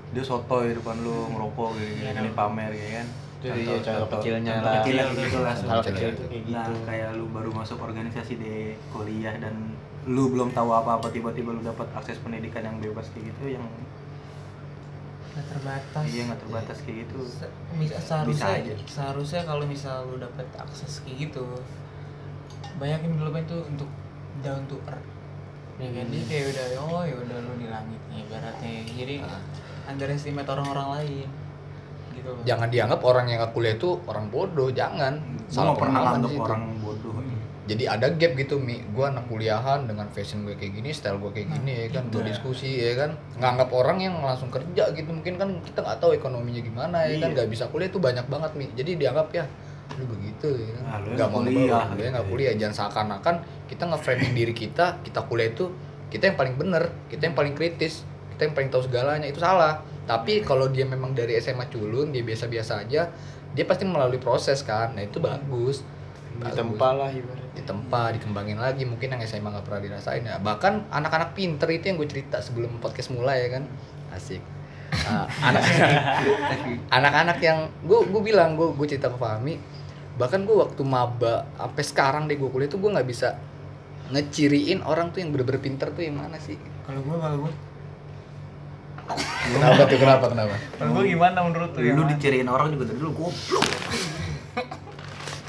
dia 0.09 0.23
sotoy 0.23 0.71
depan 0.71 0.97
lu 0.97 1.29
ngerokok 1.29 1.69
gini, 1.75 2.01
Iya, 2.01 2.11
gini, 2.11 2.27
dong. 2.27 2.35
pamer 2.35 2.71
ya 2.71 2.87
kan 2.95 3.07
Itu 3.39 3.45
dia 3.47 3.77
contoh 3.79 4.07
kecilnya 4.11 4.51
contoh 4.51 4.65
lah. 4.65 4.75
kecilnya 4.79 5.03
Kecil 5.05 5.21
gitu 5.21 5.37
lah 5.39 5.53
Hal 5.55 5.79
Kecil 5.79 5.93
kecil 5.93 6.09
itu. 6.09 6.23
kayak 6.25 6.43
nah 6.45 6.65
gitu. 6.65 6.71
kayak 6.83 7.09
lu 7.13 7.25
baru 7.29 7.49
masuk 7.51 7.77
organisasi 7.79 8.33
di 8.35 8.53
kuliah 8.89 9.35
dan 9.35 9.55
lu 10.05 10.23
belum 10.27 10.49
tahu 10.49 10.69
apa-apa 10.71 11.07
tiba-tiba 11.09 11.49
lu 11.51 11.61
dapat 11.61 11.87
akses 11.93 12.17
pendidikan 12.17 12.63
yang 12.63 12.77
bebas 12.77 13.07
kayak 13.09 13.29
gitu 13.29 13.53
yang 13.53 13.65
Nggak 15.29 15.45
terbatas 15.47 16.05
iya 16.05 16.21
nggak 16.25 16.41
terbatas 16.41 16.77
kayak 16.81 16.97
gitu 17.01 17.19
seharusnya 18.01 18.49
aja. 18.57 18.73
seharusnya 18.85 19.41
kalau 19.45 19.63
misal 19.63 20.03
lu 20.03 20.17
dapet 20.17 20.47
akses 20.57 20.99
kayak 20.99 21.29
gitu 21.29 21.45
banyakin 22.75 23.13
dulu 23.13 23.29
kan 23.29 23.43
tuh 23.45 23.61
untuk 23.63 23.87
down 24.39 24.65
to 24.65 24.75
earth 24.85 25.05
ya 25.77 25.87
kan 25.87 26.05
dia 26.09 26.23
kayak 26.25 26.45
udah 26.49 26.65
oh 26.81 27.03
ya 27.03 27.15
udah 27.15 27.37
lu 27.39 27.53
di 27.55 27.67
langit 27.67 28.01
nih 28.09 28.19
ibaratnya 28.21 28.71
jadi 28.89 29.15
Ah. 29.21 29.39
Underestimate 29.89 30.49
orang-orang 30.49 30.88
lain. 30.99 31.28
Gitu 32.13 32.30
loh 32.30 32.43
jangan 32.45 32.67
dianggap 32.69 32.99
orang 33.02 33.25
yang 33.30 33.38
nggak 33.41 33.54
kuliah 33.54 33.75
itu 33.75 33.89
orang 34.06 34.25
bodoh 34.30 34.69
jangan. 34.69 35.17
Gua 35.49 35.62
nggak 35.65 35.80
pernah 35.82 36.02
itu. 36.21 36.38
orang 36.38 36.63
bodoh 36.80 37.13
jadi 37.69 37.86
ada 37.86 38.10
gap 38.17 38.34
gitu 38.34 38.58
mi. 38.58 38.82
Gue 38.82 39.06
anak 39.06 39.30
kuliahan 39.30 39.86
dengan 39.86 40.10
fashion 40.10 40.41
gue 40.41 40.58
kayak 40.58 40.82
gini 40.82 40.89
style 40.89 41.21
gue 41.21 41.30
kayak 41.30 41.54
gini 41.54 41.86
ya 41.86 41.88
kan 41.93 42.10
itu 42.10 42.17
gue 42.17 42.23
ya. 42.25 42.28
diskusi 42.34 42.71
ya 42.82 42.93
kan. 42.97 43.13
Nganggap 43.38 43.69
orang 43.69 43.97
yang 44.02 44.15
langsung 44.25 44.49
kerja 44.49 44.89
gitu 44.97 45.13
mungkin 45.13 45.38
kan 45.38 45.49
kita 45.62 45.86
nggak 45.86 46.02
tahu 46.02 46.17
ekonominya 46.17 46.65
gimana 46.65 47.06
ya 47.06 47.21
kan. 47.21 47.30
Iya. 47.30 47.36
nggak 47.38 47.47
bisa 47.54 47.69
kuliah 47.69 47.93
itu 47.93 48.02
banyak 48.02 48.25
banget 48.25 48.52
mi. 48.58 48.65
Jadi 48.73 48.97
dianggap 48.97 49.30
ya 49.30 49.45
lu 50.02 50.06
begitu 50.10 50.49
ya 50.49 50.69
kan. 50.82 50.84
Nah, 50.89 50.97
nggak 51.13 51.30
mau 51.30 51.41
kuliah, 51.45 51.86
gitu 51.93 52.10
nggak 52.10 52.25
ya. 52.25 52.32
kuliah. 52.34 52.54
Jangan 52.58 52.73
seakan-akan 52.73 53.36
kita 53.69 53.84
nge-framing 53.86 54.34
diri 54.34 54.54
kita 54.58 54.86
kita 55.06 55.19
kuliah 55.30 55.54
itu 55.54 55.65
kita 56.10 56.34
yang 56.34 56.38
paling 56.41 56.56
bener 56.58 56.89
kita 57.06 57.21
yang 57.30 57.38
paling 57.38 57.54
kritis 57.54 58.02
kita 58.39 58.47
yang 58.47 58.56
paling 58.56 58.71
tahu 58.71 58.88
segalanya 58.88 59.28
itu 59.28 59.43
salah. 59.43 59.84
Tapi 60.08 60.47
kalau 60.47 60.71
dia 60.71 60.88
memang 60.88 61.12
dari 61.12 61.36
SMA 61.43 61.67
culun 61.67 62.15
dia 62.15 62.23
biasa-biasa 62.23 62.88
aja 62.88 63.12
dia 63.52 63.65
pasti 63.67 63.84
melalui 63.84 64.15
proses 64.15 64.63
kan. 64.63 64.95
Nah 64.95 65.04
itu 65.04 65.19
bagus. 65.19 65.84
Bagus. 66.39 66.56
Ditempa 66.56 66.89
lah 66.95 67.12
ibaratnya. 67.12 67.52
ditempa 67.52 68.15
dikembangin 68.15 68.63
lagi. 68.63 68.88
Mungkin 68.88 69.12
yang 69.12 69.21
SMA 69.28 69.52
nggak 69.52 69.67
pernah 69.67 69.82
dirasain 69.84 70.23
ya. 70.23 70.39
Bahkan 70.39 70.88
anak-anak 70.88 71.36
pinter 71.36 71.67
itu 71.67 71.91
yang 71.91 71.99
gue 71.99 72.08
cerita 72.08 72.39
sebelum 72.39 72.80
podcast 72.80 73.12
mulai 73.12 73.43
ya 73.43 73.60
kan? 73.60 73.67
Asik. 74.15 74.39
Ah, 75.04 75.28
anak-anak 75.43 75.91
anak-anak 76.97 77.38
yang 77.43 77.67
gue 77.84 77.99
gue 78.08 78.21
bilang 78.23 78.56
gue 78.56 78.71
gue 78.73 78.88
cerita 78.89 79.12
ke 79.12 79.21
Fahmi 79.21 79.62
bahkan 80.17 80.41
gue 80.49 80.56
waktu 80.58 80.82
maba 80.82 81.45
sampai 81.62 81.84
sekarang 81.86 82.23
deh 82.25 82.41
gue 82.41 82.49
kuliah 82.49 82.65
tuh 82.65 82.82
gue 82.82 82.89
nggak 82.89 83.06
bisa 83.06 83.38
ngeciriin 84.10 84.82
orang 84.82 85.13
tuh 85.13 85.21
yang 85.21 85.30
bener-bener 85.30 85.62
pinter 85.62 85.93
tuh 85.93 86.02
yang 86.02 86.17
mana 86.17 86.41
sih? 86.41 86.58
Kalau 86.89 87.06
gue 87.06 87.17
kalau 87.21 87.38
gue 87.45 87.54
kenapa 89.17 89.81
tuh? 89.89 89.97
Kenapa? 89.97 90.25
Kenapa? 90.29 90.55
Kalau 90.77 90.91
gue 90.97 91.03
gimana 91.09 91.37
menurut 91.41 91.69
tuh 91.73 91.81
lu 91.81 92.03
diciriin 92.05 92.49
orang 92.49 92.73
juga 92.73 92.93
dari 92.93 92.99
dulu 93.01 93.11
goblok. 93.25 93.65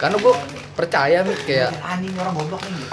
Karena 0.00 0.16
gue 0.16 0.34
percaya 0.72 1.18
nih 1.20 1.38
kayak 1.44 1.70
anjing 1.84 2.14
orang 2.16 2.34
goblok 2.36 2.62
nih. 2.64 2.88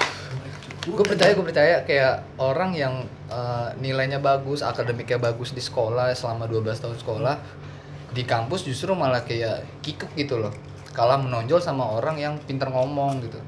Gue 0.87 1.05
percaya 1.07 1.31
gue 1.35 1.45
percaya 1.45 1.75
kayak 1.83 2.13
orang 2.39 2.71
yang 2.75 3.07
eh, 3.31 3.67
nilainya 3.79 4.19
bagus 4.19 4.63
akademiknya 4.63 5.19
bagus 5.19 5.55
di 5.55 5.63
sekolah 5.63 6.11
selama 6.15 6.47
12 6.47 6.83
tahun 6.83 6.97
sekolah 6.99 7.35
di 8.11 8.23
kampus 8.23 8.63
justru 8.65 8.95
malah 8.95 9.23
kayak 9.23 9.63
kikuk 9.83 10.11
gitu 10.19 10.39
loh. 10.39 10.51
Kalah 10.91 11.19
menonjol 11.21 11.61
sama 11.61 11.85
orang 11.85 12.17
yang 12.17 12.33
pinter 12.43 12.67
ngomong 12.67 13.23
gitu. 13.23 13.39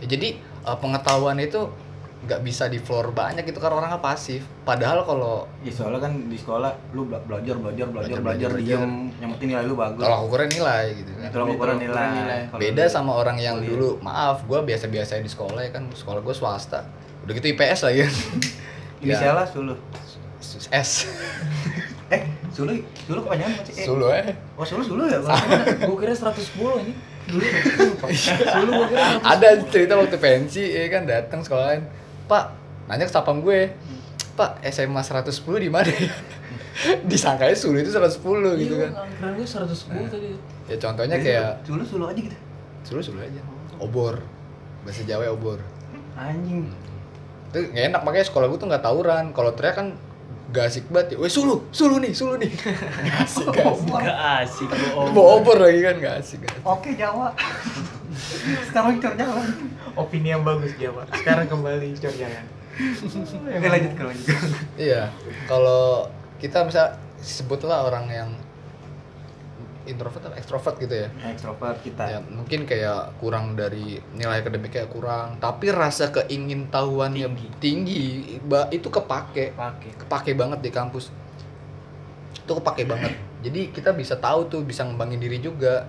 Ya, 0.00 0.06
jadi 0.16 0.40
eh, 0.40 0.76
pengetahuan 0.80 1.36
itu 1.40 1.68
nggak 2.24 2.40
bisa 2.40 2.66
di 2.66 2.80
floor 2.80 3.12
banyak 3.12 3.44
gitu 3.44 3.60
karena 3.60 3.76
orangnya 3.78 4.00
pasif. 4.00 4.42
Padahal 4.64 5.04
kalau 5.04 5.44
ya 5.60 5.68
soalnya 5.68 6.00
kan 6.00 6.12
di 6.26 6.34
sekolah 6.34 6.72
lu 6.92 7.04
bela- 7.04 7.20
belajar 7.22 7.54
belajar 7.56 7.86
belajar 7.86 8.16
Belajar, 8.16 8.20
belajar 8.20 8.50
belajar, 8.56 8.80
diem 8.80 8.92
yang 9.20 9.30
penting 9.36 9.48
nilai 9.52 9.64
lu 9.64 9.76
bagus. 9.76 10.00
Kalau 10.00 10.18
ukuran 10.24 10.48
nilai 10.48 10.84
gitu. 10.96 11.10
Kan 11.14 11.28
kalau 11.30 11.46
ukuran 11.52 11.76
nilai, 11.76 12.08
nilai. 12.10 12.40
Beda 12.56 12.84
sama 12.88 13.12
orang 13.14 13.36
yang 13.36 13.60
kuliah. 13.60 13.70
dulu 13.70 13.88
maaf 14.00 14.42
gue 14.42 14.58
biasa-biasa 14.58 15.20
di 15.20 15.28
sekolah 15.28 15.60
ya 15.60 15.70
kan 15.70 15.84
sekolah 15.88 16.20
gue 16.20 16.34
swasta. 16.34 16.88
Udah 17.22 17.32
gitu 17.32 17.46
IPS 17.52 17.80
lagi. 17.84 18.00
Kan 19.04 19.12
inisialnya 19.12 19.44
sulu. 19.44 19.74
S. 20.72 20.90
Eh 22.08 22.20
sulu 22.48 22.72
sulu 23.04 23.20
kepanjangan 23.20 23.52
apa 23.54 23.62
sih? 23.68 23.74
Eh. 23.76 23.84
Sulu 23.84 24.06
eh. 24.08 24.32
Oh 24.56 24.64
sulu 24.64 24.80
sulu 24.80 25.02
ya? 25.04 25.20
Gue 25.84 25.96
kira 25.98 26.12
110 26.12 26.40
ini. 26.84 26.92
Dulu 27.24 27.40
dulu 27.40 28.70
gue 28.70 28.86
kira 28.92 29.04
ada 29.20 29.48
cerita 29.68 29.96
waktu 29.96 30.16
pensi 30.16 30.60
ya 30.62 30.88
kan 30.88 31.04
datang 31.04 31.40
sekolahan 31.40 31.84
pak. 32.26 32.44
Nanya 32.84 33.08
ke 33.08 33.12
sapam 33.12 33.40
gue 33.40 33.72
pak 34.34 34.58
SMA 34.68 35.00
110 35.00 35.30
di 35.62 35.70
mana? 35.70 35.86
Ya 35.88 36.10
disangkanya 37.10 37.54
sulu 37.54 37.78
itu 37.78 37.94
110 37.94 38.18
gitu 38.60 38.74
kan. 38.82 38.90
kira 39.14 39.30
gue 39.30 39.46
110 39.46 40.10
tadi. 40.10 40.28
Ya 40.66 40.76
contohnya 40.80 41.16
kayak 41.22 41.62
sulu 41.62 41.82
sulu 41.86 42.04
aja 42.10 42.20
gitu. 42.20 42.36
Sulu 42.82 43.00
sulu 43.00 43.18
aja. 43.22 43.40
Obor. 43.78 44.18
Bahasa 44.82 45.06
Jawa 45.06 45.30
obor. 45.30 45.62
Anjing. 46.18 46.66
Itu 47.54 47.58
nggak 47.70 47.84
enak 47.94 48.00
makanya 48.02 48.26
sekolah 48.26 48.46
gue 48.50 48.58
tuh 48.58 48.68
nggak 48.68 48.84
tawuran. 48.84 49.24
Kalau 49.30 49.54
teriak 49.54 49.74
kan 49.78 49.88
gak 50.54 50.70
asik 50.70 50.86
banget 50.94 51.14
ya. 51.14 51.16
Weh 51.18 51.32
sulu. 51.32 51.66
Sulu 51.74 51.98
nih 51.98 52.14
sulu 52.14 52.38
nih. 52.38 52.54
Nggak 53.04 53.18
asik 53.26 53.46
gak 53.50 53.66
asik. 53.66 53.90
Gak 53.90 54.18
asik 54.46 54.68
bohong. 54.70 55.10
bawa 55.10 55.30
obor 55.42 55.58
lagi 55.58 55.80
kan? 55.82 55.94
Gak 55.98 56.14
asik 56.22 56.38
gak 56.46 56.54
asik. 56.54 56.62
oke 56.62 56.90
Jawa. 56.94 57.28
Sekarang 58.70 59.02
cor 59.02 59.14
jalan 59.18 59.50
opini 59.94 60.34
yang 60.34 60.42
bagus 60.42 60.74
dia 60.74 60.90
pak 60.90 61.06
sekarang 61.22 61.46
kembali 61.46 61.94
cor 61.98 62.14
jangan 62.14 62.44
Oke 62.74 63.68
lanjut 63.70 63.92
ke 63.94 64.02
lanjut. 64.02 64.26
Iya, 64.74 65.14
kalau 65.46 66.10
kita 66.42 66.66
bisa 66.66 66.98
sebutlah 67.22 67.86
orang 67.86 68.10
yang 68.10 68.30
introvert 69.84 70.24
atau 70.24 70.36
ekstrovert 70.36 70.76
gitu 70.80 70.94
ya? 70.94 71.08
Ekstrovert 71.28 71.78
kita. 71.80 72.04
Ya 72.08 72.18
mungkin 72.24 72.64
kayak 72.64 73.16
kurang 73.20 73.54
dari 73.54 74.00
nilai 74.12 74.40
akademiknya 74.40 74.88
kurang 74.88 75.36
tapi 75.38 75.68
rasa 75.70 76.08
keingin 76.10 76.68
tahuannya 76.68 77.28
tinggi, 77.60 78.36
ba- 78.44 78.68
itu 78.72 78.88
kepake. 78.88 79.52
Pakai 79.56 79.90
kepake 80.00 80.32
banget 80.34 80.60
di 80.64 80.70
kampus. 80.72 81.12
Itu 82.34 82.56
kepake 82.60 82.84
banget. 82.84 83.12
Jadi 83.44 83.72
kita 83.72 83.92
bisa 83.92 84.16
tahu 84.16 84.48
tuh 84.48 84.60
bisa 84.64 84.84
ngembangin 84.84 85.20
diri 85.20 85.40
juga. 85.40 85.88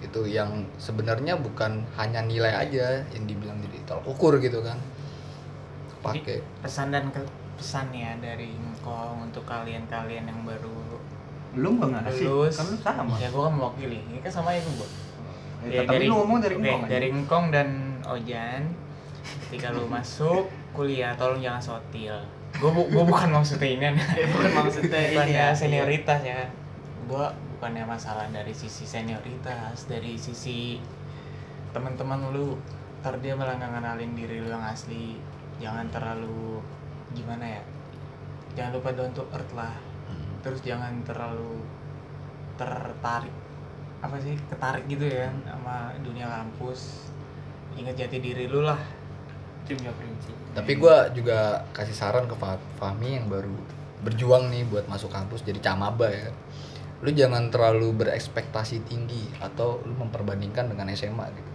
Itu 0.00 0.24
yang 0.24 0.64
sebenarnya 0.80 1.36
bukan 1.36 1.84
hanya 2.00 2.24
nilai 2.24 2.56
aja 2.56 3.04
yang 3.12 3.24
dibilang 3.28 3.60
jadi 3.60 3.78
tolak 3.84 4.04
ukur 4.08 4.40
gitu 4.40 4.64
kan. 4.64 4.80
Kepake. 6.00 6.40
pesan 6.64 6.88
dan 6.96 7.12
ke 7.12 7.20
pesannya 7.60 8.16
dari 8.24 8.56
engkau 8.56 9.20
untuk 9.20 9.44
kalian-kalian 9.44 10.24
yang 10.24 10.40
baru 10.48 10.89
lu 11.58 11.68
gak 11.82 11.90
ngasih? 11.90 12.26
Lulus 12.30 12.54
kan 12.54 12.66
lu 12.70 12.76
sama. 12.78 13.14
ya 13.18 13.28
gua 13.34 13.42
kan 13.50 13.54
mewakili. 13.58 13.98
Ini 14.06 14.18
kan 14.22 14.30
sama 14.30 14.54
itu 14.54 14.70
gua 14.78 14.88
Ya, 15.60 15.84
tapi 15.84 16.08
lu 16.08 16.16
ngomong 16.16 16.40
dari 16.40 16.56
oke, 16.56 16.64
ngomong 16.64 16.82
aja. 16.88 16.92
dari 16.96 17.06
Ngkong 17.12 17.46
dan 17.52 17.68
Ojan. 18.08 18.62
Ketika 19.44 19.68
lu 19.76 19.84
masuk 19.84 20.48
kuliah 20.72 21.12
tolong 21.20 21.42
jangan 21.44 21.60
sotil. 21.60 22.16
Gue 22.56 22.70
bu 22.72 22.88
gua 22.88 23.04
bukan 23.04 23.28
maksudnya 23.28 23.68
ini 23.68 24.00
bukan 24.32 24.50
maksudnya 24.56 25.00
bukan 25.12 25.26
ini 25.28 25.36
ya 25.36 25.52
ya. 25.52 25.56
senioritas 25.56 26.20
ya. 26.24 26.34
Kan 26.40 26.50
gue 27.10 27.24
bukannya 27.58 27.84
masalah 27.84 28.24
dari 28.32 28.54
sisi 28.56 28.88
senioritas 28.88 29.84
dari 29.84 30.16
sisi 30.16 30.80
teman-teman 31.76 32.32
lu. 32.32 32.56
Ntar 33.04 33.20
dia 33.20 33.36
malah 33.36 33.60
nggak 33.60 33.70
ngenalin 33.76 34.12
diri 34.16 34.40
lu 34.40 34.48
yang 34.48 34.64
asli. 34.64 35.20
Jangan 35.60 35.92
terlalu 35.92 36.64
gimana 37.12 37.44
ya? 37.44 37.62
Jangan 38.56 38.80
lupa 38.80 38.96
down 38.96 39.12
to 39.12 39.28
earth 39.28 39.52
lah 39.52 39.89
terus 40.40 40.60
jangan 40.64 40.92
terlalu 41.04 41.60
tertarik 42.56 43.32
apa 44.00 44.16
sih 44.16 44.32
ketarik 44.48 44.88
gitu 44.88 45.04
ya 45.04 45.28
sama 45.44 45.92
dunia 46.00 46.24
kampus. 46.28 47.12
Ingat 47.76 47.96
jati 47.96 48.18
diri 48.18 48.48
lu 48.48 48.64
lah. 48.64 48.80
Itu 49.64 49.76
prinsip 49.76 50.40
tapi 50.50 50.74
gua 50.74 51.06
juga 51.14 51.62
kasih 51.70 51.94
saran 51.94 52.26
ke 52.26 52.34
Fa- 52.34 52.58
Fahmi 52.82 53.22
yang 53.22 53.30
baru 53.30 53.54
berjuang 54.02 54.50
nih 54.50 54.66
buat 54.66 54.88
masuk 54.90 55.12
kampus 55.12 55.46
jadi 55.46 55.62
camaba 55.62 56.10
ya. 56.10 56.34
Lu 57.00 57.10
jangan 57.14 57.48
terlalu 57.48 57.94
berekspektasi 57.96 58.84
tinggi 58.84 59.30
atau 59.38 59.80
lu 59.86 59.94
memperbandingkan 59.96 60.68
dengan 60.68 60.90
SMA 60.92 61.26
gitu. 61.32 61.50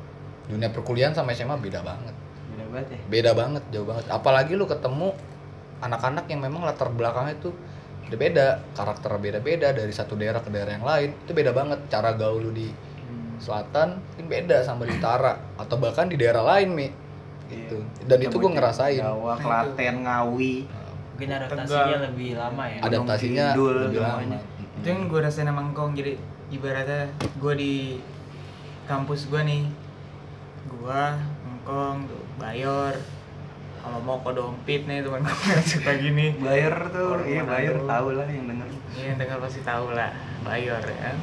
Dunia 0.55 0.71
perkuliahan 0.71 1.11
sama 1.13 1.35
SMA 1.35 1.59
beda 1.59 1.83
banget. 1.83 2.15
Beda 2.55 2.65
banget 2.71 2.87
ya? 2.87 2.99
Beda 3.11 3.31
banget 3.35 3.63
jauh 3.69 3.85
banget. 3.85 4.05
Apalagi 4.09 4.53
lu 4.55 4.65
ketemu 4.65 5.11
anak-anak 5.83 6.25
yang 6.31 6.39
memang 6.39 6.63
latar 6.63 6.87
belakangnya 6.89 7.35
itu 7.35 7.51
udah 8.05 8.17
beda 8.21 8.47
karakter 8.77 9.09
beda-beda 9.17 9.73
dari 9.73 9.89
satu 9.89 10.13
daerah 10.13 10.37
ke 10.39 10.53
daerah 10.53 10.77
yang 10.77 10.85
lain 10.85 11.09
itu 11.25 11.31
beda 11.33 11.51
banget. 11.51 11.79
Cara 11.89 12.13
gaul 12.13 12.49
lu 12.49 12.51
di 12.53 12.69
selatan 13.35 13.99
mungkin 13.99 14.25
beda 14.31 14.63
sama 14.63 14.87
di 14.87 14.95
utara 14.95 15.35
atau 15.59 15.75
bahkan 15.75 16.07
di 16.07 16.15
daerah 16.15 16.41
lain 16.55 16.69
mi. 16.71 16.87
Gitu. 17.45 17.77
Dan 18.05 18.17
itu 18.25 18.35
gue 18.37 18.51
ngerasain. 18.51 19.01
Jawa 19.01 19.37
Klaten 19.37 20.05
Ngawi. 20.05 20.65
Mungkin 21.15 21.29
adaptasinya 21.31 21.85
Tegal. 21.87 22.01
lebih 22.11 22.29
lama 22.35 22.63
ya. 22.67 22.79
Ada- 22.81 22.87
adaptasinya 22.99 23.45
Kidul 23.53 23.75
lebih 23.87 23.99
lama. 24.01 24.19
semuanya. 24.21 24.39
itu 24.75 24.87
yang 24.91 25.01
gue 25.09 25.19
rasain 25.21 25.47
sama 25.47 25.61
Ngkong. 25.71 25.91
Jadi 25.95 26.11
ibaratnya 26.51 27.09
gue 27.41 27.53
di 27.55 27.73
kampus 28.85 29.29
gue 29.29 29.41
nih. 29.41 29.63
Gue 30.67 31.01
Ngkong 31.45 31.97
tuh 32.09 32.23
Bayor 33.85 34.01
sama 34.01 34.17
Moko 34.17 34.29
Dompit 34.33 34.81
nih 34.89 35.05
teman 35.05 35.21
gue 35.21 35.49
yang 35.53 35.61
suka 35.61 35.91
gini. 36.01 36.25
Bayer 36.41 36.73
tuh. 36.89 37.21
Orang 37.21 37.29
iya. 37.29 37.41
Bayer 37.45 37.77
tahu 37.85 38.07
lah 38.17 38.25
yang 38.25 38.45
denger. 38.49 38.67
Iya 38.97 39.05
yang 39.13 39.17
dengar 39.21 39.37
pasti 39.45 39.61
tahu 39.61 39.85
lah. 39.93 40.09
Bayor 40.41 40.81
ya 40.81 40.97
kan? 41.05 41.17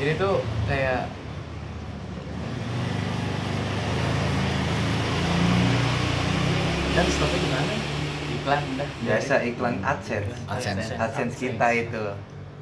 Jadi 0.00 0.12
tuh 0.16 0.40
kayak 0.64 1.12
dan 6.96 7.06
stopnya 7.12 7.38
gimana? 7.44 7.74
Iklan 8.32 8.62
udah 8.64 8.88
biasa 9.04 9.34
iklan 9.44 9.74
AdSense. 9.84 10.36
AdSense. 10.48 10.90
AdSense. 10.96 11.34
Kita 11.36 11.68
itu. 11.76 12.04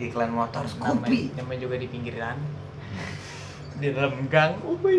Iklan 0.03 0.35
motor 0.35 0.67
Scoopy 0.67 1.31
namanya, 1.31 1.39
namanya 1.39 1.61
juga 1.63 1.77
di 1.79 1.87
pinggiran. 1.87 2.39
Di 3.79 3.87
dalam 3.95 4.27
gang. 4.27 4.59
Oh 4.67 4.75
my. 4.83 4.99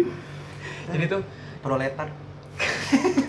jadi 0.83 1.07
tuh 1.11 1.23
proletar 1.63 2.11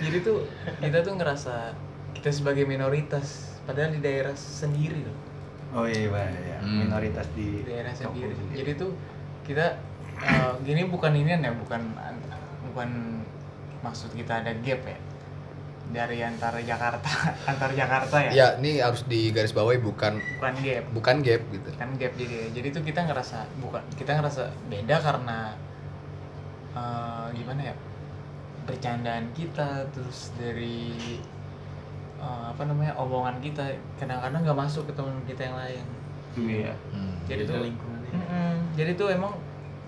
jadi 0.00 0.18
tuh 0.24 0.38
kita 0.80 0.98
tuh 1.04 1.14
ngerasa 1.20 1.76
kita 2.16 2.30
sebagai 2.32 2.64
minoritas 2.64 3.56
padahal 3.68 3.94
di 3.94 4.00
daerah 4.02 4.34
sendiri 4.34 4.98
loh. 5.04 5.16
Oh 5.70 5.86
iya 5.86 6.10
Pak, 6.10 6.26
ya. 6.26 6.58
Hmm. 6.60 6.78
minoritas 6.88 7.26
di 7.36 7.62
di 7.62 7.70
daerah 7.70 7.94
sendiri. 7.94 8.34
sendiri. 8.34 8.56
jadi 8.58 8.70
tuh 8.74 8.90
kita 9.46 9.66
eh, 10.18 10.52
gini 10.66 10.82
bukan 10.90 11.12
ini 11.14 11.38
ya 11.38 11.52
bukan 11.54 11.82
bukan 12.72 12.90
maksud 13.84 14.10
kita 14.16 14.42
ada 14.42 14.52
gap 14.58 14.82
ya. 14.82 14.98
Dari 15.90 16.22
antara 16.22 16.58
Jakarta 16.62 17.10
antar 17.50 17.70
Jakarta 17.74 18.16
ya. 18.26 18.30
Ya 18.30 18.46
ini 18.58 18.82
harus 18.82 19.06
digarisbawahi 19.06 19.78
bukan 19.78 20.18
bukan 20.38 20.54
gap. 20.60 20.84
bukan 20.90 21.16
gap 21.22 21.42
gitu. 21.54 21.70
Kan 21.78 21.94
gap 21.96 22.12
jadi 22.18 22.50
jadi 22.50 22.68
tuh 22.74 22.82
kita 22.82 23.06
ngerasa 23.06 23.46
bukan 23.62 23.82
kita 23.94 24.18
ngerasa 24.18 24.50
beda 24.66 24.96
karena 24.98 25.38
eh, 26.74 27.26
gimana 27.38 27.62
ya 27.70 27.74
bercandaan 28.62 29.28
kita 29.32 29.84
terus 29.90 30.32
dari 30.34 30.92
eh, 32.16 32.44
apa 32.48 32.62
namanya 32.64 32.92
omongan 32.96 33.40
kita. 33.40 33.64
Kadang-kadang 33.96 34.40
nggak 34.42 34.58
masuk 34.58 34.84
ke 34.84 34.92
teman 34.92 35.16
kita 35.24 35.42
yang 35.44 35.56
lain. 35.56 35.84
Iya. 36.30 36.70
Hmm. 36.94 37.18
jadi 37.26 37.42
tuh 37.42 37.58
lingkungan 37.58 37.98
Mm-mm. 38.06 38.54
jadi 38.78 38.94
tuh 38.94 39.10
emang 39.10 39.34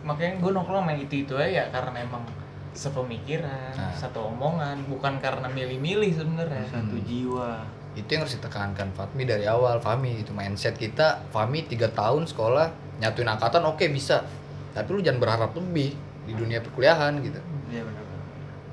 makanya 0.03 0.43
gue 0.43 0.51
nongkrong 0.51 0.83
sama 0.83 0.91
yang 0.91 1.07
itu 1.07 1.23
itu 1.23 1.35
aja 1.39 1.47
ya 1.47 1.65
karena 1.71 2.03
emang 2.03 2.27
sepemikiran 2.73 3.71
Nah. 3.71 3.95
satu 3.95 4.27
omongan 4.27 4.83
bukan 4.91 5.23
karena 5.23 5.47
milih-milih 5.47 6.11
sebenarnya. 6.11 6.67
Satu 6.67 6.99
Hmm. 6.99 7.07
jiwa. 7.07 7.53
Itu 7.95 8.09
yang 8.09 8.27
harus 8.27 8.35
ditekankan 8.35 8.91
Fatmi 8.91 9.23
dari 9.23 9.47
awal. 9.47 9.79
Fahmi 9.79 10.19
itu 10.19 10.35
mindset 10.35 10.75
kita 10.75 11.23
Fahmi 11.31 11.63
tiga 11.63 11.87
tahun 11.87 12.27
sekolah 12.27 12.73
nyatuin 12.99 13.29
angkatan 13.29 13.63
oke 13.63 13.87
bisa. 13.87 14.27
Tapi 14.75 14.89
lu 14.91 14.99
jangan 14.99 15.21
berharap 15.21 15.55
lebih 15.55 15.95
di 16.25 16.33
dunia 16.33 16.59
perkuliahan 16.59 17.23
gitu. 17.23 17.39
Iya 17.69 17.87
benar 17.87 18.03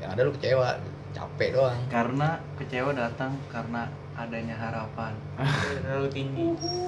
yang 0.09 0.17
ada 0.17 0.21
lu 0.25 0.33
kecewa. 0.33 0.69
Capek 1.13 1.49
doang. 1.53 1.77
Karena 1.93 2.41
kecewa 2.57 2.89
datang 2.97 3.37
karena 3.53 3.85
adanya 4.17 4.57
harapan. 4.57 5.13
Terlalu 5.85 6.09
tinggi. 6.09 6.45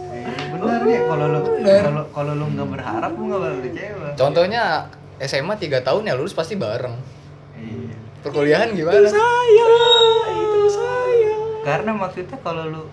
Eh, 0.10 0.26
bener 0.58 0.82
ya. 0.90 1.02
Kalau 1.06 1.26
lu 1.30 1.42
kalau 1.62 2.04
kalau 2.10 2.34
lu 2.34 2.46
nggak 2.58 2.70
berharap 2.74 3.12
lu 3.14 3.24
nggak 3.30 3.42
bakal 3.46 3.60
kecewa. 3.70 4.08
Contohnya 4.18 4.64
SMA 5.22 5.54
tiga 5.62 5.86
tahun 5.86 6.10
ya 6.10 6.14
lulus 6.18 6.34
pasti 6.34 6.58
bareng. 6.58 6.98
Iya. 7.62 7.94
Perkuliahan 8.22 8.74
gimana? 8.74 9.06
saya 9.06 9.70
itu 10.30 10.62
saya 10.70 11.34
karena 11.62 11.92
maksudnya 11.94 12.38
kalau 12.42 12.64
lu 12.70 12.84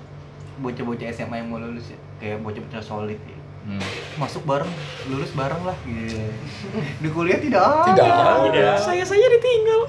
bocah-bocah 0.61 1.09
SMA 1.12 1.41
yang 1.41 1.49
mau 1.49 1.61
lulus 1.61 1.93
ya 1.93 1.99
kayak 2.20 2.41
bocah-bocah 2.45 2.83
solid 2.83 3.20
ya 3.24 3.38
Hmm. 3.69 3.85
masuk 4.16 4.49
bareng 4.49 4.73
lulus 5.12 5.29
bareng 5.37 5.61
lah 5.61 5.77
gitu. 5.85 6.25
Di 7.05 7.09
kuliah 7.12 7.37
tidak 7.37 7.61
ada. 7.61 7.85
Tidak 7.93 8.09
ada. 8.49 8.66
saya 8.81 9.05
saya 9.05 9.29
ditinggal. 9.29 9.81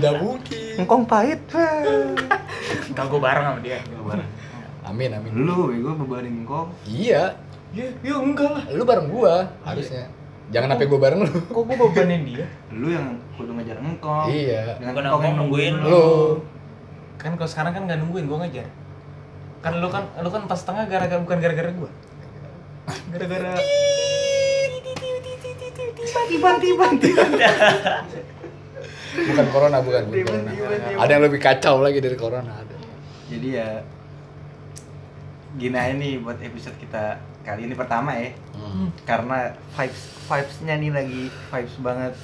Tidak. 0.00 0.14
Mungkin. 0.16 0.80
Engkong 0.80 1.04
pahit. 1.04 1.44
Enggak 2.88 3.04
gue 3.04 3.20
bareng 3.20 3.44
sama 3.44 3.60
dia? 3.60 3.84
Bareng. 4.00 4.30
Amin 4.88 5.12
amin. 5.12 5.36
Lu 5.36 5.68
gue 5.76 5.92
bebanin 5.92 6.48
engkong. 6.48 6.72
Iya. 6.88 7.36
Ya 7.76 7.86
ya 8.00 8.16
enggak 8.16 8.48
lah. 8.48 8.64
Lu 8.72 8.88
bareng 8.88 9.12
gua 9.12 9.52
harusnya. 9.68 10.08
Jangan 10.48 10.72
sampai 10.72 10.88
gua 10.88 11.00
bareng 11.04 11.20
lu. 11.20 11.36
Kok 11.52 11.62
gue 11.68 11.76
bebanin 11.84 12.20
dia? 12.24 12.46
Lu 12.72 12.88
yang 12.88 13.20
kudu 13.36 13.60
ngejar 13.60 13.76
engkong. 13.84 14.32
Iya. 14.32 14.80
Dengan 14.80 15.20
engkong 15.20 15.36
nungguin 15.36 15.74
lu. 15.84 16.40
kan 17.20 17.36
kalau 17.40 17.48
sekarang 17.48 17.72
kan 17.72 17.82
nggak 17.88 17.98
nungguin 18.04 18.24
gue 18.28 18.38
ngejar 18.44 18.68
kan 19.64 19.80
lu 19.80 19.88
kan 19.88 20.04
lu 20.20 20.28
kan 20.28 20.44
pas 20.44 20.60
tengah 20.60 20.84
gara-gara 20.84 21.16
bukan 21.24 21.40
gara-gara 21.40 21.72
gue 21.72 21.90
gara-gara 23.16 23.56
tiba 26.28 26.50
tiba 26.60 26.86
tiba 27.00 27.24
bukan 29.14 29.46
corona 29.48 29.78
bukan, 29.80 30.02
bukan 30.10 30.42
corona. 30.52 31.00
Ada 31.00 31.10
yang 31.16 31.24
lebih 31.30 31.40
kacau 31.40 31.78
lagi 31.80 32.02
dari 32.02 32.18
corona 32.18 32.50
ada. 32.50 32.74
Jadi 33.30 33.48
ya 33.54 33.80
gini 35.54 35.76
aja 35.78 35.94
nih 35.94 36.18
buat 36.18 36.42
episode 36.42 36.74
kita 36.82 37.22
kali 37.46 37.70
ini 37.70 37.74
pertama 37.78 38.10
ya. 38.18 38.34
Hmm. 38.58 38.90
karena 39.06 39.54
vibes 39.78 40.02
vibesnya 40.26 40.74
nih 40.82 40.90
lagi 40.90 41.22
vibes 41.30 41.76
banget 41.78 42.14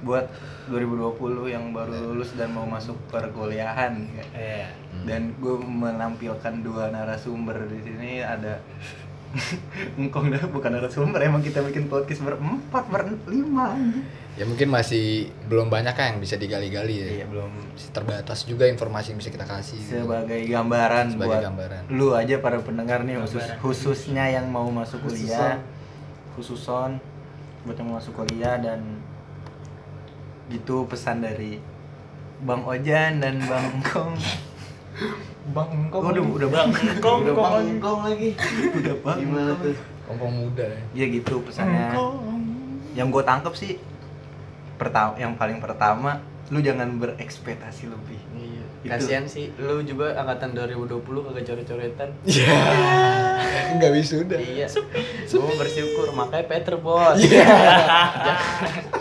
buat 0.00 0.26
2020 0.68 1.16
yang 1.48 1.70
baru 1.70 1.92
lulus 2.12 2.32
dan 2.34 2.52
mau 2.52 2.64
masuk 2.64 2.96
perkuliahan 3.10 3.94
ya. 4.10 4.24
Iya. 4.32 4.68
Hmm. 4.90 5.04
dan 5.06 5.22
gue 5.36 5.54
menampilkan 5.56 6.54
dua 6.60 6.88
narasumber 6.88 7.68
di 7.68 7.80
sini 7.80 8.20
ada 8.20 8.60
engkong 10.00 10.34
dah 10.34 10.42
bukan 10.50 10.74
narasumber 10.74 11.22
emang 11.22 11.40
kita 11.40 11.62
bikin 11.62 11.86
podcast 11.86 12.20
berempat 12.20 12.84
berlima 12.90 13.78
anjing. 13.78 14.02
Ya 14.38 14.46
mungkin 14.46 14.70
masih 14.70 15.26
belum 15.50 15.68
banyak 15.68 15.92
kan 15.92 16.14
yang 16.14 16.18
bisa 16.22 16.38
digali-gali 16.38 16.96
ya. 16.96 17.08
iya 17.22 17.26
belum 17.26 17.50
terbatas 17.92 18.46
juga 18.46 18.64
informasi 18.66 19.12
yang 19.12 19.18
bisa 19.20 19.30
kita 19.30 19.44
kasih. 19.44 19.78
gitu. 19.78 20.06
sebagai 20.06 20.40
gambaran 20.46 21.06
Sebagai 21.12 21.28
buat 21.28 21.42
gambaran. 21.50 21.82
lu 21.90 22.08
aja 22.14 22.36
para 22.38 22.58
pendengar 22.62 23.02
nih 23.02 23.18
khusus 23.20 23.42
khususnya 23.58 24.30
yang 24.30 24.46
mau 24.48 24.66
masuk 24.70 25.02
kuliah 25.02 25.58
khususon 26.38 27.02
buat 27.66 27.76
yang 27.76 27.86
mau 27.90 27.98
masuk 28.00 28.16
kuliah 28.16 28.56
dan 28.56 28.99
gitu 30.50 30.84
pesan 30.84 31.22
dari 31.22 31.62
Bang 32.42 32.66
Ojan 32.66 33.22
dan 33.22 33.38
Bang 33.46 33.80
Engkong 33.80 34.14
bang 35.50 35.68
engkau 35.72 36.04
udah 36.04 36.22
udah 36.22 36.48
Bang 36.52 36.70
Kong, 37.00 37.24
udah 37.24 37.34
Bang 37.34 37.52
kong, 37.56 37.80
kong 37.80 38.00
lagi. 38.06 38.30
udah 38.76 38.94
Bang 39.00 39.18
Gimana 39.18 39.52
tuh? 39.56 39.74
Kongkong 40.04 40.34
muda 40.36 40.66
ya. 40.66 40.80
ya 40.92 41.06
gitu 41.08 41.34
pesannya 41.42 41.94
yang 42.92 43.08
gue 43.08 43.22
tangkep 43.22 43.54
sih 43.54 43.78
pertama 44.74 45.14
yang 45.16 45.38
paling 45.38 45.62
pertama 45.62 46.18
lu 46.50 46.58
jangan 46.58 46.98
berekspektasi 46.98 47.86
lebih 47.86 48.18
Iya. 48.34 48.64
Itu. 48.80 48.90
Kasihan 48.96 49.28
sih, 49.28 49.52
lu 49.60 49.84
juga 49.84 50.16
angkatan 50.16 50.56
2020 50.56 51.04
kagak 51.04 51.44
coret-coretan. 51.44 52.08
Iya. 52.24 52.48
Enggak 53.76 53.92
wisuda. 53.92 54.40
Iya. 54.40 54.72
Gue 55.28 55.52
bersyukur, 55.60 56.08
makanya 56.16 56.48
Peter 56.48 56.80
bos. 56.80 57.20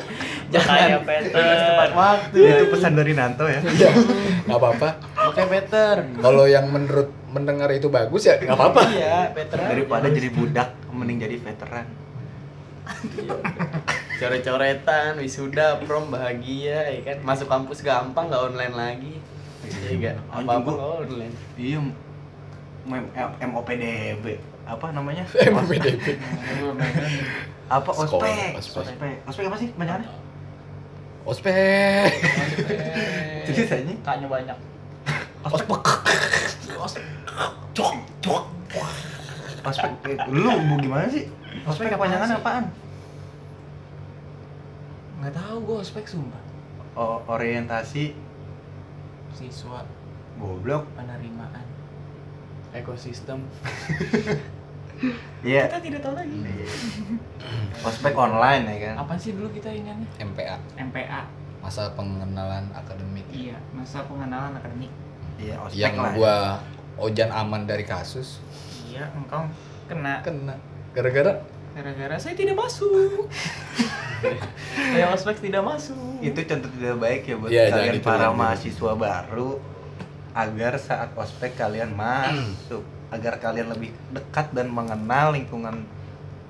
Makanya 0.51 0.99
Peter. 1.01 1.31
Lulus 1.31 1.61
tepat 1.63 1.91
waktu. 1.91 2.37
itu 2.41 2.65
pesan 2.67 2.93
dari 2.93 3.13
Nanto 3.13 3.45
ya 3.45 3.61
Iya. 3.61 3.89
Enggak 4.43 4.57
apa-apa. 4.57 4.89
Makanya 5.15 5.49
Peter. 5.51 5.95
Kalau 6.17 6.45
yang 6.45 6.65
menurut 6.67 7.09
mendengar 7.27 7.69
itu 7.69 7.87
bagus 7.87 8.23
ya 8.23 8.35
enggak 8.35 8.55
apa-apa. 8.55 8.81
Iya, 8.89 9.29
Peter. 9.31 9.57
daripada 9.59 10.07
jadi 10.07 10.29
budak 10.29 10.69
mending 10.89 11.19
jadi 11.19 11.37
veteran 11.37 11.85
coret-coretan, 14.19 15.15
wisuda, 15.15 15.79
prom 15.79 16.09
bahagia, 16.09 16.89
ya 16.89 17.01
kan. 17.05 17.17
Masuk 17.23 17.47
kampus 17.47 17.79
gampang, 17.79 18.27
nggak 18.27 18.43
online 18.45 18.75
lagi. 18.75 19.13
Iya 19.63 19.89
enggak? 19.93 20.15
Anjing, 20.27 20.43
Apa-apa 20.43 20.59
gua- 20.65 20.75
nggak 20.75 20.91
online. 21.05 21.35
iya 21.55 21.79
MOPDB 23.39 24.25
apa 24.65 24.85
namanya 24.89 25.21
MPDB. 25.55 26.05
apa 27.69 27.89
ospek 27.91 28.57
ospek. 28.57 28.81
ospek 28.81 29.13
ospek 29.25 29.43
apa 29.45 29.57
sih 29.57 29.69
banyakannya 29.73 30.09
Ospek. 31.29 32.09
jadi 33.45 33.61
tanya 33.69 33.93
Kaknya 34.01 34.25
banyak. 34.25 34.57
Ospek. 35.45 35.85
ospek. 39.69 39.91
Eh, 40.09 40.17
lu 40.33 40.49
bu 40.49 40.75
gimana 40.81 41.05
sih? 41.05 41.29
Ospek 41.69 41.93
kepanjangan 41.93 42.41
apaan? 42.41 42.65
Nggak 45.21 45.37
tahu 45.37 45.55
gue 45.69 45.77
ospek 45.85 46.09
sumpah. 46.09 46.41
Oh, 46.97 47.21
orientasi. 47.29 48.17
Siswa. 49.37 49.85
Goblok. 50.41 50.89
Penerimaan. 50.97 51.61
Ekosistem. 52.73 53.45
iya. 55.41 55.61
Kita 55.65 55.79
tidak 55.79 55.99
tahu 56.01 56.13
lagi. 56.13 56.37
Ospek 57.79 58.13
online 58.13 58.63
ya 58.65 58.77
kan? 58.83 58.95
Apa 59.01 59.13
sih 59.15 59.31
dulu 59.31 59.47
kita 59.49 59.69
ingatnya? 59.69 60.07
MPA. 60.19 60.55
MPA 60.77 61.21
Masa 61.59 61.91
pengenalan 61.91 62.71
akademik. 62.71 63.27
iya 63.29 63.59
masa 63.71 64.03
pengenalan 64.03 64.55
akademik. 64.55 64.91
Iya 65.35 65.55
ospek 65.59 65.77
Yang 65.77 65.95
lah 65.95 66.11
gua 66.13 66.35
Ojan 66.99 67.31
aman 67.31 67.63
dari 67.63 67.83
kasus. 67.83 68.43
iya 68.85 69.07
engkau 69.11 69.47
kena. 69.85 70.19
Kena. 70.19 70.55
Gara-gara? 70.91 71.39
Gara-gara 71.71 72.15
saya 72.15 72.35
tidak 72.35 72.57
masuk. 72.57 73.27
Saya 74.91 75.15
ospek 75.15 75.39
tidak 75.39 75.63
masuk. 75.63 76.19
Itu 76.19 76.43
contoh 76.43 76.67
tidak 76.69 76.99
baik 76.99 77.21
ya 77.23 77.35
buat 77.39 77.47
Iya, 77.49 77.63
jangan 77.71 77.79
kalian 77.87 78.03
para 78.03 78.19
jangan. 78.19 78.35
mahasiswa 78.35 78.91
baru 78.93 79.49
agar 80.29 80.73
saat 80.75 81.09
ospek 81.15 81.55
kalian 81.55 81.95
masuk 81.95 82.83
agar 83.09 83.41
kalian 83.41 83.73
lebih 83.73 83.89
dekat 84.13 84.53
dan 84.53 84.69
mengenal 84.69 85.33
lingkungan 85.33 85.85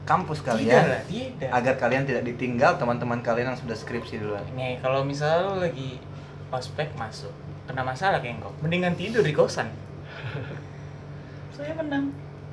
kampus 0.04 0.42
tidak 0.42 0.50
kalian 0.58 0.84
lah 0.90 1.02
tidak. 1.06 1.50
agar 1.54 1.74
kalian 1.78 2.04
tidak 2.04 2.24
ditinggal 2.26 2.72
teman-teman 2.82 3.22
kalian 3.22 3.54
yang 3.54 3.60
sudah 3.60 3.78
skripsi 3.78 4.20
duluan. 4.20 4.44
Nih 4.58 4.82
kalau 4.82 5.06
misalnya 5.06 5.48
lu 5.48 5.56
lagi 5.62 6.02
ospek 6.50 6.92
masuk 6.98 7.32
kena 7.70 7.86
masalah 7.86 8.18
kayak 8.18 8.42
engkau 8.42 8.52
mendingan 8.66 8.98
tidur 8.98 9.22
di 9.22 9.32
kosan. 9.32 9.70
Saya 11.56 11.76
menang. 11.78 12.10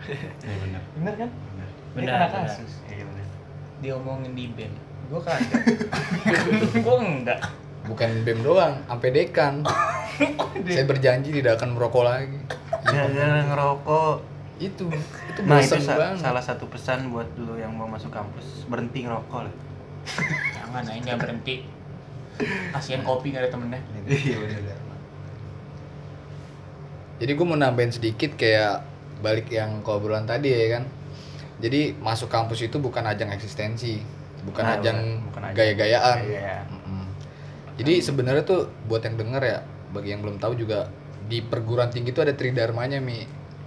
Iya 0.06 0.56
benar. 0.60 0.82
Bener 0.94 1.14
kan? 1.16 1.30
Benar. 1.32 1.68
Dia 1.96 1.96
Benar, 1.96 2.28
kasus. 2.28 2.72
Iya 2.92 3.04
benar. 3.08 3.26
Diomongin 3.80 4.32
di 4.36 4.46
band 4.52 4.76
gue 5.06 5.20
kagak. 5.22 5.62
Gue 6.84 6.96
enggak. 6.98 7.40
Bukan 7.86 8.10
BEM 8.26 8.42
doang, 8.42 8.74
sampai 8.90 9.10
dekan. 9.14 9.62
Saya 10.74 10.86
berjanji 10.88 11.30
tidak 11.30 11.62
akan 11.62 11.78
merokok 11.78 12.02
lagi. 12.02 12.38
Jangan 12.86 13.44
ngerokok 13.46 14.14
Itu 14.56 14.88
itu 14.88 15.40
nah 15.44 15.60
itu 15.60 15.76
sa- 15.78 15.94
banget. 15.94 16.18
salah 16.18 16.40
satu 16.40 16.64
pesan 16.66 17.10
buat 17.10 17.28
lu 17.36 17.54
yang 17.54 17.70
mau 17.70 17.84
masuk 17.84 18.08
kampus 18.08 18.64
berhenti 18.64 19.04
ngerokok 19.04 19.40
lah 19.42 19.54
jangan 20.54 20.82
aja 20.82 21.00
jangan 21.02 21.20
berhenti 21.20 21.54
kasihan 22.70 23.02
kopi 23.02 23.30
gak 23.30 23.42
ada 23.42 23.50
temennya 23.50 23.80
iya 24.06 24.36
benar 24.36 24.78
Jadi 27.16 27.32
gue 27.32 27.46
mau 27.46 27.56
nambahin 27.56 27.88
sedikit 27.90 28.36
kayak 28.36 28.84
balik 29.18 29.48
yang 29.48 29.80
obrolan 29.82 30.28
tadi 30.28 30.52
ya 30.52 30.76
kan. 30.76 30.84
Jadi 31.56 31.96
masuk 31.96 32.28
kampus 32.28 32.60
itu 32.60 32.76
bukan 32.76 33.00
ajang 33.02 33.32
eksistensi, 33.32 34.04
bukan 34.44 34.60
Nah, 34.62 34.76
ajang 34.76 35.24
gaya-gayaan. 35.50 36.16
Iya. 36.20 36.68
Mm-mm. 36.68 37.08
Jadi 37.80 38.04
sebenarnya 38.04 38.44
tuh 38.44 38.68
buat 38.84 39.00
yang 39.00 39.16
denger 39.16 39.40
ya, 39.40 39.58
bagi 39.88 40.12
yang 40.12 40.20
belum 40.20 40.36
tahu 40.36 40.60
juga 40.60 40.92
di 41.26 41.38
perguruan 41.40 41.88
tinggi 41.88 42.10
itu 42.10 42.18
ada 42.18 42.32
tridharmanya 42.32 42.98
mi. 42.98 43.26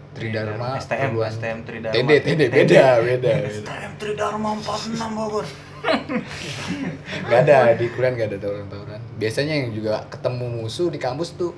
Tridharma 0.10 0.76
STM 0.76 1.14
perguruan- 1.14 1.32
STM 1.32 1.60
Tridharma 1.62 1.96
TD 1.96 2.12
TD 2.20 2.42
beda 2.50 2.86
beda. 3.00 3.34
STM 3.54 3.92
Tridharma 3.96 4.50
46 4.58 4.98
Bogor 5.14 5.46
Gak 7.30 7.40
ada 7.42 7.72
di 7.74 7.86
kuliah 7.88 8.12
gak 8.14 8.28
ada 8.28 8.38
tawuran-tawuran. 8.38 9.00
Biasanya 9.16 9.54
yang 9.56 9.70
juga 9.72 10.04
ketemu 10.08 10.46
musuh 10.58 10.88
di 10.88 10.98
kampus 10.98 11.34
tuh 11.34 11.54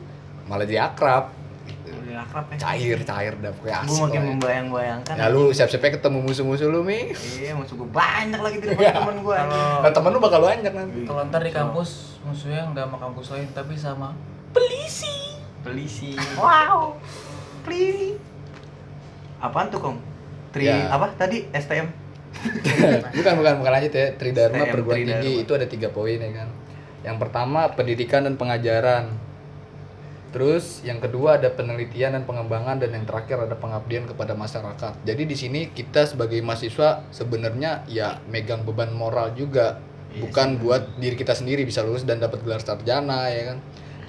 malah 0.46 0.64
jadi 0.64 0.86
akrab. 0.86 1.32
Gitu. 1.62 1.90
akrab 2.12 2.46
ya 2.48 2.58
Cair 2.60 3.00
cair 3.02 3.34
dah 3.36 3.50
pokoknya 3.52 3.78
gue 3.80 3.88
asik. 3.88 4.02
makin 4.04 4.12
lah 4.12 4.20
ya. 4.20 4.30
membayang-bayangkan 4.30 5.14
Ya 5.16 5.28
lu 5.28 5.44
siap-siapnya 5.50 5.92
ketemu 5.96 6.18
musuh-musuh 6.22 6.68
lu 6.68 6.82
mi. 6.82 7.14
iya 7.38 7.54
musuh 7.54 7.74
gue 7.76 7.88
banyak 7.88 8.38
lagi 8.38 8.58
di 8.58 8.68
depan 8.68 8.94
teman 9.00 9.16
gue 9.20 9.38
kalau 9.38 9.80
Nah, 9.80 9.92
temen 9.92 10.10
lu 10.10 10.20
bakal 10.20 10.42
banyak 10.44 10.70
nanti. 10.70 11.00
kalau 11.04 11.22
ntar 11.24 11.40
di 11.40 11.50
kampus 11.50 11.90
musuhnya 12.22 12.68
nggak 12.68 12.84
sama 12.84 12.98
kampus 13.00 13.26
lain 13.32 13.48
tapi 13.52 13.74
sama 13.74 14.08
polisi 14.52 15.40
Polisi. 15.62 16.18
wow 16.36 16.98
please 17.62 18.18
apaan 19.38 19.70
tuh 19.70 19.80
kong 19.80 19.98
tri 20.50 20.66
Ya. 20.66 20.90
apa 20.90 21.14
tadi 21.14 21.46
STM 21.50 21.88
bukan 23.18 23.34
bukan 23.38 23.54
bukan 23.60 23.72
lanjut 23.72 23.92
ya. 23.92 24.06
Tridharma 24.16 24.64
STM 24.64 24.72
perguruan 24.72 24.98
Tridharma. 24.98 25.22
tinggi 25.22 25.34
itu 25.40 25.52
ada 25.52 25.68
tiga 25.68 25.88
poin 25.90 26.16
ya 26.16 26.32
kan. 26.34 26.50
Yang 27.02 27.18
pertama 27.20 27.60
pendidikan 27.70 28.22
dan 28.24 28.36
pengajaran. 28.36 29.06
Terus 30.32 30.80
yang 30.82 31.04
kedua 31.04 31.36
ada 31.36 31.52
penelitian 31.52 32.16
dan 32.16 32.24
pengembangan 32.24 32.80
dan 32.80 32.96
yang 32.96 33.04
terakhir 33.04 33.36
ada 33.42 33.54
pengabdian 33.54 34.08
kepada 34.08 34.32
masyarakat. 34.32 35.04
Jadi 35.04 35.24
di 35.28 35.36
sini 35.36 35.62
kita 35.70 36.08
sebagai 36.08 36.40
mahasiswa 36.40 37.04
sebenarnya 37.12 37.84
ya 37.86 38.16
megang 38.26 38.64
beban 38.64 38.96
moral 38.96 39.36
juga. 39.36 39.84
Iya 40.12 40.24
Bukan 40.24 40.60
buat 40.60 40.96
diri 40.96 41.20
kita 41.20 41.36
sendiri 41.36 41.68
bisa 41.68 41.84
lulus 41.84 42.08
dan 42.08 42.24
dapat 42.24 42.40
gelar 42.42 42.64
sarjana 42.64 43.28
ya 43.28 43.54
kan. 43.54 43.58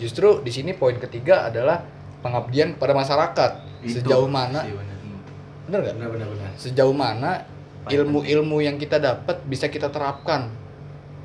Justru 0.00 0.40
di 0.44 0.52
sini 0.52 0.72
poin 0.76 0.96
ketiga 0.96 1.48
adalah 1.48 1.82
pengabdian 2.22 2.78
kepada 2.78 2.94
masyarakat. 2.94 3.50
Itu 3.82 4.06
Sejauh 4.06 4.30
mana 4.30 4.62
sih, 4.62 4.72
bener. 4.72 4.98
bener 5.66 5.78
nggak? 5.82 5.94
Benar 5.98 6.28
benar. 6.30 6.50
Sejauh 6.54 6.94
mana 6.94 7.30
ilmu-ilmu 7.90 8.62
yang 8.62 8.78
kita 8.78 9.02
dapat 9.02 9.42
bisa 9.42 9.66
kita 9.66 9.90
terapkan 9.90 10.54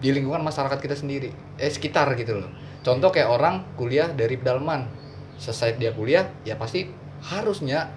di 0.01 0.09
lingkungan 0.13 0.41
masyarakat 0.41 0.78
kita 0.82 0.97
sendiri, 0.97 1.30
eh 1.57 1.70
sekitar 1.70 2.09
gitu 2.18 2.41
loh. 2.41 2.49
Contoh 2.82 3.09
kayak 3.13 3.30
orang 3.30 3.65
kuliah 3.78 4.09
dari 4.09 4.38
pedalaman, 4.38 4.89
selesai 5.38 5.78
dia 5.78 5.93
kuliah, 5.93 6.30
ya 6.45 6.57
pasti 6.57 6.89
harusnya 7.22 7.89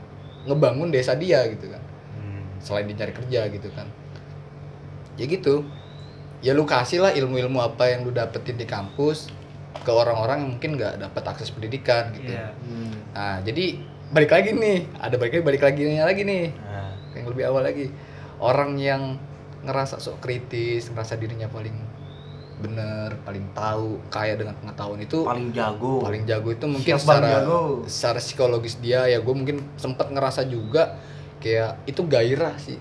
ngebangun 0.49 0.89
desa 0.93 1.17
dia 1.17 1.45
gitu 1.49 1.73
kan. 1.73 1.83
Hmm. 2.17 2.45
Selain 2.61 2.85
dia 2.89 2.97
cari 3.05 3.13
kerja 3.13 3.41
gitu 3.53 3.69
kan. 3.73 3.89
Ya 5.17 5.25
gitu. 5.29 5.65
Ya 6.41 6.57
lu 6.57 6.65
kasih 6.65 7.05
lah 7.05 7.13
ilmu-ilmu 7.13 7.61
apa 7.61 7.93
yang 7.93 8.09
lu 8.09 8.17
dapetin 8.17 8.57
di 8.57 8.65
kampus 8.65 9.29
ke 9.81 9.91
orang-orang 9.91 10.45
yang 10.45 10.51
mungkin 10.59 10.71
nggak 10.77 10.95
dapat 11.01 11.23
akses 11.31 11.55
pendidikan 11.55 12.11
gitu. 12.13 12.35
Iya. 12.35 12.53
Hmm. 12.61 12.93
Nah, 13.15 13.37
jadi 13.47 13.65
balik 14.11 14.31
lagi 14.35 14.51
nih, 14.53 14.79
ada 14.99 15.15
balik 15.17 15.33
lagi 15.39 15.45
balik 15.47 15.63
lagi 15.63 15.83
lagi 15.97 16.23
nih. 16.27 16.45
Nah, 16.59 16.93
yang 17.15 17.27
lebih 17.31 17.45
awal 17.49 17.63
lagi. 17.65 17.87
Orang 18.41 18.77
yang 18.81 19.17
ngerasa 19.61 20.01
sok 20.01 20.25
kritis 20.25 20.89
ngerasa 20.89 21.21
dirinya 21.21 21.45
paling 21.53 21.77
bener 22.61 23.17
paling 23.25 23.57
tahu 23.57 23.97
kaya 24.13 24.37
dengan 24.37 24.53
pengetahuan 24.61 25.01
itu 25.01 25.25
paling 25.25 25.49
jago. 25.49 26.05
paling 26.05 26.29
jago 26.29 26.49
itu 26.53 26.67
mungkin 26.69 26.93
Siap 26.93 27.09
Bang 27.09 27.25
secara 27.25 27.31
jago. 27.41 27.61
secara 27.89 28.19
psikologis 28.21 28.77
dia 28.81 29.09
ya. 29.09 29.21
Gue 29.25 29.33
mungkin 29.33 29.65
sempat 29.81 30.13
ngerasa 30.13 30.45
juga 30.45 31.01
kayak 31.41 31.89
itu 31.89 32.05
gairah 32.05 32.57
sih. 32.61 32.77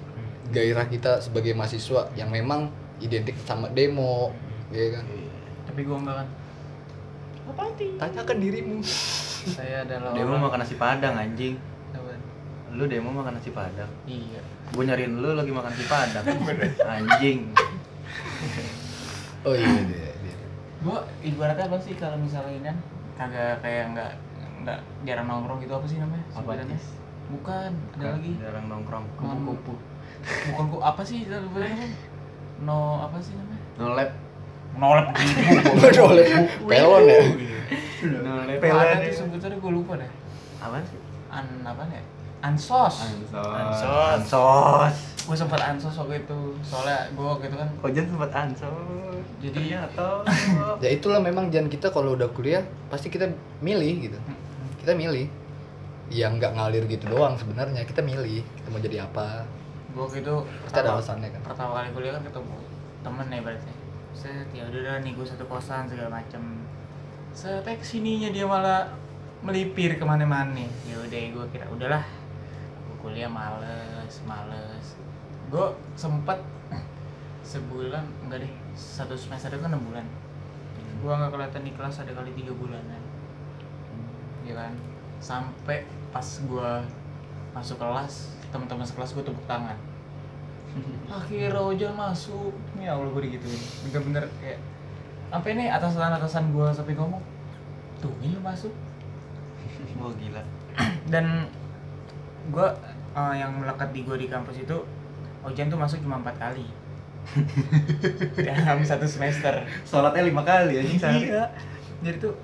Gairah 0.51 0.87
kita 0.91 1.23
sebagai 1.23 1.55
mahasiswa 1.55 2.11
yang 2.19 2.27
memang 2.27 2.67
identik 2.99 3.39
sama 3.47 3.71
demo 3.71 4.35
ya 4.71 4.99
kan? 4.99 5.05
Tapi 5.69 5.79
gua 5.87 5.97
enggak 6.03 6.15
kan 6.25 6.27
tanyakan 7.99 8.37
dirimu 8.37 8.77
saya 9.39 9.87
adalah 9.87 10.11
Demo 10.13 10.35
orang 10.35 10.43
makan 10.45 10.59
nasi 10.61 10.75
padang 10.75 11.15
anjing. 11.15 11.55
Apaan? 11.89 12.19
Lu 12.75 12.83
demo 12.85 13.09
makan 13.09 13.33
nasi 13.33 13.49
padang. 13.49 13.87
iya 14.03 14.41
Gue 14.69 14.83
nyariin 14.83 15.17
lu 15.17 15.33
lagi 15.33 15.49
makan 15.49 15.71
nasi 15.71 15.85
padang. 15.87 16.25
anjing. 16.93 17.39
oh 19.45 19.55
iya 19.55 19.79
dia, 19.87 20.11
dia. 20.19 20.35
gua 20.83 20.99
ibaratnya 21.23 21.65
apa 21.67 21.77
sih 21.79 21.95
kalau 21.95 22.19
misalnya 22.19 22.51
ini 22.51 22.67
kan 22.67 22.77
kagak 23.15 23.55
kayak 23.63 23.85
nggak 23.95 24.11
nggak 24.63 24.79
jarang 25.07 25.27
nongkrong 25.27 25.59
gitu 25.63 25.73
apa 25.75 25.87
sih 25.87 25.97
namanya 25.99 26.23
Apa 26.35 26.51
sih? 26.59 26.95
bukan 27.29 27.71
ada 27.95 28.17
lagi 28.17 28.31
Jarang 28.41 28.65
nongkrong. 28.67 29.05
kupu-kupu 29.15 29.73
bukan 30.51 30.65
ku 30.67 30.77
apa 30.81 31.01
sih 31.03 31.23
no 32.67 32.79
apa 32.99 33.17
sih 33.23 33.33
namanya 33.39 33.61
nolep 33.79 34.09
nolep 34.79 35.07
gitu 35.13 36.01
Oleh 36.09 36.25
pelon 36.63 37.03
ya? 37.05 37.21
Nolep 38.23 38.59
ada 38.63 39.03
tuh 39.03 39.13
sebutannya 39.13 39.57
gue 39.59 39.71
lupa 39.71 39.93
deh. 39.99 40.09
Apaan 40.59 40.83
sih? 40.87 40.99
an 41.29 41.45
apa 41.61 41.83
nih? 41.91 42.01
Ansos. 42.39 42.95
Ansos. 43.03 43.43
Ansos. 43.45 44.95
gue 45.29 45.37
sempat 45.37 45.61
ansos 45.61 45.93
waktu 45.93 46.23
itu. 46.23 46.39
Soalnya 46.63 47.11
gue 47.11 47.21
waktu 47.21 47.45
itu 47.51 47.57
kan 47.59 47.69
Ojan 47.83 48.05
sempat 48.07 48.31
ansos. 48.33 49.19
Jadi- 49.39 49.75
atau 49.75 50.23
ya 50.83 50.89
itulah 50.89 51.19
memang 51.19 51.51
jangan 51.51 51.69
kita 51.69 51.91
kalau 51.91 52.15
udah 52.15 52.31
kuliah 52.31 52.63
pasti 52.89 53.11
kita 53.11 53.27
milih 53.59 54.09
gitu. 54.09 54.17
Kita 54.79 54.95
milih. 54.95 55.27
Yang 56.09 56.41
nggak 56.41 56.51
ngalir 56.57 56.83
gitu 56.89 57.05
doang 57.05 57.37
sebenarnya 57.37 57.85
kita 57.85 58.01
milih 58.01 58.41
kita 58.41 58.67
mau 58.73 58.81
jadi 58.81 59.05
apa. 59.05 59.45
Gue 59.93 60.01
waktu 60.01 60.25
itu 60.25 60.35
pasti 60.65 60.77
ada 60.79 60.97
alasannya 60.97 61.29
kan. 61.29 61.41
pertama 61.45 61.71
kali 61.77 61.89
kuliah 61.93 62.13
kan 62.17 62.23
ketemu 62.25 62.55
temen 62.99 63.25
nih 63.29 63.41
berarti 63.41 63.71
set 64.13 64.49
ya 64.51 64.65
udah 64.67 64.81
dah 64.81 64.95
nih 65.01 65.13
gue 65.15 65.25
satu 65.25 65.45
kosan 65.45 65.89
segala 65.89 66.21
macem. 66.21 66.41
Setek 67.33 67.81
sininya 67.85 68.29
dia 68.33 68.45
malah 68.45 68.89
melipir 69.45 69.95
ke 69.95 70.05
mana-mana. 70.05 70.65
Ya 70.85 70.95
udah 70.99 71.19
gue 71.33 71.45
kira 71.53 71.65
udahlah 71.71 72.03
gue 72.85 72.95
kuliah 72.99 73.31
males 73.31 74.13
males. 74.25 74.85
Gue 75.49 75.67
sempet 75.95 76.39
sebulan 77.49 78.05
enggak 78.27 78.45
deh 78.45 78.53
satu 78.75 79.15
semester 79.15 79.53
itu 79.53 79.65
enam 79.65 79.81
bulan. 79.81 80.05
Gue 80.99 81.11
nggak 81.15 81.31
kelihatan 81.31 81.63
di 81.63 81.71
kelas 81.73 82.03
ada 82.03 82.11
kali 82.11 82.31
tiga 82.35 82.51
bulanan. 82.53 83.01
Ya 84.43 84.53
kan? 84.57 84.73
Sampai 85.23 85.85
pas 86.09 86.25
gue 86.25 86.71
masuk 87.53 87.81
kelas 87.81 88.37
teman-teman 88.49 88.85
sekelas 88.85 89.13
gue 89.13 89.23
tepuk 89.25 89.45
tangan 89.45 89.88
akhirnya 91.09 91.59
hujan 91.59 91.93
masuk. 91.93 92.53
Ya 92.77 92.93
allah 92.93 93.09
gue 93.09 93.21
digituin. 93.25 93.61
Bener-bener 93.89 94.23
kayak 94.39 94.59
sampai 95.29 95.51
nih 95.57 95.67
atasan 95.69 96.13
atasan 96.13 96.43
gue 96.49 96.67
sampai 96.69 96.93
ngomong 96.93 97.21
tuh 97.99 98.13
ini 98.21 98.37
lu 98.37 98.41
masuk. 98.41 98.73
Wah 99.99 100.13
gila. 100.15 100.43
dan 101.09 101.49
gue 102.49 102.67
yang 103.35 103.51
melekat 103.59 103.89
di 103.91 104.07
gue 104.07 104.15
di 104.15 104.27
kampus 104.27 104.63
itu 104.63 104.77
Ojan 105.39 105.67
tuh 105.67 105.79
masuk 105.79 106.03
cuma 106.03 106.19
empat 106.19 106.35
kali. 106.35 106.67
Dalam 108.47 108.83
satu 108.83 109.07
semester. 109.07 109.53
Sholatnya 109.83 110.27
lima 110.27 110.43
kali 110.43 110.79
anjing. 110.79 110.99
Sehari. 110.99 111.31
iya. 111.31 111.47
Jadi 112.03 112.17
tuh 112.19 112.35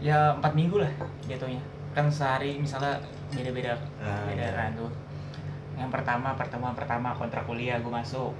ya 0.00 0.36
empat 0.36 0.52
minggu 0.52 0.80
lah 0.80 0.90
jatuhnya. 1.24 1.60
Kan 1.96 2.12
sehari 2.12 2.60
misalnya 2.60 3.00
beda-beda 3.32 3.72
Ah, 3.98 4.28
beda 4.28 4.42
iya. 4.42 4.52
kan 4.52 4.70
tuh 4.76 4.90
yang 5.80 5.88
pertama 5.88 6.32
pertemuan 6.34 6.72
pertama 6.72 7.10
kontrak 7.12 7.42
kuliah 7.42 7.76
gue 7.76 7.88
masuk. 7.90 8.36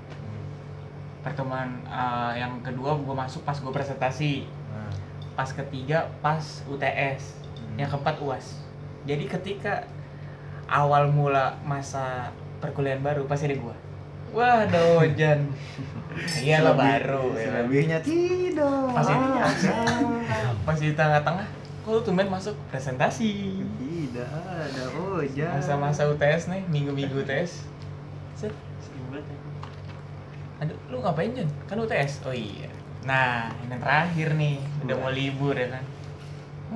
Pertemuan 1.20 1.68
uh, 1.84 2.32
yang 2.32 2.60
kedua 2.60 2.94
gue 2.94 3.14
masuk 3.14 3.40
pas 3.42 3.54
gue 3.54 3.68
presentasi. 3.70 4.44
Nah, 4.70 4.92
pas 5.34 5.48
ketiga 5.48 6.04
pas 6.20 6.40
UTS 6.66 7.40
Hmm. 7.60 7.76
yang 7.76 7.88
keempat 7.88 8.16
uas 8.18 8.56
jadi 9.02 9.20
ketika 9.26 9.84
awal 10.66 11.06
mula 11.06 11.60
masa 11.62 12.32
perkuliahan 12.56 12.98
baru 12.98 13.24
pasti 13.24 13.46
ada 13.46 13.56
gua. 13.58 13.76
Wah 14.30 14.64
ada 14.64 14.80
Ojan 14.96 15.44
iyalah 16.40 16.72
selebih- 16.72 16.80
baru 16.80 17.24
ya 17.28 17.36
kan? 17.36 17.44
Selebihnya 17.62 17.98
tidak. 18.00 18.84
pas 18.90 19.06
ini 19.06 19.26
pas 20.60 20.76
di 20.78 20.90
tengah-tengah 20.90 21.46
kok 21.80 21.90
lu 21.90 22.00
tumben 22.00 22.26
masuk 22.26 22.56
presentasi 22.68 23.60
Tidak 24.26 24.68
ada 24.68 24.84
Ojan. 25.16 25.50
masa-masa 25.56 26.02
UTS 26.10 26.52
nih 26.52 26.62
minggu-minggu 26.68 27.24
UTS 27.24 27.64
set 28.36 28.52
aduh 30.60 30.76
lu 30.92 31.00
ngapain 31.00 31.32
Jan 31.32 31.48
kan 31.64 31.80
UTS 31.80 32.20
oh 32.28 32.36
iya. 32.36 32.68
Nah 33.08 33.48
ini 33.64 33.76
terakhir 33.80 34.36
nih. 34.36 34.60
Udah 34.84 34.96
mau 35.00 35.08
libur 35.08 35.56
ya 35.56 35.72
kan? 35.72 35.84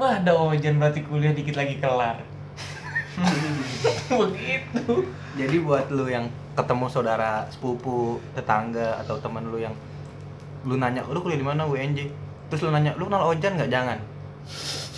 Wah 0.01 0.17
ada 0.19 0.33
Ojan 0.33 0.81
berarti 0.81 1.05
kuliah 1.05 1.37
dikit 1.37 1.61
lagi 1.61 1.77
kelar. 1.79 2.25
Begitu. 4.09 5.05
Jadi 5.37 5.57
buat 5.61 5.93
lu 5.93 6.09
yang 6.09 6.33
ketemu 6.55 6.87
saudara, 6.89 7.45
sepupu, 7.51 8.19
tetangga 8.33 8.99
atau 9.05 9.21
teman 9.21 9.45
lu 9.53 9.61
yang 9.61 9.75
lu 10.65 10.81
nanya, 10.81 11.05
lu 11.05 11.21
kuliah 11.21 11.39
di 11.39 11.47
mana 11.47 11.69
UNJ? 11.69 12.09
Terus 12.49 12.61
lu 12.65 12.71
nanya, 12.73 12.97
lu 12.97 13.07
kenal 13.07 13.29
Ojan 13.29 13.61
nggak? 13.61 13.71
Jangan. 13.71 13.99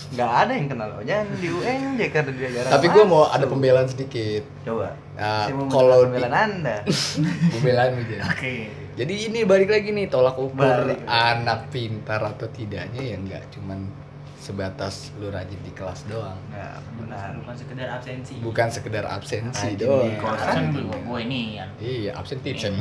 Nggak 0.07 0.31
ada 0.39 0.53
yang 0.53 0.67
kenal 0.67 0.91
Ojan 0.97 1.27
di 1.35 1.49
UNJ 1.49 2.01
karena 2.09 2.31
dia 2.31 2.49
jarang. 2.53 2.73
tapi 2.73 2.87
gue 2.89 3.05
mau 3.05 3.27
ada 3.27 3.43
pembelaan 3.45 3.85
sedikit 3.85 4.47
Coba. 4.63 4.95
Nah, 5.13 5.45
Saya 5.45 5.55
mau 5.55 5.67
kalau 5.67 5.83
kalau 5.89 5.97
di- 5.99 6.07
pembelaan 6.15 6.35
Anda. 6.55 6.77
pembelaan 7.53 7.91
gitu 7.99 8.15
oke 8.17 8.55
jadi 8.95 9.15
ini 9.25 9.39
balik 9.43 9.69
lagi 9.69 9.91
nih 9.91 10.07
tolak 10.07 10.37
ukur 10.37 10.63
Balik. 10.87 11.03
anak 11.05 11.69
pintar 11.69 12.23
atau 12.23 12.47
tidaknya 12.49 13.03
ya 13.05 13.17
nggak 13.19 13.43
cuman 13.51 13.91
sebatas 14.39 15.11
lu 15.17 15.27
rajin 15.29 15.59
di 15.59 15.73
kelas 15.73 16.07
doang 16.07 16.39
Nggak 16.49 16.79
benar. 16.97 17.29
bukan 17.37 17.55
sekedar 17.57 17.89
absensi 17.91 18.35
bukan 18.39 18.69
sekedar 18.71 19.05
absensi 19.05 19.67
Rajin 19.69 19.79
doang 19.81 20.07
di 20.07 20.15
kelas. 20.17 20.41
kan 20.47 20.65
gue 20.71 20.87
gue 21.03 21.19
ini 21.21 21.41
ya 21.53 21.67
iya 21.77 22.11
absen 22.15 22.39
tipsen 22.39 22.79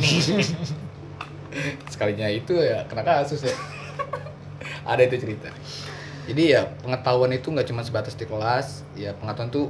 sekalinya 1.88 2.28
itu 2.28 2.54
ya 2.54 2.84
kena 2.86 3.02
kasus 3.02 3.44
ya 3.44 3.56
ada 4.92 5.02
itu 5.02 5.16
cerita 5.18 5.50
jadi 6.26 6.44
ya 6.58 6.62
pengetahuan 6.82 7.32
itu 7.34 7.54
nggak 7.54 7.68
cuma 7.70 7.86
sebatas 7.86 8.18
di 8.18 8.26
kelas 8.26 8.82
ya 8.98 9.14
pengetahuan 9.14 9.54
tuh 9.54 9.68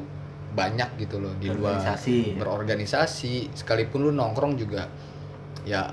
banyak 0.55 0.89
gitu 1.03 1.19
loh 1.19 1.35
di 1.35 1.51
luar. 1.51 1.77
Organisasi. 1.77 2.39
berorganisasi 2.39 3.33
sekalipun 3.51 4.07
lu 4.07 4.11
nongkrong 4.15 4.55
juga 4.55 4.87
ya 5.67 5.91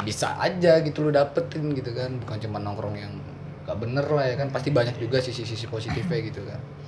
bisa 0.00 0.40
aja 0.40 0.80
gitu 0.80 1.04
lu 1.04 1.10
dapetin 1.12 1.76
gitu 1.76 1.92
kan. 1.92 2.16
Bukan 2.16 2.36
cuma 2.48 2.58
nongkrong 2.64 2.96
yang 2.96 3.12
gak 3.68 3.76
bener 3.76 4.08
lah 4.08 4.24
ya 4.24 4.34
kan. 4.40 4.48
Pasti 4.48 4.72
banyak 4.72 4.96
juga 4.96 5.20
sisi-sisi 5.20 5.68
positifnya 5.68 6.18
gitu 6.24 6.40
kan. 6.48 6.56
ya 6.56 6.87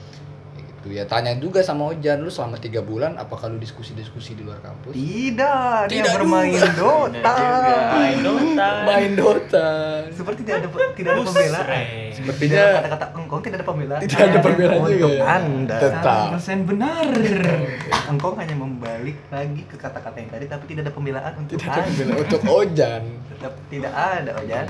gitu 0.81 0.97
ya 0.97 1.05
tanya 1.05 1.37
juga 1.37 1.61
sama 1.61 1.93
Ojan 1.93 2.24
lu 2.24 2.33
selama 2.33 2.57
tiga 2.57 2.81
bulan 2.81 3.12
apakah 3.14 3.47
lu 3.47 3.57
diskusi-diskusi 3.57 4.33
di 4.33 4.41
luar 4.41 4.57
kampus 4.59 4.97
Tidak, 4.97 5.85
dia 5.87 6.01
Tidak 6.01 6.12
bermain 6.16 6.57
Dota. 6.72 7.37
main 7.93 8.16
Dota 8.24 8.68
main 8.83 9.11
Dota 9.12 9.68
Seperti 10.09 10.41
tidak 10.41 10.64
ada 10.64 10.68
tidak 10.91 11.11
ada 11.12 11.22
pembelaan. 11.22 11.68
Sepertinya 12.11 12.57
Dengan 12.57 12.76
kata-kata 12.81 13.07
engkau 13.14 13.39
tidak 13.39 13.57
ada 13.57 13.66
pembelaan. 13.66 14.01
tidak 14.01 14.20
ada 14.22 14.39
perbedaan 14.41 14.81
Untuk 14.81 14.93
juga 14.95 15.09
ya. 15.12 15.24
Anda. 15.31 15.76
tetap 15.78 16.24
persen 16.33 16.59
benar 16.64 17.07
Engkau 18.07 18.33
hanya 18.35 18.57
membalik 18.57 19.16
lagi 19.28 19.62
ke 19.64 19.76
kata-kata 19.76 20.16
yang 20.16 20.31
tadi 20.31 20.45
tapi 20.49 20.64
tidak 20.64 20.89
ada 20.89 20.93
pembelaan 20.93 21.33
untuk 21.37 21.55
tidak 21.55 21.68
ada 21.68 21.76
Anda. 21.76 21.89
pembelaan 21.93 22.18
untuk 22.18 22.41
Ojan 22.49 23.03
Tetap 23.31 23.53
tidak 23.68 23.93
ada, 23.93 24.31
Ojan. 24.41 24.66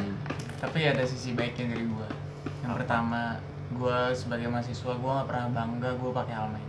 tapi 0.59 0.79
ada 0.85 1.03
sisi 1.07 1.33
baiknya 1.33 1.71
dari 1.71 1.87
gue 1.87 2.09
yang 2.61 2.75
pertama 2.75 3.39
gue 3.81 3.99
sebagai 4.13 4.53
mahasiswa 4.53 4.93
gue 4.93 5.11
gak 5.17 5.29
pernah 5.33 5.49
bangga 5.57 5.91
gue 5.97 6.11
pakai 6.13 6.35
helmet 6.37 6.65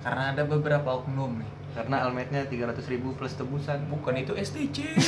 karena 0.00 0.32
ada 0.32 0.42
beberapa 0.48 0.88
oknum 0.96 1.44
nih. 1.44 1.50
Karena 1.70 2.02
almetnya 2.02 2.42
300 2.50 2.82
ribu 2.90 3.14
plus 3.14 3.38
tebusan. 3.38 3.86
bukan 3.86 4.18
itu 4.18 4.34
SDC 4.34 4.98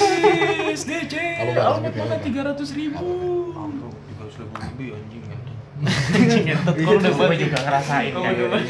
SDC 0.71 1.15
Apa 1.43 1.51
nggak 1.51 1.67
Almet 1.67 1.93
mana 1.99 2.15
ya? 2.15 2.23
tiga 2.23 2.41
ratus 2.47 2.71
ribu? 2.79 3.03
Aduh, 3.51 3.91
300 4.23 4.39
ribu 4.39 4.55
lebih 4.63 4.89
anjing 4.95 5.25
ya. 5.27 5.39
Ngentot 5.83 6.75
Iya, 6.79 6.87
kok 6.87 6.95
udah 7.03 7.13
gue 7.19 7.37
juga 7.43 7.59
ngerasain 7.67 8.13
kan 8.15 8.33
udah 8.39 8.63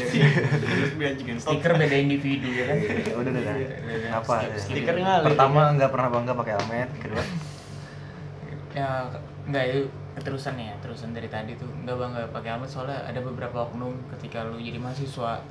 stiker 1.37 1.71
beda 1.77 1.97
individu 2.01 2.49
ya 2.49 2.63
kan? 2.73 2.77
Ya 2.81 3.13
udah 3.13 3.31
udah. 3.37 3.55
Apa? 4.17 4.35
Skip, 4.41 4.49
skip. 4.57 4.73
Stiker 4.73 4.95
ngalir. 4.97 5.25
Pertama 5.29 5.61
nggak 5.77 5.91
pernah 5.93 6.09
bangga 6.09 6.33
pakai 6.33 6.53
almet, 6.57 6.89
kedua? 6.97 7.23
Ya 8.73 9.05
nggak 9.45 9.63
itu 9.69 9.81
keterusan 10.13 10.53
ya 10.55 10.73
terusan 10.77 11.09
dari 11.09 11.25
tadi 11.25 11.53
tuh 11.53 11.65
nggak 11.81 11.95
bangga 11.95 12.21
pakai 12.29 12.49
helmet 12.51 12.69
soalnya 12.69 13.01
ada 13.01 13.17
beberapa 13.19 13.63
oknum 13.63 13.91
ketika 14.11 14.43
lu 14.43 14.57
jadi 14.57 14.77
mahasiswa 14.77 15.41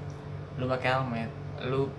lu 0.55 0.65
pakai 0.67 0.89
helmet 0.93 1.31
lu 1.65 1.91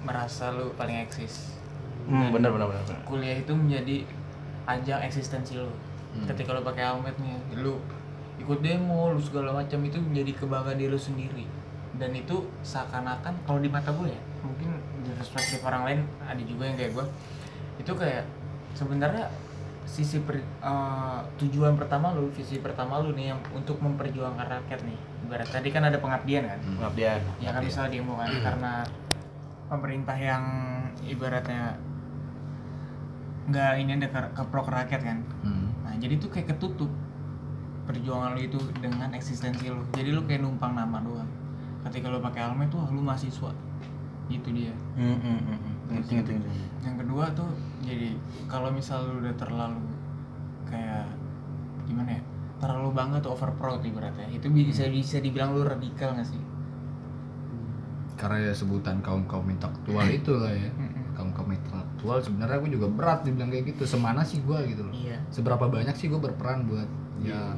merasa 0.00 0.50
lu 0.50 0.72
paling 0.74 1.00
eksis 1.00 1.56
Hmm, 2.00 2.32
benar 2.32 2.50
benar 2.50 2.66
benar. 2.66 2.82
benar. 2.82 3.04
kuliah 3.04 3.36
itu 3.36 3.52
menjadi 3.52 4.02
ajang 4.66 5.00
eksistensi 5.02 5.54
lu 5.54 5.68
Hmm. 6.10 6.26
ketika 6.26 6.50
lu 6.50 6.60
pakai 6.60 6.82
helmet 6.82 7.14
nih 7.16 7.38
lu 7.56 7.78
ikut 8.36 8.58
demo 8.58 9.12
lu 9.12 9.20
segala 9.20 9.54
macam 9.54 9.78
itu 9.80 9.94
menjadi 9.96 10.32
kebanggaan 10.34 10.74
diri 10.74 10.88
lu 10.88 10.98
sendiri 10.98 11.44
dan 11.94 12.10
itu 12.10 12.34
seakan-akan 12.62 13.36
kalau 13.44 13.60
di 13.60 13.68
mata 13.68 13.92
gue 13.92 14.08
ya 14.08 14.18
mungkin 14.40 14.74
perspektif 15.14 15.60
orang 15.60 15.84
lain 15.84 16.00
ada 16.20 16.40
juga 16.40 16.64
yang 16.64 16.74
kayak 16.74 16.92
gue 16.92 17.06
itu 17.78 17.92
kayak 17.92 18.24
sebenarnya 18.72 19.28
sisi 19.90 20.22
per- 20.22 20.38
eh, 20.62 21.20
tujuan 21.42 21.74
pertama 21.74 22.14
lu 22.14 22.30
visi 22.30 22.62
pertama 22.62 23.02
lu 23.02 23.10
nih 23.10 23.34
yang 23.34 23.40
untuk 23.50 23.82
memperjuangkan 23.82 24.46
rakyat 24.46 24.86
nih. 24.86 24.98
Ibarat 25.26 25.50
tadi 25.50 25.68
kan 25.74 25.82
ada 25.82 25.98
pengabdian 25.98 26.46
kan? 26.46 26.60
Pengabdian. 26.62 27.18
ya 27.42 27.50
kan 27.50 27.62
misalnya 27.66 27.98
demo 27.98 28.14
kan 28.14 28.30
karena 28.30 28.72
pemerintah 29.66 30.14
yang 30.14 30.44
ibaratnya 31.02 31.74
nggak 33.50 33.70
ini 33.82 33.90
ada 33.98 34.08
ke, 34.08 34.20
ke 34.30 34.42
pro 34.46 34.62
rakyat 34.62 35.00
kan? 35.02 35.18
Hmm. 35.42 35.74
nah 35.82 35.94
jadi 35.98 36.22
tuh 36.22 36.30
kayak 36.30 36.54
ketutup 36.54 36.90
perjuangan 37.90 38.38
lu 38.38 38.46
itu 38.46 38.58
dengan 38.78 39.10
eksistensi 39.10 39.66
lu. 39.66 39.82
Jadi 39.90 40.14
lu 40.14 40.22
kayak 40.22 40.46
numpang 40.46 40.78
nama 40.78 41.02
doang. 41.02 41.26
Ketika 41.82 42.06
lu 42.06 42.22
pakai 42.22 42.46
helmet 42.46 42.70
tuh 42.70 42.86
lu 42.94 43.02
mahasiswa. 43.02 43.50
Itu 44.30 44.54
dia. 44.54 44.70
Hmm, 44.94 45.18
hmm, 45.18 45.40
hmm, 45.50 45.74
hmm. 45.90 46.86
Yang 46.86 46.96
kedua 47.04 47.24
tuh 47.34 47.50
jadi 47.82 48.14
kalau 48.46 48.70
misal 48.70 49.04
lu 49.10 49.26
udah 49.26 49.34
terlalu 49.34 49.82
kayak 50.70 51.10
gimana 51.84 52.14
ya 52.14 52.22
terlalu 52.62 52.88
bangga 52.94 53.18
tuh 53.24 53.34
over 53.34 53.50
proud 53.56 53.80
ibaratnya 53.82 54.28
itu 54.30 54.46
bisa 54.52 54.86
bisa 54.86 55.18
dibilang 55.18 55.56
lu 55.56 55.66
radikal 55.66 56.14
gak 56.14 56.28
sih? 56.28 56.38
Karena 58.14 58.50
ya 58.50 58.52
sebutan 58.52 59.00
kaum 59.00 59.24
kaum 59.24 59.48
intelektual 59.48 60.06
itu 60.06 60.32
lah 60.36 60.52
ya 60.52 60.70
kaum 61.16 61.32
kaum 61.36 61.50
intelektual 61.52 62.20
sebenarnya 62.20 62.60
gue 62.64 62.70
juga 62.76 62.88
berat 62.88 63.24
dibilang 63.24 63.50
kayak 63.50 63.74
gitu. 63.74 63.82
Semana 63.88 64.22
sih 64.22 64.40
gue 64.44 64.58
gitu 64.70 64.86
loh. 64.86 64.94
Iya. 64.94 65.18
Seberapa 65.32 65.66
banyak 65.66 65.96
sih 65.96 66.06
gue 66.12 66.20
berperan 66.20 66.68
buat 66.68 66.88
ya 67.24 67.56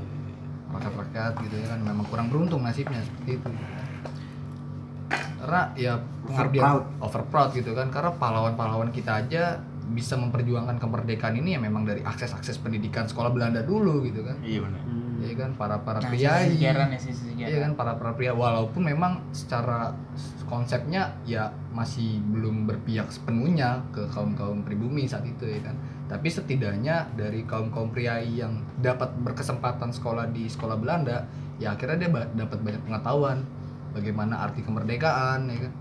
rakyat-rakyat 0.72 1.32
gitu 1.46 1.54
ya 1.60 1.66
kan. 1.74 1.78
Memang 1.82 2.06
kurang 2.08 2.30
beruntung 2.30 2.62
nasibnya 2.62 3.02
seperti 3.02 3.42
itu 3.42 3.50
karena 5.42 5.74
ya 5.74 5.98
pengabdian 6.22 6.62
proud. 6.62 6.84
over 7.02 7.22
proud 7.26 7.50
gitu 7.50 7.74
kan. 7.74 7.90
Karena 7.90 8.14
pahlawan-pahlawan 8.14 8.94
kita 8.94 9.26
aja 9.26 9.58
bisa 9.90 10.14
memperjuangkan 10.14 10.78
kemerdekaan 10.78 11.34
ini 11.42 11.58
ya 11.58 11.60
memang 11.60 11.82
dari 11.82 12.00
akses-akses 12.06 12.62
pendidikan 12.62 13.10
sekolah 13.10 13.34
Belanda 13.34 13.66
dulu 13.66 14.06
gitu 14.06 14.22
kan. 14.22 14.38
Iya 14.40 14.62
benar. 14.62 14.82
ya 15.22 15.38
kan 15.38 15.54
para 15.54 15.78
para 15.86 16.02
nah, 16.02 16.10
priai 16.10 16.50
sisi 16.50 16.58
sejarah 16.58 16.86
nih 16.90 16.98
sisi 16.98 17.22
sejarah 17.30 17.46
Iya 17.46 17.58
kan 17.62 17.72
para 17.78 17.92
para 17.94 18.10
pria 18.18 18.34
walaupun 18.34 18.82
memang 18.82 19.22
secara 19.30 19.94
konsepnya 20.50 21.14
ya 21.22 21.54
masih 21.70 22.18
belum 22.26 22.66
berpihak 22.66 23.06
sepenuhnya 23.06 23.86
ke 23.94 24.02
kaum 24.10 24.34
kaum 24.34 24.66
pribumi 24.66 25.06
saat 25.06 25.22
itu 25.22 25.46
ya 25.46 25.62
kan. 25.62 25.78
Tapi 26.10 26.28
setidaknya 26.28 27.08
dari 27.14 27.46
kaum 27.46 27.70
kaum 27.70 27.94
priai 27.94 28.34
yang 28.34 28.60
dapat 28.82 29.14
berkesempatan 29.22 29.94
sekolah 29.94 30.28
di 30.34 30.50
sekolah 30.50 30.76
Belanda, 30.76 31.24
ya 31.56 31.72
akhirnya 31.72 32.04
dia 32.04 32.10
dapat 32.36 32.58
banyak 32.60 32.82
pengetahuan 32.84 33.46
bagaimana 33.92 34.42
arti 34.42 34.60
kemerdekaan 34.64 35.48
ya 35.48 35.58
kan. 35.68 35.72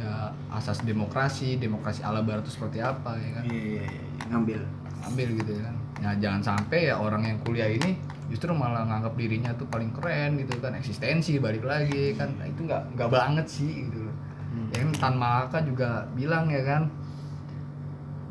Ya 0.00 0.12
asas 0.54 0.80
demokrasi, 0.82 1.60
demokrasi 1.60 2.00
ala 2.00 2.24
barat 2.24 2.46
itu 2.48 2.56
seperti 2.56 2.80
apa 2.80 3.18
ya 3.20 3.30
kan. 3.36 3.44
Iya, 3.46 3.60
iya, 3.60 3.84
iya. 3.84 4.02
Ngambil. 4.32 4.60
Ambil 5.04 5.28
gitu 5.42 5.50
ya 5.58 5.62
kan. 5.68 5.76
Nah 6.00 6.12
jangan 6.16 6.40
sampai 6.40 6.88
ya 6.88 6.96
orang 6.96 7.22
yang 7.28 7.38
kuliah 7.44 7.68
ini 7.68 7.98
justru 8.30 8.54
malah 8.54 8.86
nganggap 8.86 9.18
dirinya 9.18 9.50
tuh 9.58 9.66
paling 9.66 9.90
keren 9.90 10.38
gitu 10.38 10.54
kan 10.62 10.78
eksistensi 10.78 11.42
balik 11.42 11.66
lagi 11.66 12.14
kan 12.14 12.30
nah, 12.38 12.46
itu 12.46 12.62
nggak 12.62 12.94
nggak 12.94 13.10
banget 13.10 13.46
sih 13.50 13.90
gitu 13.90 14.06
loh 14.06 14.16
ya 14.70 14.86
kan 14.86 14.90
Tan 14.94 15.14
Malaka 15.18 15.58
juga 15.66 16.06
bilang 16.14 16.46
ya 16.46 16.62
kan 16.62 16.82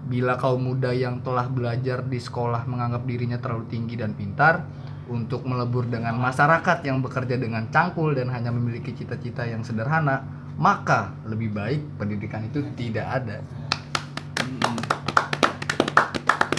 bila 0.09 0.39
kaum 0.39 0.63
muda 0.63 0.95
yang 0.95 1.21
telah 1.21 1.45
belajar 1.51 2.01
di 2.01 2.17
sekolah 2.17 2.65
menganggap 2.65 3.03
dirinya 3.05 3.37
terlalu 3.37 3.67
tinggi 3.69 3.99
dan 3.99 4.15
pintar 4.15 4.65
untuk 5.09 5.43
melebur 5.43 5.89
dengan 5.89 6.15
masyarakat 6.21 6.85
yang 6.85 7.01
bekerja 7.01 7.35
dengan 7.35 7.67
cangkul 7.73 8.13
dan 8.13 8.29
hanya 8.29 8.53
memiliki 8.53 8.93
cita-cita 8.93 9.43
yang 9.43 9.65
sederhana 9.65 10.23
maka 10.55 11.17
lebih 11.25 11.51
baik 11.51 11.81
pendidikan 11.97 12.45
itu 12.45 12.61
tidak 12.77 13.07
ada 13.09 13.41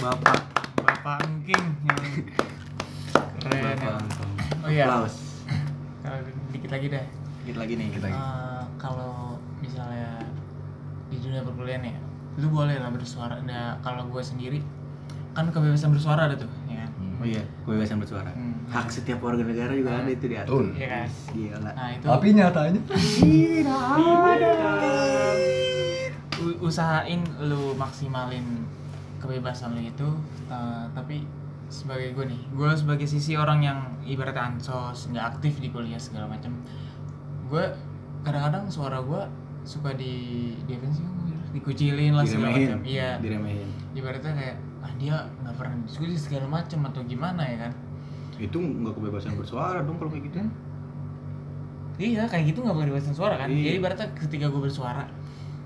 Bapak. 0.01 0.41
Bapak 0.81 1.21
Engking 1.29 1.65
yang 1.85 2.01
keren 3.37 3.77
ya. 3.77 4.01
Bapak. 4.01 4.01
Oh 4.65 4.69
iya. 4.73 4.85
Kalau 4.89 6.19
dikit 6.49 6.73
lagi 6.73 6.87
deh. 6.89 7.05
Dikit 7.45 7.57
lagi 7.61 7.73
nih. 7.77 7.87
Dikit 7.93 8.03
lagi. 8.09 8.17
Eh, 8.17 8.63
kalau 8.81 9.37
misalnya 9.61 10.25
di 11.13 11.21
dunia 11.21 11.45
perkuliahan 11.45 11.85
ya, 11.85 12.01
lu 12.41 12.49
boleh 12.49 12.81
lah 12.81 12.89
bersuara. 12.89 13.37
Nah, 13.45 13.77
kalau 13.85 14.09
gue 14.09 14.23
sendiri 14.25 14.65
kan 15.37 15.53
kebebasan 15.53 15.93
bersuara 15.93 16.25
ada 16.25 16.35
tuh? 16.41 16.49
Oh 17.21 17.27
iya, 17.27 17.43
kebebasan 17.61 18.01
bersuara. 18.01 18.33
Hmm. 18.33 18.65
Hak 18.65 18.89
setiap 18.89 19.21
warga 19.21 19.45
negara 19.45 19.69
juga 19.71 19.93
ada 19.95 20.09
itu 20.09 20.25
diatur. 20.25 20.65
Betul. 20.65 20.81
Iya 20.81 20.87
kan? 20.89 21.07
Gila. 21.29 21.71
Nah 21.71 21.89
itu 21.93 22.05
tapi 22.07 22.27
nyatanya 22.33 22.81
u- 26.41 26.59
usahain 26.61 27.21
lu 27.39 27.77
maksimalin 27.77 28.65
kebebasan 29.21 29.77
lu 29.77 29.81
itu, 29.83 30.09
eh, 30.47 30.85
tapi 30.91 31.21
sebagai 31.69 32.11
gue 32.11 32.25
nih, 32.25 32.41
gue 32.51 32.69
sebagai 32.73 33.05
sisi 33.05 33.37
orang 33.37 33.61
yang 33.61 33.79
ibarat 34.03 34.35
ansos, 34.35 35.07
nggak 35.07 35.37
aktif 35.37 35.61
di 35.61 35.69
kuliah 35.69 36.01
segala 36.01 36.25
macam, 36.27 36.57
gue 37.47 37.63
kadang-kadang 38.21 38.65
suara 38.67 38.97
gue 38.99 39.21
suka 39.61 39.93
di 39.93 40.13
di 40.65 40.73
apa 40.73 40.89
sih 40.89 41.05
dikucilin 41.51 42.17
lah 42.17 42.25
segala 42.25 42.49
macam 42.49 42.79
iya 42.81 43.19
Diremehin. 43.19 43.69
ibaratnya 43.93 44.33
kayak 44.33 44.57
ah 44.81 44.91
dia 44.95 45.15
nggak 45.39 45.55
pernah 45.55 45.77
diskusi 45.81 46.17
segala 46.17 46.45
macam 46.51 46.79
atau 46.85 47.01
gimana 47.03 47.41
ya 47.41 47.57
kan 47.61 47.73
Itu 48.37 48.57
nggak 48.57 48.93
kebebasan 48.93 49.33
bersuara 49.35 49.79
dong 49.81 49.95
kalau 49.95 50.09
kayak 50.09 50.25
gitu. 50.25 50.37
iya 51.99 52.25
kayak 52.25 52.49
gitu 52.49 52.59
nggak 52.61 52.73
boleh 52.73 52.87
kebebasan 52.89 53.13
suara 53.13 53.35
kan 53.35 53.47
Iya. 53.47 53.61
jadi 53.63 53.77
ibaratnya 53.77 54.07
ketika 54.17 54.45
gue 54.47 54.61
bersuara 54.61 55.05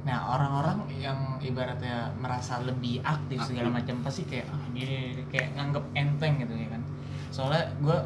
nah 0.03 0.20
orang-orang 0.30 0.78
yang 0.93 1.18
ibaratnya 1.39 2.13
merasa 2.16 2.61
lebih 2.61 3.01
aktif 3.01 3.41
segala 3.41 3.72
macam 3.72 3.95
pasti 4.01 4.22
kayak 4.24 4.45
ah 4.47 4.61
dia 4.70 4.86
kayak 5.26 5.55
nganggep 5.55 5.82
enteng 5.93 6.38
gitu 6.38 6.53
ya 6.53 6.68
kan 6.70 6.82
soalnya 7.32 7.63
gue 7.80 7.97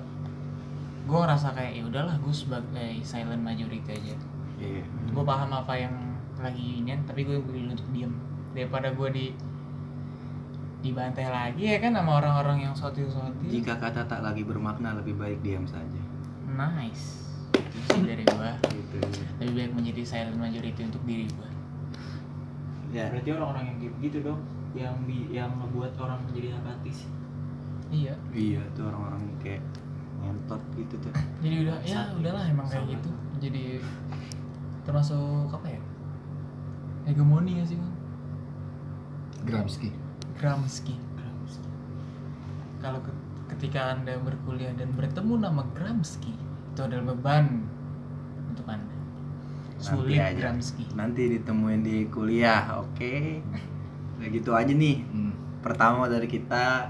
gue 1.04 1.18
ngerasa 1.18 1.52
kayak 1.52 1.74
ya 1.74 1.84
udahlah 1.84 2.16
gue 2.16 2.32
sebagai 2.32 2.90
silent 3.02 3.42
majority 3.42 3.90
aja 3.90 4.16
Iya. 4.60 4.84
gue 5.10 5.24
paham 5.26 5.52
apa 5.52 5.74
yang 5.74 5.96
lagi 6.38 6.80
ini 6.80 6.92
tapi 7.04 7.24
gue 7.24 7.36
pilih 7.42 7.72
untuk 7.72 7.88
diem 7.90 8.12
daripada 8.52 8.92
gue 8.92 9.10
di 9.10 9.26
dibantai 10.80 11.28
lagi 11.28 11.64
ya 11.66 11.78
kan 11.78 11.92
sama 11.92 12.18
orang-orang 12.18 12.58
yang 12.62 12.74
sotil 12.74 13.04
sotil 13.06 13.46
Jika 13.46 13.76
kata 13.76 14.04
tak 14.04 14.20
lagi 14.20 14.42
bermakna 14.42 14.96
lebih 14.96 15.14
baik 15.14 15.40
diam 15.40 15.64
saja. 15.64 16.00
nice 16.50 17.20
itu 17.52 17.78
sih 17.86 18.02
dari 18.02 18.24
gue 18.30 18.52
Gitu. 18.70 18.98
lebih 19.38 19.54
baik 19.56 19.72
menjadi 19.74 20.02
silent 20.04 20.38
majority 20.38 20.82
untuk 20.82 21.04
diri 21.04 21.28
gue 21.28 21.50
Ya. 22.90 23.06
Berarti 23.08 23.30
orang-orang 23.30 23.64
yang 23.68 23.78
kayak 23.78 23.94
gitu 24.02 24.18
dong 24.24 24.42
yang 24.72 24.96
bi 25.04 25.30
yang 25.30 25.52
membuat 25.52 25.94
orang 25.96 26.26
menjadi 26.26 26.58
apatis. 26.58 27.06
iya 27.88 28.18
Iya 28.30 28.66
tuh 28.72 28.86
orang-orang 28.86 29.22
kayak 29.38 29.62
ngentot 30.20 30.58
gitu 30.74 30.96
tuh. 31.00 31.14
jadi 31.38 31.56
udah 31.64 31.78
ya 31.82 31.98
Satu. 32.02 32.18
udahlah 32.18 32.44
emang 32.46 32.66
kayak 32.66 32.86
gitu 32.92 33.10
jadi 33.38 33.78
termasuk 34.82 35.48
apa 35.50 35.68
ya 35.70 35.82
hegemoni 37.06 37.58
ya 37.58 37.64
sih 37.64 37.78
bang 37.78 37.94
Gramsci 39.44 39.90
Gramsci 40.40 40.96
kalau 42.80 43.04
ke- 43.04 43.20
ketika 43.52 43.92
anda 43.92 44.16
berkuliah 44.18 44.72
dan 44.72 44.96
bertemu 44.96 45.34
nama 45.44 45.68
Gramsci 45.76 46.32
itu 46.32 46.80
adalah 46.80 47.12
beban 47.12 47.68
untuk 48.48 48.64
anda 48.66 48.96
sulit 49.80 50.16
aja. 50.16 50.32
Gramsci 50.48 50.96
Nanti 50.96 51.40
ditemuin 51.40 51.82
di 51.84 52.08
kuliah, 52.08 52.80
oke? 52.80 53.16
Udah 54.20 54.28
gitu 54.28 54.52
aja 54.52 54.72
nih. 54.72 55.04
Hmm. 55.08 55.32
Pertama 55.60 56.08
dari 56.08 56.28
kita 56.28 56.88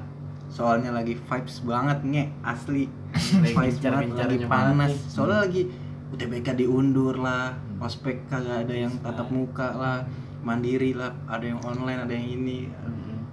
soalnya 0.50 0.89
lagi 0.89 1.14
vibes 1.14 1.62
banget 1.62 2.02
nge 2.02 2.24
asli 2.41 2.86
vibes 3.45 3.78
banget 3.80 4.10
lagi 4.14 4.38
panas 4.45 4.89
nih. 4.89 5.10
soalnya 5.10 5.45
lagi 5.45 5.62
UTBK 6.10 6.58
diundur 6.58 7.22
lah 7.22 7.54
ospek 7.78 8.26
kagak 8.26 8.66
ada 8.66 8.74
yang 8.74 8.89
tatap 8.97 9.30
muka 9.30 9.70
lah 9.70 10.02
mandiri 10.41 10.97
lah 10.97 11.14
ada 11.30 11.45
yang 11.45 11.62
online 11.62 12.02
ada 12.02 12.10
yang 12.10 12.41
ini 12.41 12.66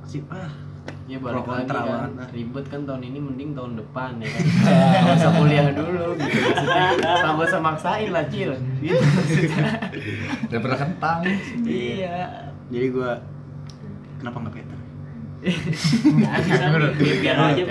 sih 0.06 0.22
ah 0.30 0.66
Ya 1.06 1.22
Pro 1.22 1.38
balik 1.38 1.46
lagi 1.46 1.70
kan. 1.70 1.86
banget, 1.86 2.10
nah. 2.18 2.28
ribet 2.34 2.66
kan 2.66 2.80
tahun 2.82 3.02
ini 3.06 3.18
mending 3.22 3.50
tahun 3.54 3.78
depan 3.78 4.10
ya 4.18 4.26
kan. 4.26 4.42
Nggak 5.06 5.14
usah 5.22 5.32
kuliah 5.38 5.68
dulu 5.70 6.06
gitu. 6.18 6.38
Maksudnya 6.42 6.86
nggak 6.98 7.46
usah 7.46 7.60
maksain 7.62 8.10
lah 8.10 8.24
cil. 8.26 8.50
Gitu 8.82 8.98
maksudnya. 8.98 9.66
Daripada 10.50 10.76
kentang. 10.82 11.20
Iya. 11.62 12.18
Jadi 12.74 12.86
gua 12.90 13.22
kenapa 14.18 14.36
nggak 14.42 14.54
Peter? 14.58 14.78
Biar 17.22 17.38
aja, 17.54 17.62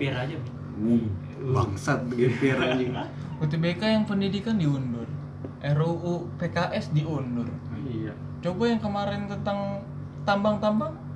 biar 0.00 0.14
aja. 0.16 0.36
Uh, 0.80 1.04
bangsat 1.52 2.08
GPR 2.08 2.56
anjing. 2.56 2.96
UTBK 3.36 3.82
yang 3.84 4.04
pendidikan 4.08 4.56
diundur. 4.56 5.04
RUU 5.60 6.24
PKS 6.40 6.96
diundur. 6.96 7.52
Iya. 7.84 8.16
Coba 8.40 8.64
yang 8.64 8.80
kemarin 8.80 9.28
tentang 9.28 9.84
tambang-tambang 10.24 11.11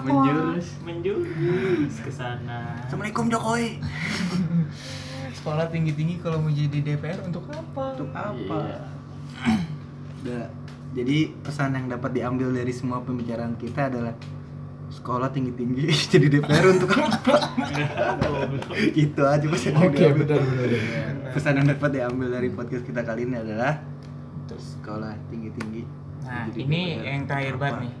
menjurus 0.00 0.66
Menjurus 0.80 1.94
ke 2.00 2.10
sana. 2.10 2.80
Assalamualaikum 2.82 3.28
Jokowi 3.28 3.76
sekolah 5.40 5.72
tinggi-tinggi 5.72 6.20
kalau 6.20 6.36
mau 6.36 6.52
jadi 6.52 6.84
DPR 6.84 7.24
untuk 7.24 7.48
apa 7.48 7.96
untuk 7.96 8.12
apa 8.12 8.58
Iya. 8.60 8.80
udah 10.20 10.44
Jadi 10.90 11.16
pesan 11.40 11.70
yang 11.72 11.86
dapat 11.86 12.10
diambil 12.12 12.50
dari 12.50 12.74
semua 12.74 12.98
pembicaraan 12.98 13.54
kita 13.54 13.88
adalah 13.88 14.10
sekolah 14.90 15.30
tinggi 15.30 15.54
tinggi 15.54 15.86
jadi 16.12 16.26
DPR 16.28 16.66
untuk 16.74 16.90
apa? 16.92 17.34
itu 19.06 19.22
aja 19.22 19.46
pesan 19.46 19.70
yang 19.70 19.86
Oke, 19.86 19.96
diambil. 19.96 20.26
benar 20.26 20.40
benar. 20.42 20.68
Pesan 21.30 21.52
yang 21.56 21.68
dapat 21.70 21.90
diambil 21.94 22.28
dari 22.28 22.48
podcast 22.50 22.82
kita 22.82 23.00
kali 23.00 23.22
ini 23.22 23.36
adalah 23.38 23.78
sekolah 24.50 25.14
tinggi 25.30 25.50
tinggi. 25.54 25.82
Nah, 26.20 26.50
ini 26.52 27.00
yang 27.00 27.24
terakhir 27.24 27.54
banget 27.54 27.86
nih. 27.86 27.92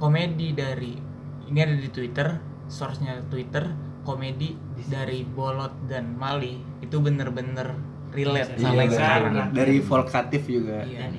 Komedi 0.00 0.56
dari 0.56 0.96
ini 1.46 1.58
ada 1.60 1.76
di 1.76 1.90
Twitter, 1.92 2.40
source-nya 2.66 3.20
Twitter, 3.28 3.68
komedi 4.00 4.56
dari 4.88 5.22
Bolot 5.22 5.76
dan 5.86 6.16
Mali 6.16 6.56
itu 6.80 6.96
bener-bener 6.98 7.76
relate 8.10 8.56
sama 8.56 8.80
yang 8.80 8.90
Iya, 8.90 8.96
sekarang. 8.96 9.32
bener. 9.36 9.46
Dari 9.52 9.76
Volkatif 9.84 10.42
juga. 10.48 10.78
Iya. 10.82 11.12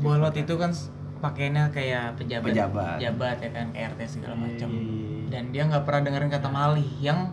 Bolot 0.00 0.34
itu 0.34 0.54
kan 0.56 0.72
pakainya 1.20 1.68
kayak 1.68 2.16
pejabat, 2.16 2.50
Pejabat. 2.50 2.96
pejabat 2.98 3.36
ya 3.38 3.50
kan, 3.52 3.66
RT 3.70 4.00
segala 4.08 4.34
macam. 4.34 4.68
Iya. 4.72 5.28
Dan 5.30 5.42
dia 5.52 5.62
nggak 5.68 5.84
pernah 5.84 6.00
dengerin 6.08 6.30
kata 6.32 6.48
Mali 6.48 6.86
yang 6.98 7.28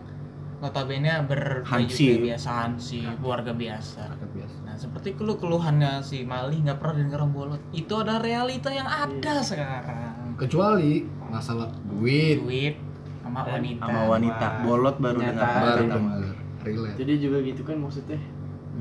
notabene 0.61 1.09
berbaju 1.25 1.89
biasa 2.21 2.49
Hansip, 2.69 3.01
keluarga 3.17 3.49
biasa. 3.49 4.13
Biasa. 4.13 4.57
Nah, 4.61 4.75
seperti 4.77 5.17
keluh 5.17 5.41
keluhannya 5.41 6.05
si 6.05 6.21
Mali 6.21 6.61
nggak 6.61 6.77
pernah 6.77 7.01
denger 7.01 7.17
orang 7.17 7.31
bolot. 7.33 7.61
Itu 7.73 7.97
adalah 7.97 8.21
realita 8.21 8.69
yang 8.69 8.85
ada 8.85 9.41
sekarang. 9.41 10.20
Kecuali 10.41 11.05
masalah 11.29 11.69
duit 11.85 12.41
Duit 12.41 12.75
sama 13.21 13.45
wanita. 13.45 13.85
Sama 13.85 14.01
wanita 14.09 14.47
bolot 14.65 14.95
baru 14.97 15.19
Nyata. 15.21 15.37
dengar 15.37 15.61
baru 15.61 15.83
dengar 15.87 16.19
relate. 16.61 16.95
Jadi 16.97 17.13
juga 17.21 17.37
gitu 17.41 17.61
kan 17.61 17.77
maksudnya. 17.77 18.19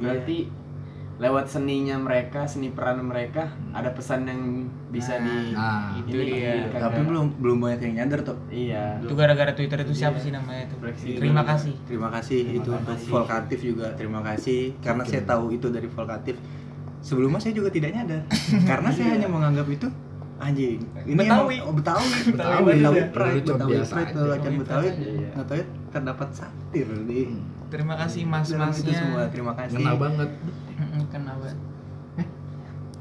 Berarti 0.00 0.38
lewat 1.20 1.52
seninya 1.52 2.00
mereka, 2.00 2.48
seni 2.48 2.72
peran 2.72 3.04
mereka 3.04 3.52
ada 3.76 3.92
pesan 3.92 4.24
yang 4.24 4.40
bisa 4.88 5.20
di 5.20 5.52
Nah, 5.52 5.92
itu 6.00 6.16
ini 6.16 6.32
dia. 6.32 6.64
kan, 6.72 6.88
Tapi 6.88 6.96
kan? 6.96 7.06
belum 7.06 7.26
belum 7.36 7.56
banyak 7.60 7.80
yang 7.84 7.94
nyadar 8.00 8.20
tuh. 8.24 8.40
Iya. 8.48 9.04
Itu 9.04 9.12
gara-gara 9.12 9.52
Twitter 9.52 9.84
itu 9.84 9.92
siapa 9.92 10.16
sih 10.16 10.32
namanya 10.32 10.64
itu? 10.64 10.74
Brexit. 10.80 11.20
Terima 11.20 11.44
kasih. 11.44 11.76
Terima 11.84 12.08
kasih 12.08 12.40
itu 12.56 12.70
untuk 12.72 12.96
Volkatif 13.06 13.58
juga 13.60 13.92
terima 13.92 14.24
kasih 14.24 14.80
karena 14.80 15.04
saya 15.04 15.22
tahu 15.22 15.52
itu 15.52 15.68
dari 15.68 15.86
Volkatif. 15.86 16.40
Sebelumnya 17.04 17.36
saya 17.38 17.52
juga 17.52 17.68
tidak 17.68 17.92
nyadar 17.92 18.24
karena 18.70 18.88
saya 18.88 19.20
hanya 19.20 19.28
menganggap 19.28 19.68
itu 19.68 19.88
anjing. 20.40 20.80
Ini 20.98 21.14
Betawi. 21.14 21.56
emang- 21.56 21.68
oh, 21.68 21.72
Betawi, 21.72 22.08
Betawi 22.26 22.32
Betawi, 22.32 22.64
Betawi 22.72 22.96
ya. 22.96 23.06
pride, 23.10 23.44
Betawi 23.46 23.70
biasa 23.70 23.92
pride, 23.92 24.08
aja. 24.08 24.20
lelakian 24.20 24.54
Betawi. 24.56 24.88
Iya. 24.90 25.28
Nggak 25.30 25.46
tahu 25.46 25.56
ya, 25.56 25.66
terdapat 25.90 26.28
satir 26.32 26.88
di 27.04 27.20
Terima 27.68 27.94
kasih 27.96 28.22
mas-masnya. 28.24 28.94
semua. 28.96 29.22
Terima 29.28 29.52
kasih. 29.54 29.76
ngena 29.76 29.92
banget. 29.94 30.30
Mm-mm, 30.72 31.02
Kena 31.06 31.32
banget. 31.36 31.58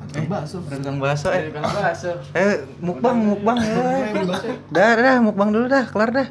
Eh, 0.09 0.25
bakso. 0.25 0.57
Ada 0.63 0.73
tukang 0.75 0.97
bakso 0.97 1.29
eh. 1.29 1.41
Kan 1.47 1.61
bakso. 1.63 2.11
Eh, 2.33 2.53
mukbang, 2.79 3.17
mukbang 3.23 3.57
ya. 3.63 3.77
Dah, 4.67 4.91
dah, 4.95 5.15
mukbang 5.19 5.49
dulu 5.49 5.65
dah, 5.65 5.85
kelar 5.85 6.09
dah. 6.11 6.27